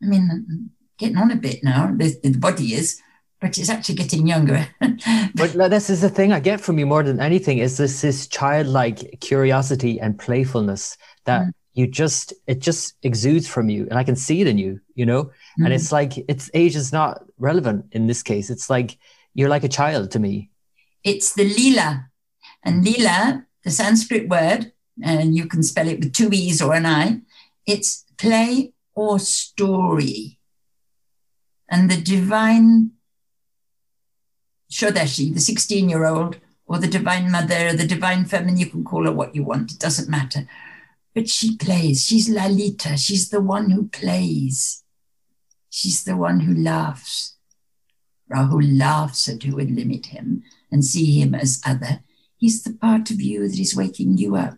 [0.03, 1.93] I mean, getting on a bit now.
[1.95, 3.01] The, the body is,
[3.41, 4.67] but it's actually getting younger.
[5.35, 8.27] but this is the thing I get from you more than anything is this this
[8.27, 11.43] childlike curiosity and playfulness that.
[11.43, 14.81] Mm you just it just exudes from you and i can see it in you
[14.95, 15.65] you know mm-hmm.
[15.65, 18.99] and it's like it's age is not relevant in this case it's like
[19.35, 20.51] you're like a child to me
[21.05, 22.07] it's the lila
[22.63, 24.73] and lila the sanskrit word
[25.03, 27.21] and you can spell it with two e's or an i
[27.67, 30.39] it's play or story
[31.69, 32.91] and the divine
[34.71, 38.85] shodashi the 16 year old or the divine mother or the divine feminine you can
[38.85, 40.47] call her what you want it doesn't matter
[41.15, 42.05] but she plays.
[42.05, 42.97] She's Lalita.
[42.97, 44.83] She's the one who plays.
[45.69, 47.37] She's the one who laughs.
[48.29, 52.03] Rahu laughs at who would limit him and see him as other.
[52.37, 54.57] He's the part of you that is waking you up.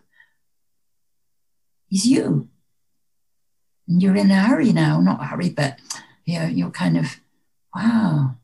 [1.87, 2.49] He's you.
[3.87, 5.79] You're in a hurry now, not hurry, but
[6.25, 7.19] you're, you're kind of,
[7.75, 8.35] wow.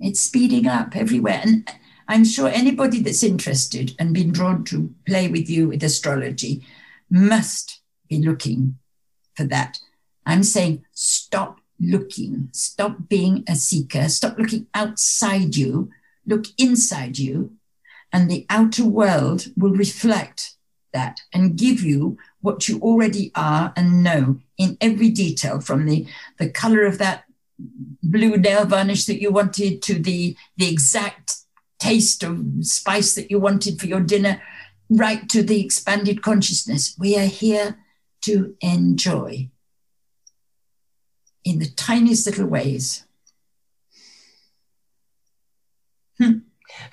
[0.00, 1.40] It's speeding up everywhere.
[1.42, 1.68] And
[2.06, 6.64] I'm sure anybody that's interested and been drawn to play with you with astrology
[7.10, 8.78] must be looking
[9.34, 9.78] for that.
[10.24, 15.90] I'm saying stop looking, stop being a seeker, stop looking outside you,
[16.26, 17.52] look inside you,
[18.12, 20.54] and the outer world will reflect
[20.92, 22.16] that and give you
[22.48, 26.06] what you already are and know in every detail from the,
[26.38, 27.24] the color of that
[28.02, 31.34] blue nail varnish that you wanted to the, the exact
[31.78, 34.40] taste of spice that you wanted for your dinner,
[34.88, 36.96] right to the expanded consciousness.
[36.98, 37.76] We are here
[38.22, 39.50] to enjoy
[41.44, 43.04] in the tiniest little ways.
[46.16, 46.38] Hmm.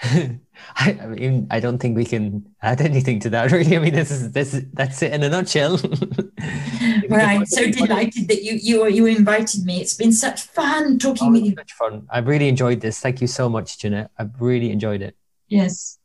[0.77, 3.51] I, I, mean, I don't think we can add anything to that.
[3.55, 5.79] Really, I mean, this is this is, that's it in a nutshell.
[7.09, 9.79] well, I'm so delighted that you you you invited me.
[9.79, 11.55] It's been such fun talking oh, with you.
[11.55, 12.05] Much fun.
[12.09, 12.99] I've really enjoyed this.
[12.99, 14.11] Thank you so much, Jeanette.
[14.17, 15.15] I've really enjoyed it.
[15.47, 15.97] Yes.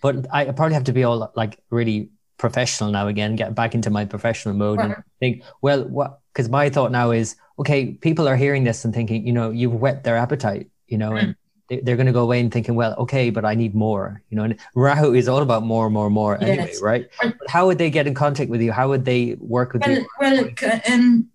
[0.00, 3.90] But I probably have to be all like really professional now again, get back into
[3.90, 6.20] my professional mode and think, well, what?
[6.32, 9.74] Because my thought now is, okay, people are hearing this and thinking, you know, you've
[9.74, 11.22] whet their appetite, you know, mm.
[11.22, 11.36] and
[11.68, 14.44] they're going to go away and thinking, well, okay, but I need more, you know.
[14.44, 16.48] And Rahu is all about more, more, more, yes.
[16.48, 17.08] anyway, right?
[17.20, 18.72] But how would they get in contact with you?
[18.72, 20.06] How would they work with well, you?
[20.20, 20.50] Well,
[20.90, 21.28] um,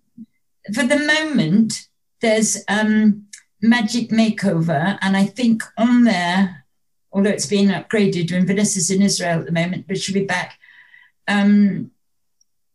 [0.74, 1.88] for the moment,
[2.20, 3.26] there's um,
[3.60, 6.64] Magic Makeover, and I think on there,
[7.12, 10.58] although it's been upgraded, and Vanessa's in Israel at the moment, but she'll be back.
[11.28, 11.90] Um,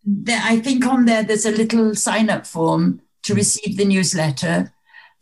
[0.06, 3.38] there, I think on there there's a little sign up form to mm.
[3.38, 4.74] receive the newsletter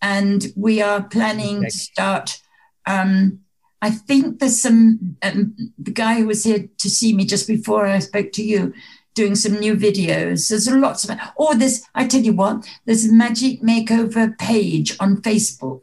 [0.06, 2.40] and we are planning to start.
[2.86, 3.40] Um,
[3.82, 7.88] I think there's some um, the guy who was here to see me just before
[7.88, 8.72] I spoke to you,
[9.16, 10.50] doing some new videos.
[10.50, 15.24] There's lots of oh, there's I tell you what, there's a magic makeover page on
[15.24, 15.82] Facebook.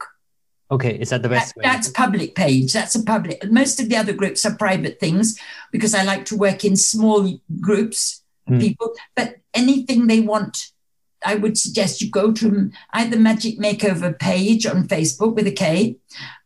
[0.71, 1.53] Okay, is that the best?
[1.57, 2.71] That, that's public page.
[2.71, 3.51] That's a public.
[3.51, 5.37] Most of the other groups are private things
[5.71, 8.59] because I like to work in small groups, mm.
[8.61, 8.93] people.
[9.17, 10.72] But anything they want
[11.25, 15.97] I would suggest you go to either Magic Makeover page on Facebook with a K,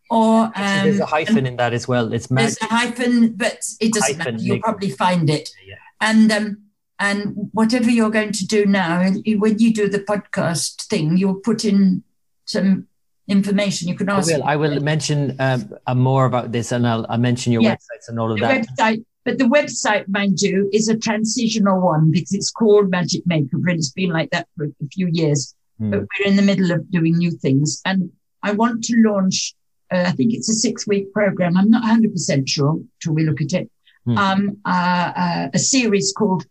[0.10, 2.14] or um, there's a hyphen in that as well.
[2.14, 2.60] It's magic.
[2.60, 4.46] there's a hyphen, but it doesn't hyphen matter.
[4.46, 5.50] You'll probably find it.
[5.66, 5.76] Yeah.
[6.00, 6.64] And um,
[7.00, 11.66] and whatever you're going to do now, when you do the podcast thing, you'll put
[11.66, 12.04] in
[12.46, 12.88] some
[13.28, 13.88] information.
[13.88, 14.32] You can ask.
[14.32, 14.44] I will.
[14.44, 18.32] I will mention um, more about this, and I'll, I'll mention your websites and all
[18.32, 18.68] of the that.
[18.68, 23.70] Website but the website, mind you, is a transitional one because it's called Magic Makeover
[23.72, 25.54] and it's been like that for a few years.
[25.82, 25.92] Mm.
[25.92, 27.82] But we're in the middle of doing new things.
[27.84, 28.10] And
[28.42, 29.54] I want to launch,
[29.92, 31.58] uh, I think it's a six week program.
[31.58, 33.70] I'm not 100% sure till we look at it.
[34.08, 34.18] Mm.
[34.18, 36.46] Um, uh, uh, a series called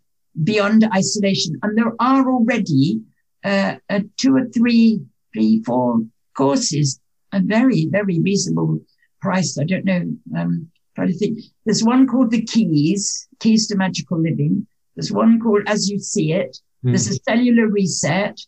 [0.45, 1.59] Beyond Isolation.
[1.63, 3.01] And there are already
[3.43, 5.01] uh, uh, two or three
[5.33, 6.01] three, four
[6.37, 7.01] courses,
[7.33, 8.81] a very, very reasonable
[9.23, 9.59] price.
[9.59, 10.05] I don't know.
[10.37, 11.39] Um, trying to think.
[11.65, 14.67] There's one called the Keys, Keys to Magical Living.
[14.97, 16.59] There's one called As You See It.
[16.85, 16.91] Mm.
[16.91, 18.41] There's a cellular reset,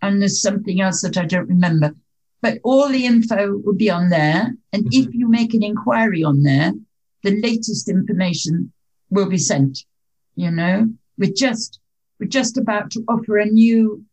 [0.00, 1.94] and there's something else that I don't remember.
[2.40, 4.54] But all the info will be on there.
[4.72, 5.08] And mm-hmm.
[5.08, 6.72] if you make an inquiry on there,
[7.24, 8.72] the latest information
[9.10, 9.84] will be sent.
[10.36, 10.88] You know,
[11.18, 11.80] we're just
[12.20, 14.04] we're just about to offer a new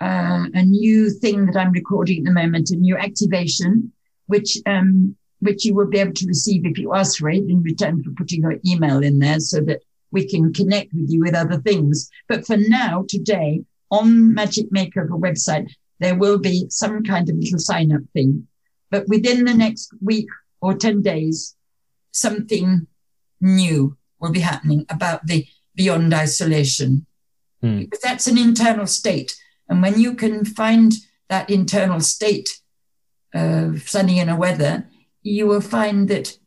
[0.00, 3.92] uh, a new thing that I'm recording at the moment, a new activation,
[4.26, 7.62] which um, which you will be able to receive if you ask for it in
[7.62, 11.34] return for putting your email in there, so that we can connect with you with
[11.34, 12.10] other things.
[12.28, 15.70] But for now, today on Magic Makeover website,
[16.00, 18.46] there will be some kind of little sign up thing.
[18.90, 20.28] But within the next week
[20.60, 21.56] or 10 days,
[22.12, 22.86] something
[23.40, 27.06] new will be happening about the beyond isolation.
[27.62, 27.80] Mm.
[27.80, 29.36] Because that's an internal state.
[29.68, 30.94] And when you can find
[31.28, 32.60] that internal state
[33.34, 34.88] of sunny inner weather,
[35.28, 36.38] you will find that,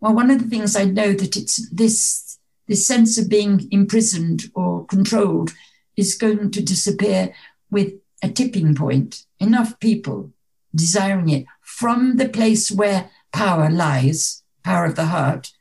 [0.00, 4.44] well, one of the things I know that it's this, this sense of being imprisoned
[4.54, 5.52] or controlled
[5.96, 7.34] is going to disappear
[7.70, 9.24] with a tipping point.
[9.40, 10.32] Enough people
[10.74, 15.52] desiring it from the place where power lies power of the heart,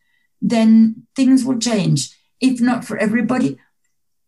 [0.41, 2.17] then things will change.
[2.41, 3.57] If not for everybody,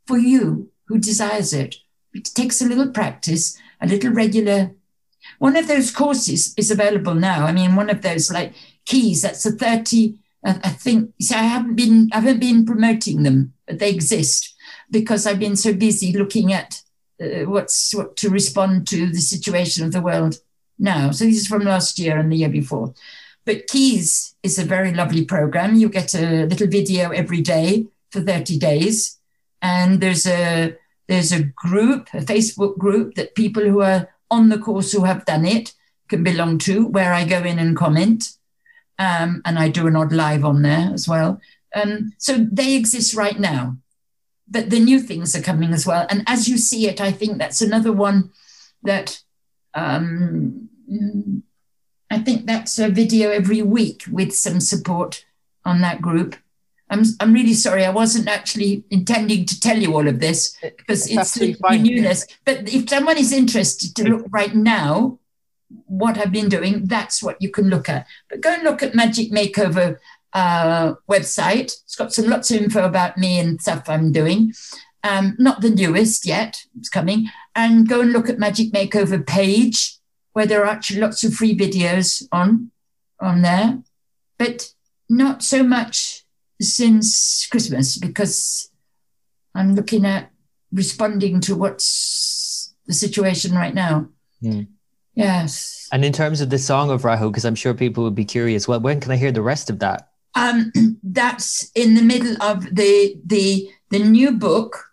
[0.05, 1.75] for you who desires it.
[2.13, 4.71] It takes a little practice, a little regular.
[5.39, 7.45] One of those courses is available now.
[7.45, 8.53] I mean, one of those like
[8.85, 13.53] keys, that's a 30, I think, see, I haven't been, I haven't been promoting them,
[13.65, 14.55] but they exist
[14.89, 16.81] because I've been so busy looking at
[17.21, 20.37] uh, what's what to respond to the situation of the world
[20.77, 21.11] now.
[21.11, 22.93] So this is from last year and the year before.
[23.45, 25.75] But Keys is a very lovely program.
[25.75, 29.17] You get a little video every day for 30 days.
[29.61, 30.75] And there's a
[31.07, 35.25] there's a group, a Facebook group that people who are on the course who have
[35.25, 35.73] done it
[36.07, 38.29] can belong to, where I go in and comment.
[38.99, 41.39] Um, and I do an odd live on there as well.
[41.75, 43.77] Um, so they exist right now.
[44.47, 46.07] But the new things are coming as well.
[46.09, 48.31] And as you see it, I think that's another one
[48.83, 49.21] that
[49.73, 50.69] um,
[52.09, 55.25] I think that's a video every week with some support
[55.65, 56.37] on that group.
[56.89, 57.85] I'm, I'm really sorry.
[57.85, 62.25] I wasn't actually intending to tell you all of this because it's, it's the newness.
[62.45, 65.19] But if someone is interested to look right now,
[65.85, 68.07] what I've been doing, that's what you can look at.
[68.29, 69.97] But go and look at Magic Makeover
[70.31, 71.75] uh, website.
[71.83, 74.53] It's got some lots of info about me and stuff I'm doing.
[75.03, 77.29] Um, not the newest yet, it's coming.
[77.55, 79.97] And go and look at Magic Makeover page
[80.33, 82.71] where there are actually lots of free videos on
[83.19, 83.79] on there,
[84.37, 84.71] but
[85.09, 86.23] not so much
[86.61, 88.69] since Christmas because
[89.55, 90.31] I'm looking at
[90.71, 94.07] responding to what's the situation right now.
[94.43, 94.67] Mm.
[95.13, 95.87] Yes.
[95.91, 98.67] And in terms of the song of Rahu, because I'm sure people would be curious,
[98.67, 100.09] well, when can I hear the rest of that?
[100.35, 100.71] Um,
[101.03, 104.85] that's in the middle of the the the new book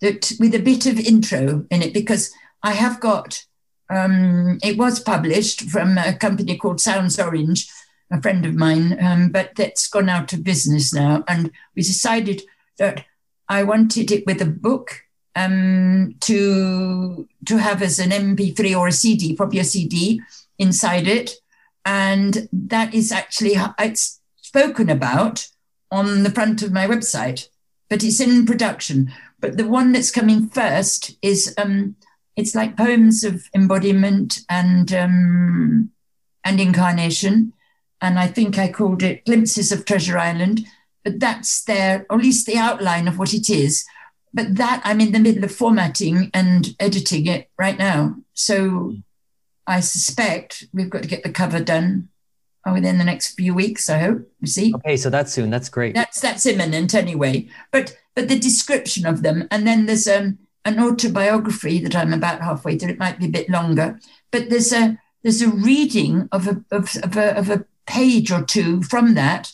[0.00, 2.32] that with a bit of intro in it because
[2.62, 3.44] I have got
[3.90, 7.68] um, it was published from a company called Sounds Orange,
[8.12, 11.24] a friend of mine, um, but that's gone out of business now.
[11.26, 12.42] And we decided
[12.78, 13.04] that
[13.48, 15.02] I wanted it with a book
[15.34, 20.20] um, to to have as an MP3 or a CD, probably a CD
[20.58, 21.32] inside it,
[21.84, 25.48] and that is actually it's spoken about
[25.90, 27.48] on the front of my website,
[27.88, 29.12] but it's in production.
[29.40, 31.96] But the one that's coming first is um,
[32.36, 35.90] it's like poems of embodiment and um,
[36.44, 37.52] and incarnation.
[38.02, 40.66] And I think I called it Glimpses of Treasure Island.
[41.04, 43.84] But that's there, or at least the outline of what it is.
[44.34, 48.16] But that I'm in the middle of formatting and editing it right now.
[48.34, 48.96] So
[49.66, 52.08] I suspect we've got to get the cover done
[52.70, 53.90] within the next few weeks.
[53.90, 54.30] I hope.
[54.40, 54.74] You see.
[54.74, 55.50] Okay, so that's soon.
[55.50, 55.94] That's great.
[55.94, 57.48] That's that's imminent anyway.
[57.70, 62.40] But but the description of them, and then there's um an autobiography that I'm about
[62.40, 62.90] halfway through.
[62.90, 63.98] It might be a bit longer,
[64.30, 68.42] but there's a there's a reading of a of, of a, of a page or
[68.42, 69.52] two from that.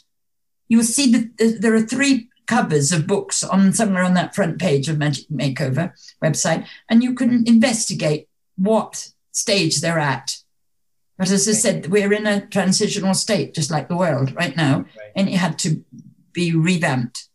[0.69, 4.89] You'll see that there are three covers of books on somewhere on that front page
[4.89, 5.93] of Magic Makeover
[6.23, 10.37] website, and you can investigate what stage they're at.
[11.19, 14.79] But as I said, we're in a transitional state, just like the world right now,
[14.79, 15.13] right.
[15.17, 15.85] and it had to
[16.33, 17.29] be revamped.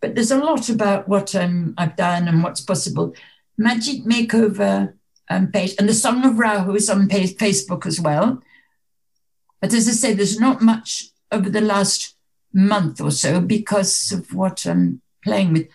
[0.00, 3.14] But there's a lot about what um, I've done and what's possible.
[3.58, 4.94] Magic Makeover
[5.30, 8.42] um, page, and the Song of Rahu is on page, Facebook as well.
[9.66, 12.14] But as I say, there's not much over the last
[12.54, 15.66] month or so because of what I'm playing with.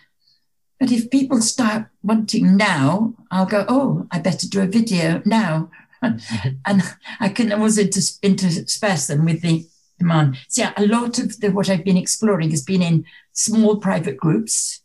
[0.80, 5.70] But if people start wanting now, I'll go, oh, I better do a video now.
[6.02, 6.82] and
[7.20, 9.66] I can always inter- intersperse them with the
[9.98, 10.38] demand.
[10.48, 13.04] So yeah, a lot of the, what I've been exploring has been in
[13.34, 14.80] small private groups,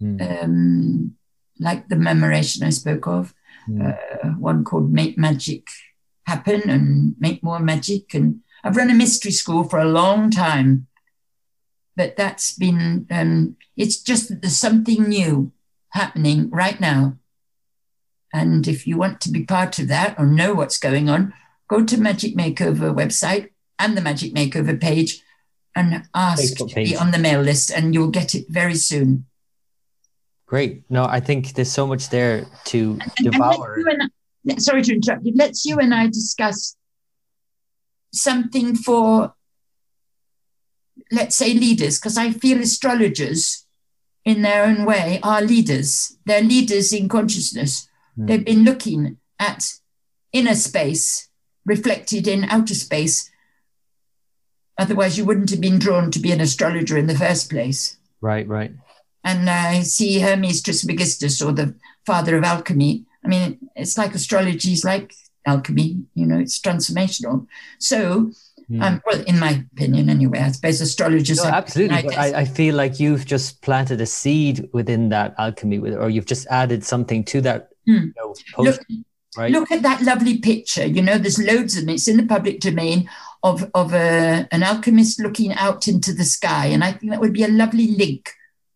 [0.00, 0.44] mm.
[0.44, 1.16] um,
[1.58, 3.34] like the murmuration I spoke of,
[3.68, 3.84] mm.
[3.84, 5.66] uh, one called Make Magic
[6.28, 8.14] Happen and Make More Magic.
[8.14, 10.86] And I've run a mystery school for a long time,
[11.96, 15.52] but that's been, um, it's just that there's something new
[15.90, 17.18] happening right now.
[18.32, 21.34] And if you want to be part of that or know what's going on,
[21.68, 25.22] go to Magic Makeover website and the Magic Makeover page
[25.76, 29.26] and ask to be on the mail list, and you'll get it very soon.
[30.46, 30.84] Great.
[30.88, 33.74] No, I think there's so much there to and, devour.
[33.88, 34.10] And
[34.50, 35.32] I, sorry to interrupt you.
[35.34, 36.76] Let's you and I discuss
[38.14, 39.34] something for,
[41.10, 43.66] let's say, leaders, because I feel astrologers,
[44.24, 46.16] in their own way, are leaders.
[46.24, 47.88] They're leaders in consciousness.
[48.18, 48.26] Mm.
[48.26, 49.72] They've been looking at
[50.32, 51.28] inner space
[51.66, 53.30] reflected in outer space
[54.76, 57.96] Otherwise, you wouldn't have been drawn to be an astrologer in the first place.
[58.20, 58.72] Right, right.
[59.22, 61.74] And I see Hermes Trismegistus, or the
[62.04, 63.04] father of alchemy.
[63.24, 65.14] I mean, it's like astrology is like
[65.46, 67.46] alchemy, you know, it's transformational.
[67.78, 68.30] So,
[68.70, 68.82] mm.
[68.82, 71.42] um, well, in my opinion, anyway, I suppose astrologers.
[71.42, 72.16] No, absolutely.
[72.16, 76.46] I, I, feel like you've just planted a seed within that alchemy, or you've just
[76.48, 77.70] added something to that.
[77.88, 78.06] Mm.
[78.06, 78.80] You know, post, look,
[79.36, 79.52] right?
[79.52, 80.86] look at that lovely picture.
[80.86, 81.94] You know, there's loads of them.
[81.94, 83.08] It's in the public domain
[83.42, 86.66] of, of a, an alchemist looking out into the sky.
[86.66, 88.32] And I think that would be a lovely link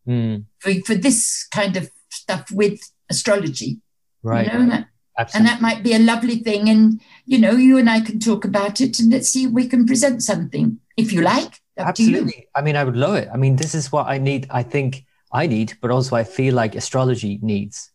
[0.06, 0.44] mm.
[0.58, 3.80] for, for this kind of stuff with astrology.
[4.22, 4.52] Right.
[4.52, 4.84] You know,
[5.18, 5.38] Absolutely.
[5.38, 6.68] And that might be a lovely thing.
[6.68, 9.66] And, you know, you and I can talk about it and let's see if we
[9.66, 11.60] can present something, if you like.
[11.76, 12.48] Absolutely.
[12.54, 13.28] I mean, I would love it.
[13.32, 14.46] I mean, this is what I need.
[14.50, 17.90] I think I need, but also I feel like astrology needs.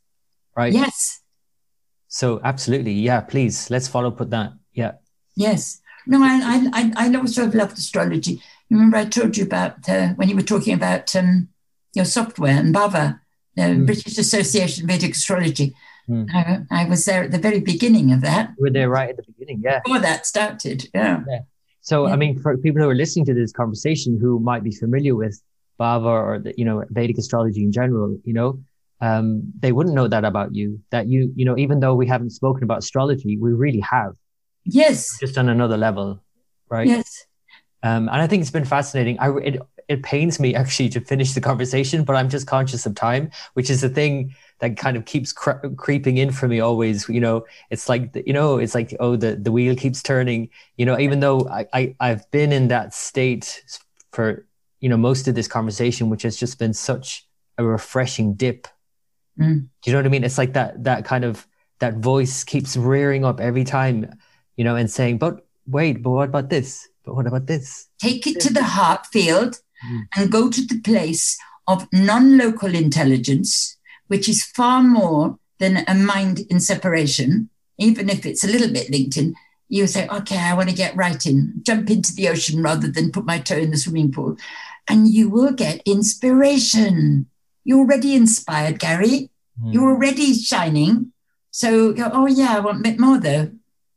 [0.56, 0.74] Right.
[0.74, 1.22] Yes.
[2.10, 2.94] So absolutely.
[2.94, 3.70] Yeah, please.
[3.70, 4.54] Let's follow up with that.
[4.74, 4.94] Yeah.
[5.36, 5.82] Yes.
[6.06, 8.41] No, I, I, I also have loved astrology.
[8.70, 11.48] Remember I told you about uh, when you were talking about um,
[11.94, 13.22] your software and BAVA,
[13.56, 13.86] the mm.
[13.86, 15.74] British Association of Vedic Astrology.
[16.09, 16.27] Mm.
[16.34, 18.49] I, I, was there at the very beginning of that.
[18.57, 19.80] You were there right at the beginning, yeah.
[19.85, 21.21] Before that started, yeah.
[21.27, 21.39] yeah.
[21.81, 22.13] So, yeah.
[22.13, 25.41] I mean, for people who are listening to this conversation who might be familiar with
[25.80, 28.59] Bava or the, you know Vedic astrology in general, you know,
[29.01, 30.81] um, they wouldn't know that about you.
[30.91, 34.15] That you, you know, even though we haven't spoken about astrology, we really have.
[34.65, 35.17] Yes.
[35.19, 36.21] Just on another level,
[36.69, 36.88] right?
[36.88, 37.25] Yes.
[37.81, 39.19] Um, and I think it's been fascinating.
[39.19, 42.95] I it, it pains me actually to finish the conversation, but I'm just conscious of
[42.95, 44.34] time, which is the thing
[44.64, 47.07] that kind of keeps cre- creeping in for me always.
[47.10, 50.49] You know, it's like the, you know, it's like oh, the the wheel keeps turning.
[50.77, 53.64] You know, even though I, I I've been in that state
[54.11, 54.45] for
[54.80, 57.27] you know most of this conversation, which has just been such
[57.57, 58.68] a refreshing dip.
[59.40, 59.68] Mm.
[59.81, 60.23] Do you know what I mean?
[60.23, 61.45] It's like that that kind of
[61.80, 64.18] that voice keeps rearing up every time
[64.56, 66.88] you know, and saying, but wait, but what about this?
[67.03, 67.88] But what about this?
[67.99, 70.02] Take it to the heart field mm.
[70.15, 71.38] and go to the place
[71.68, 73.77] of non local intelligence,
[74.14, 77.49] which is far more than a mind in separation,
[77.80, 79.34] even if it's a little bit linked in.
[79.69, 83.11] You say, okay, I want to get right in, jump into the ocean rather than
[83.11, 84.38] put my toe in the swimming pool.
[84.88, 87.26] And you will get inspiration.
[87.64, 89.31] You're already inspired, Gary.
[89.60, 89.73] Mm.
[89.73, 91.11] You're already shining.
[91.49, 93.49] So go, oh, yeah, I want a bit more though.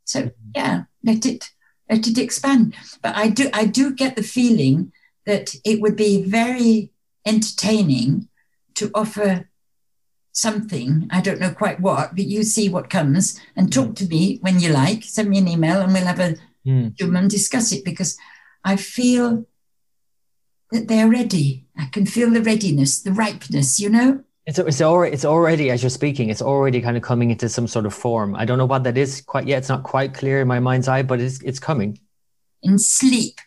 [0.06, 1.50] So yeah, let it
[1.90, 2.74] let it expand.
[3.02, 4.92] But I do I do get the feeling
[5.26, 6.90] that it would be very
[7.26, 8.28] entertaining
[8.76, 9.50] to offer
[10.36, 11.08] something.
[11.10, 14.60] I don't know quite what, but you see what comes and talk to me when
[14.60, 15.02] you like.
[15.02, 16.36] Send me an email and we'll have a
[16.66, 16.92] mm.
[17.00, 18.18] And discuss it because
[18.62, 19.46] I feel
[20.72, 21.66] that they're ready.
[21.78, 24.24] I can feel the readiness, the ripeness, you know?
[24.44, 27.66] It's it's already it's already as you're speaking, it's already kind of coming into some
[27.66, 28.36] sort of form.
[28.36, 29.58] I don't know what that is quite yet.
[29.58, 31.98] It's not quite clear in my mind's eye, but it's it's coming.
[32.62, 33.40] In sleep,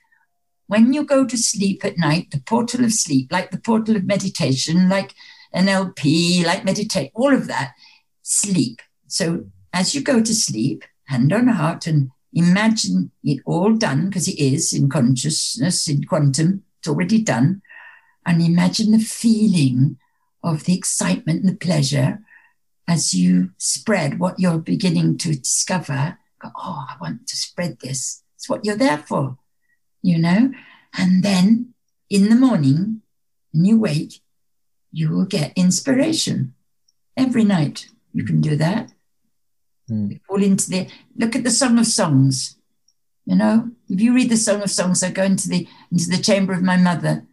[0.68, 4.06] when you go to sleep at night, the portal of sleep, like the portal of
[4.06, 5.14] meditation, like
[5.56, 7.74] NLP, like meditate, all of that,
[8.22, 8.82] sleep.
[9.08, 14.28] So as you go to sleep, hand on heart, and imagine it all done because
[14.28, 17.62] it is in consciousness, in quantum, it's already done,
[18.26, 19.98] and imagine the feeling
[20.44, 22.20] of the excitement and the pleasure
[22.88, 26.18] as you spread what you're beginning to discover.
[26.40, 28.24] Go, oh, I want to spread this.
[28.36, 29.38] It's what you're there for,
[30.02, 30.52] you know?
[30.98, 31.74] And then
[32.10, 33.02] in the morning,
[33.52, 34.22] when you wake,
[34.92, 36.54] you will get inspiration.
[37.16, 38.92] Every night you can do that.
[39.90, 40.20] Mm.
[40.28, 42.58] Fall into the look at the Song of Songs.
[43.26, 46.22] You know, if you read the Song of Songs, I go into the into the
[46.22, 47.28] chamber of my mother,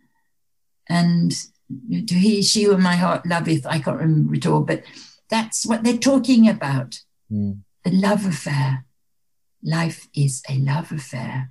[0.88, 1.32] and
[1.90, 4.82] to he, she, who my heart loveth, I can't remember it all, but
[5.28, 7.00] that's what they're talking about.
[7.30, 7.60] Mm.
[7.84, 8.84] The love affair.
[9.62, 11.50] life is a love affair.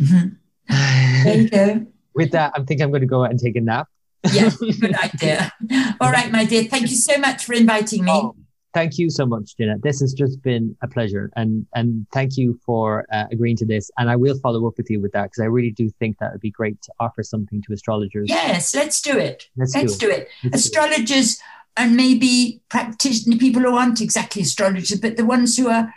[0.00, 0.28] Mm-hmm.
[1.24, 1.86] there you go.
[2.14, 3.88] With that, I'm thinking I'm going to go out and take a nap.
[4.32, 5.52] yes, good idea.
[6.00, 6.64] All right, my dear.
[6.64, 8.12] Thank you so much for inviting me.
[8.12, 8.36] Oh,
[8.74, 9.82] thank you so much, Jeanette.
[9.82, 13.90] This has just been a pleasure, and and thank you for uh, agreeing to this.
[13.98, 16.32] And I will follow up with you with that because I really do think that
[16.32, 18.28] would be great to offer something to astrologers.
[18.28, 19.48] Yes, let's do it.
[19.56, 20.10] Let's, let's do, it.
[20.10, 20.28] do it.
[20.44, 21.84] Let's astrologers do it.
[21.84, 25.92] and maybe practitioners, people who aren't exactly astrologers, but the ones who are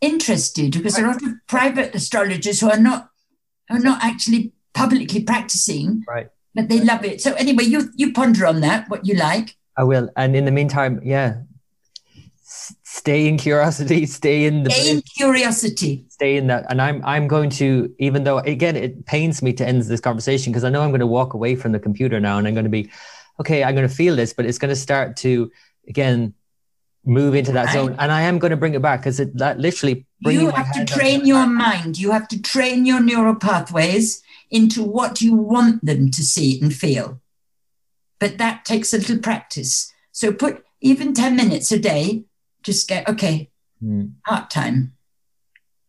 [0.00, 3.10] interested, because there are a lot of private astrologers who are not
[3.68, 6.04] who are not actually publicly practicing.
[6.06, 7.20] Right but they love it.
[7.20, 9.56] So anyway, you you ponder on that, what you like.
[9.76, 10.10] I will.
[10.16, 11.42] And in the meantime, yeah,
[12.82, 16.64] stay in curiosity, stay in the stay in curiosity, stay in that.
[16.70, 20.50] And I'm I'm going to, even though again it pains me to end this conversation
[20.50, 22.64] because I know I'm going to walk away from the computer now and I'm going
[22.64, 22.90] to be,
[23.38, 25.52] okay, I'm going to feel this, but it's going to start to
[25.86, 26.32] again
[27.04, 27.72] move into that right.
[27.72, 30.72] zone and i am going to bring it back because it that literally you have
[30.72, 35.84] to train your mind you have to train your neural pathways into what you want
[35.84, 37.20] them to see and feel.
[38.18, 39.92] But that takes a little practice.
[40.12, 42.24] So put even 10 minutes a day,
[42.62, 43.50] just get, okay,
[43.82, 44.12] mm.
[44.24, 44.94] heart time.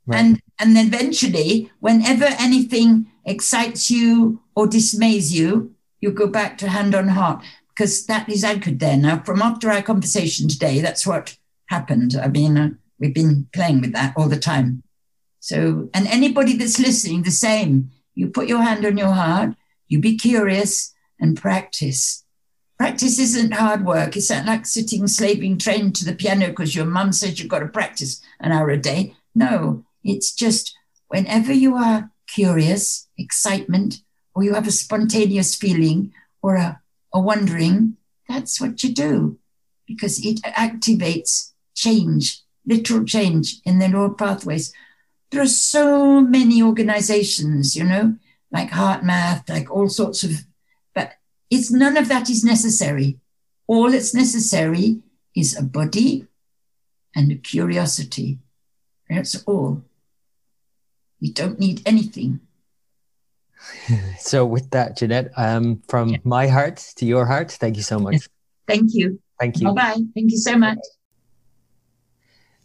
[0.06, 0.20] Right.
[0.20, 6.96] And, and eventually, whenever anything excites you or dismays you, you go back to hand
[6.96, 8.98] on heart because that is anchored there.
[8.98, 11.38] Now, from after our conversation today, that's what
[11.68, 12.16] happened.
[12.22, 14.84] I mean, uh, we've been playing with that all the time.
[15.40, 17.92] So, and anybody that's listening, the same.
[18.16, 19.56] You put your hand on your heart,
[19.88, 22.24] you be curious and practice.
[22.78, 24.16] Practice isn't hard work.
[24.16, 27.60] It's not like sitting, slaving, trained to the piano because your mum says you've got
[27.60, 29.16] to practice an hour a day.
[29.34, 30.76] No, it's just
[31.08, 34.02] whenever you are curious, excitement,
[34.36, 36.82] or you have a spontaneous feeling or a,
[37.14, 37.98] a wondering,
[38.28, 39.40] that's what you do
[39.88, 44.74] because it activates change, literal change in the neural pathways
[45.32, 48.16] there are so many organizations, you know,
[48.52, 50.32] like HeartMath, like all sorts of,
[50.94, 51.14] but
[51.50, 53.20] it's none of that is necessary.
[53.68, 55.02] All that's necessary
[55.36, 56.28] is a body
[57.16, 58.40] and a curiosity.
[59.10, 59.84] That's all.
[61.20, 62.40] You don't need anything.
[64.20, 66.18] so with that, Jeanette, um, from yeah.
[66.24, 68.30] my heart to your heart, thank you so much.
[68.68, 69.20] Thank you.
[69.40, 69.74] Thank you.
[69.74, 70.02] Bye bye.
[70.14, 70.80] Thank you so much.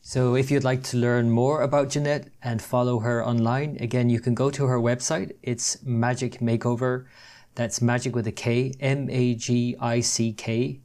[0.05, 4.19] So if you'd like to learn more about Jeanette and follow her online, again, you
[4.19, 5.33] can go to her website.
[5.43, 7.07] It's Magick Makeover.
[7.55, 10.81] That's magic with a K, M A G I C K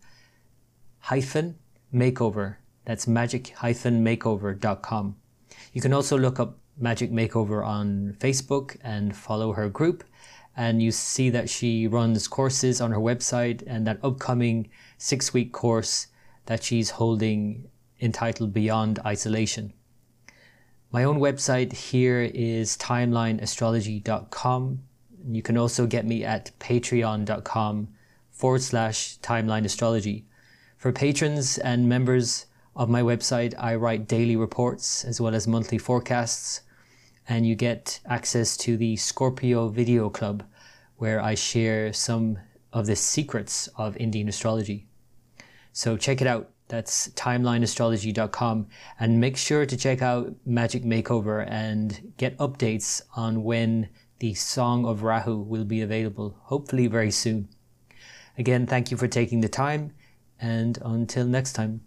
[0.99, 1.57] hyphen
[1.93, 2.57] makeover.
[2.85, 5.15] That's magic hyphen makeover.com.
[5.73, 10.03] You can also look up Magick Makeover on Facebook and follow her group.
[10.55, 15.53] And you see that she runs courses on her website and that upcoming six week
[15.53, 16.07] course
[16.45, 17.67] that she's holding
[17.99, 19.73] entitled Beyond Isolation.
[20.91, 24.79] My own website here is timelineastrology.com.
[25.29, 27.89] You can also get me at patreon.com
[28.31, 30.25] forward slash timeline astrology.
[30.77, 32.45] For patrons and members
[32.75, 36.61] of my website, I write daily reports as well as monthly forecasts,
[37.27, 40.43] and you get access to the Scorpio Video Club,
[40.95, 42.37] where I share some
[42.71, 44.87] of the secrets of Indian astrology.
[45.73, 48.67] So check it out that's timelineastrology.com.
[48.99, 53.89] And make sure to check out Magick Makeover and get updates on when
[54.19, 57.49] the Song of Rahu will be available, hopefully very soon.
[58.37, 59.93] Again, thank you for taking the time,
[60.39, 61.86] and until next time.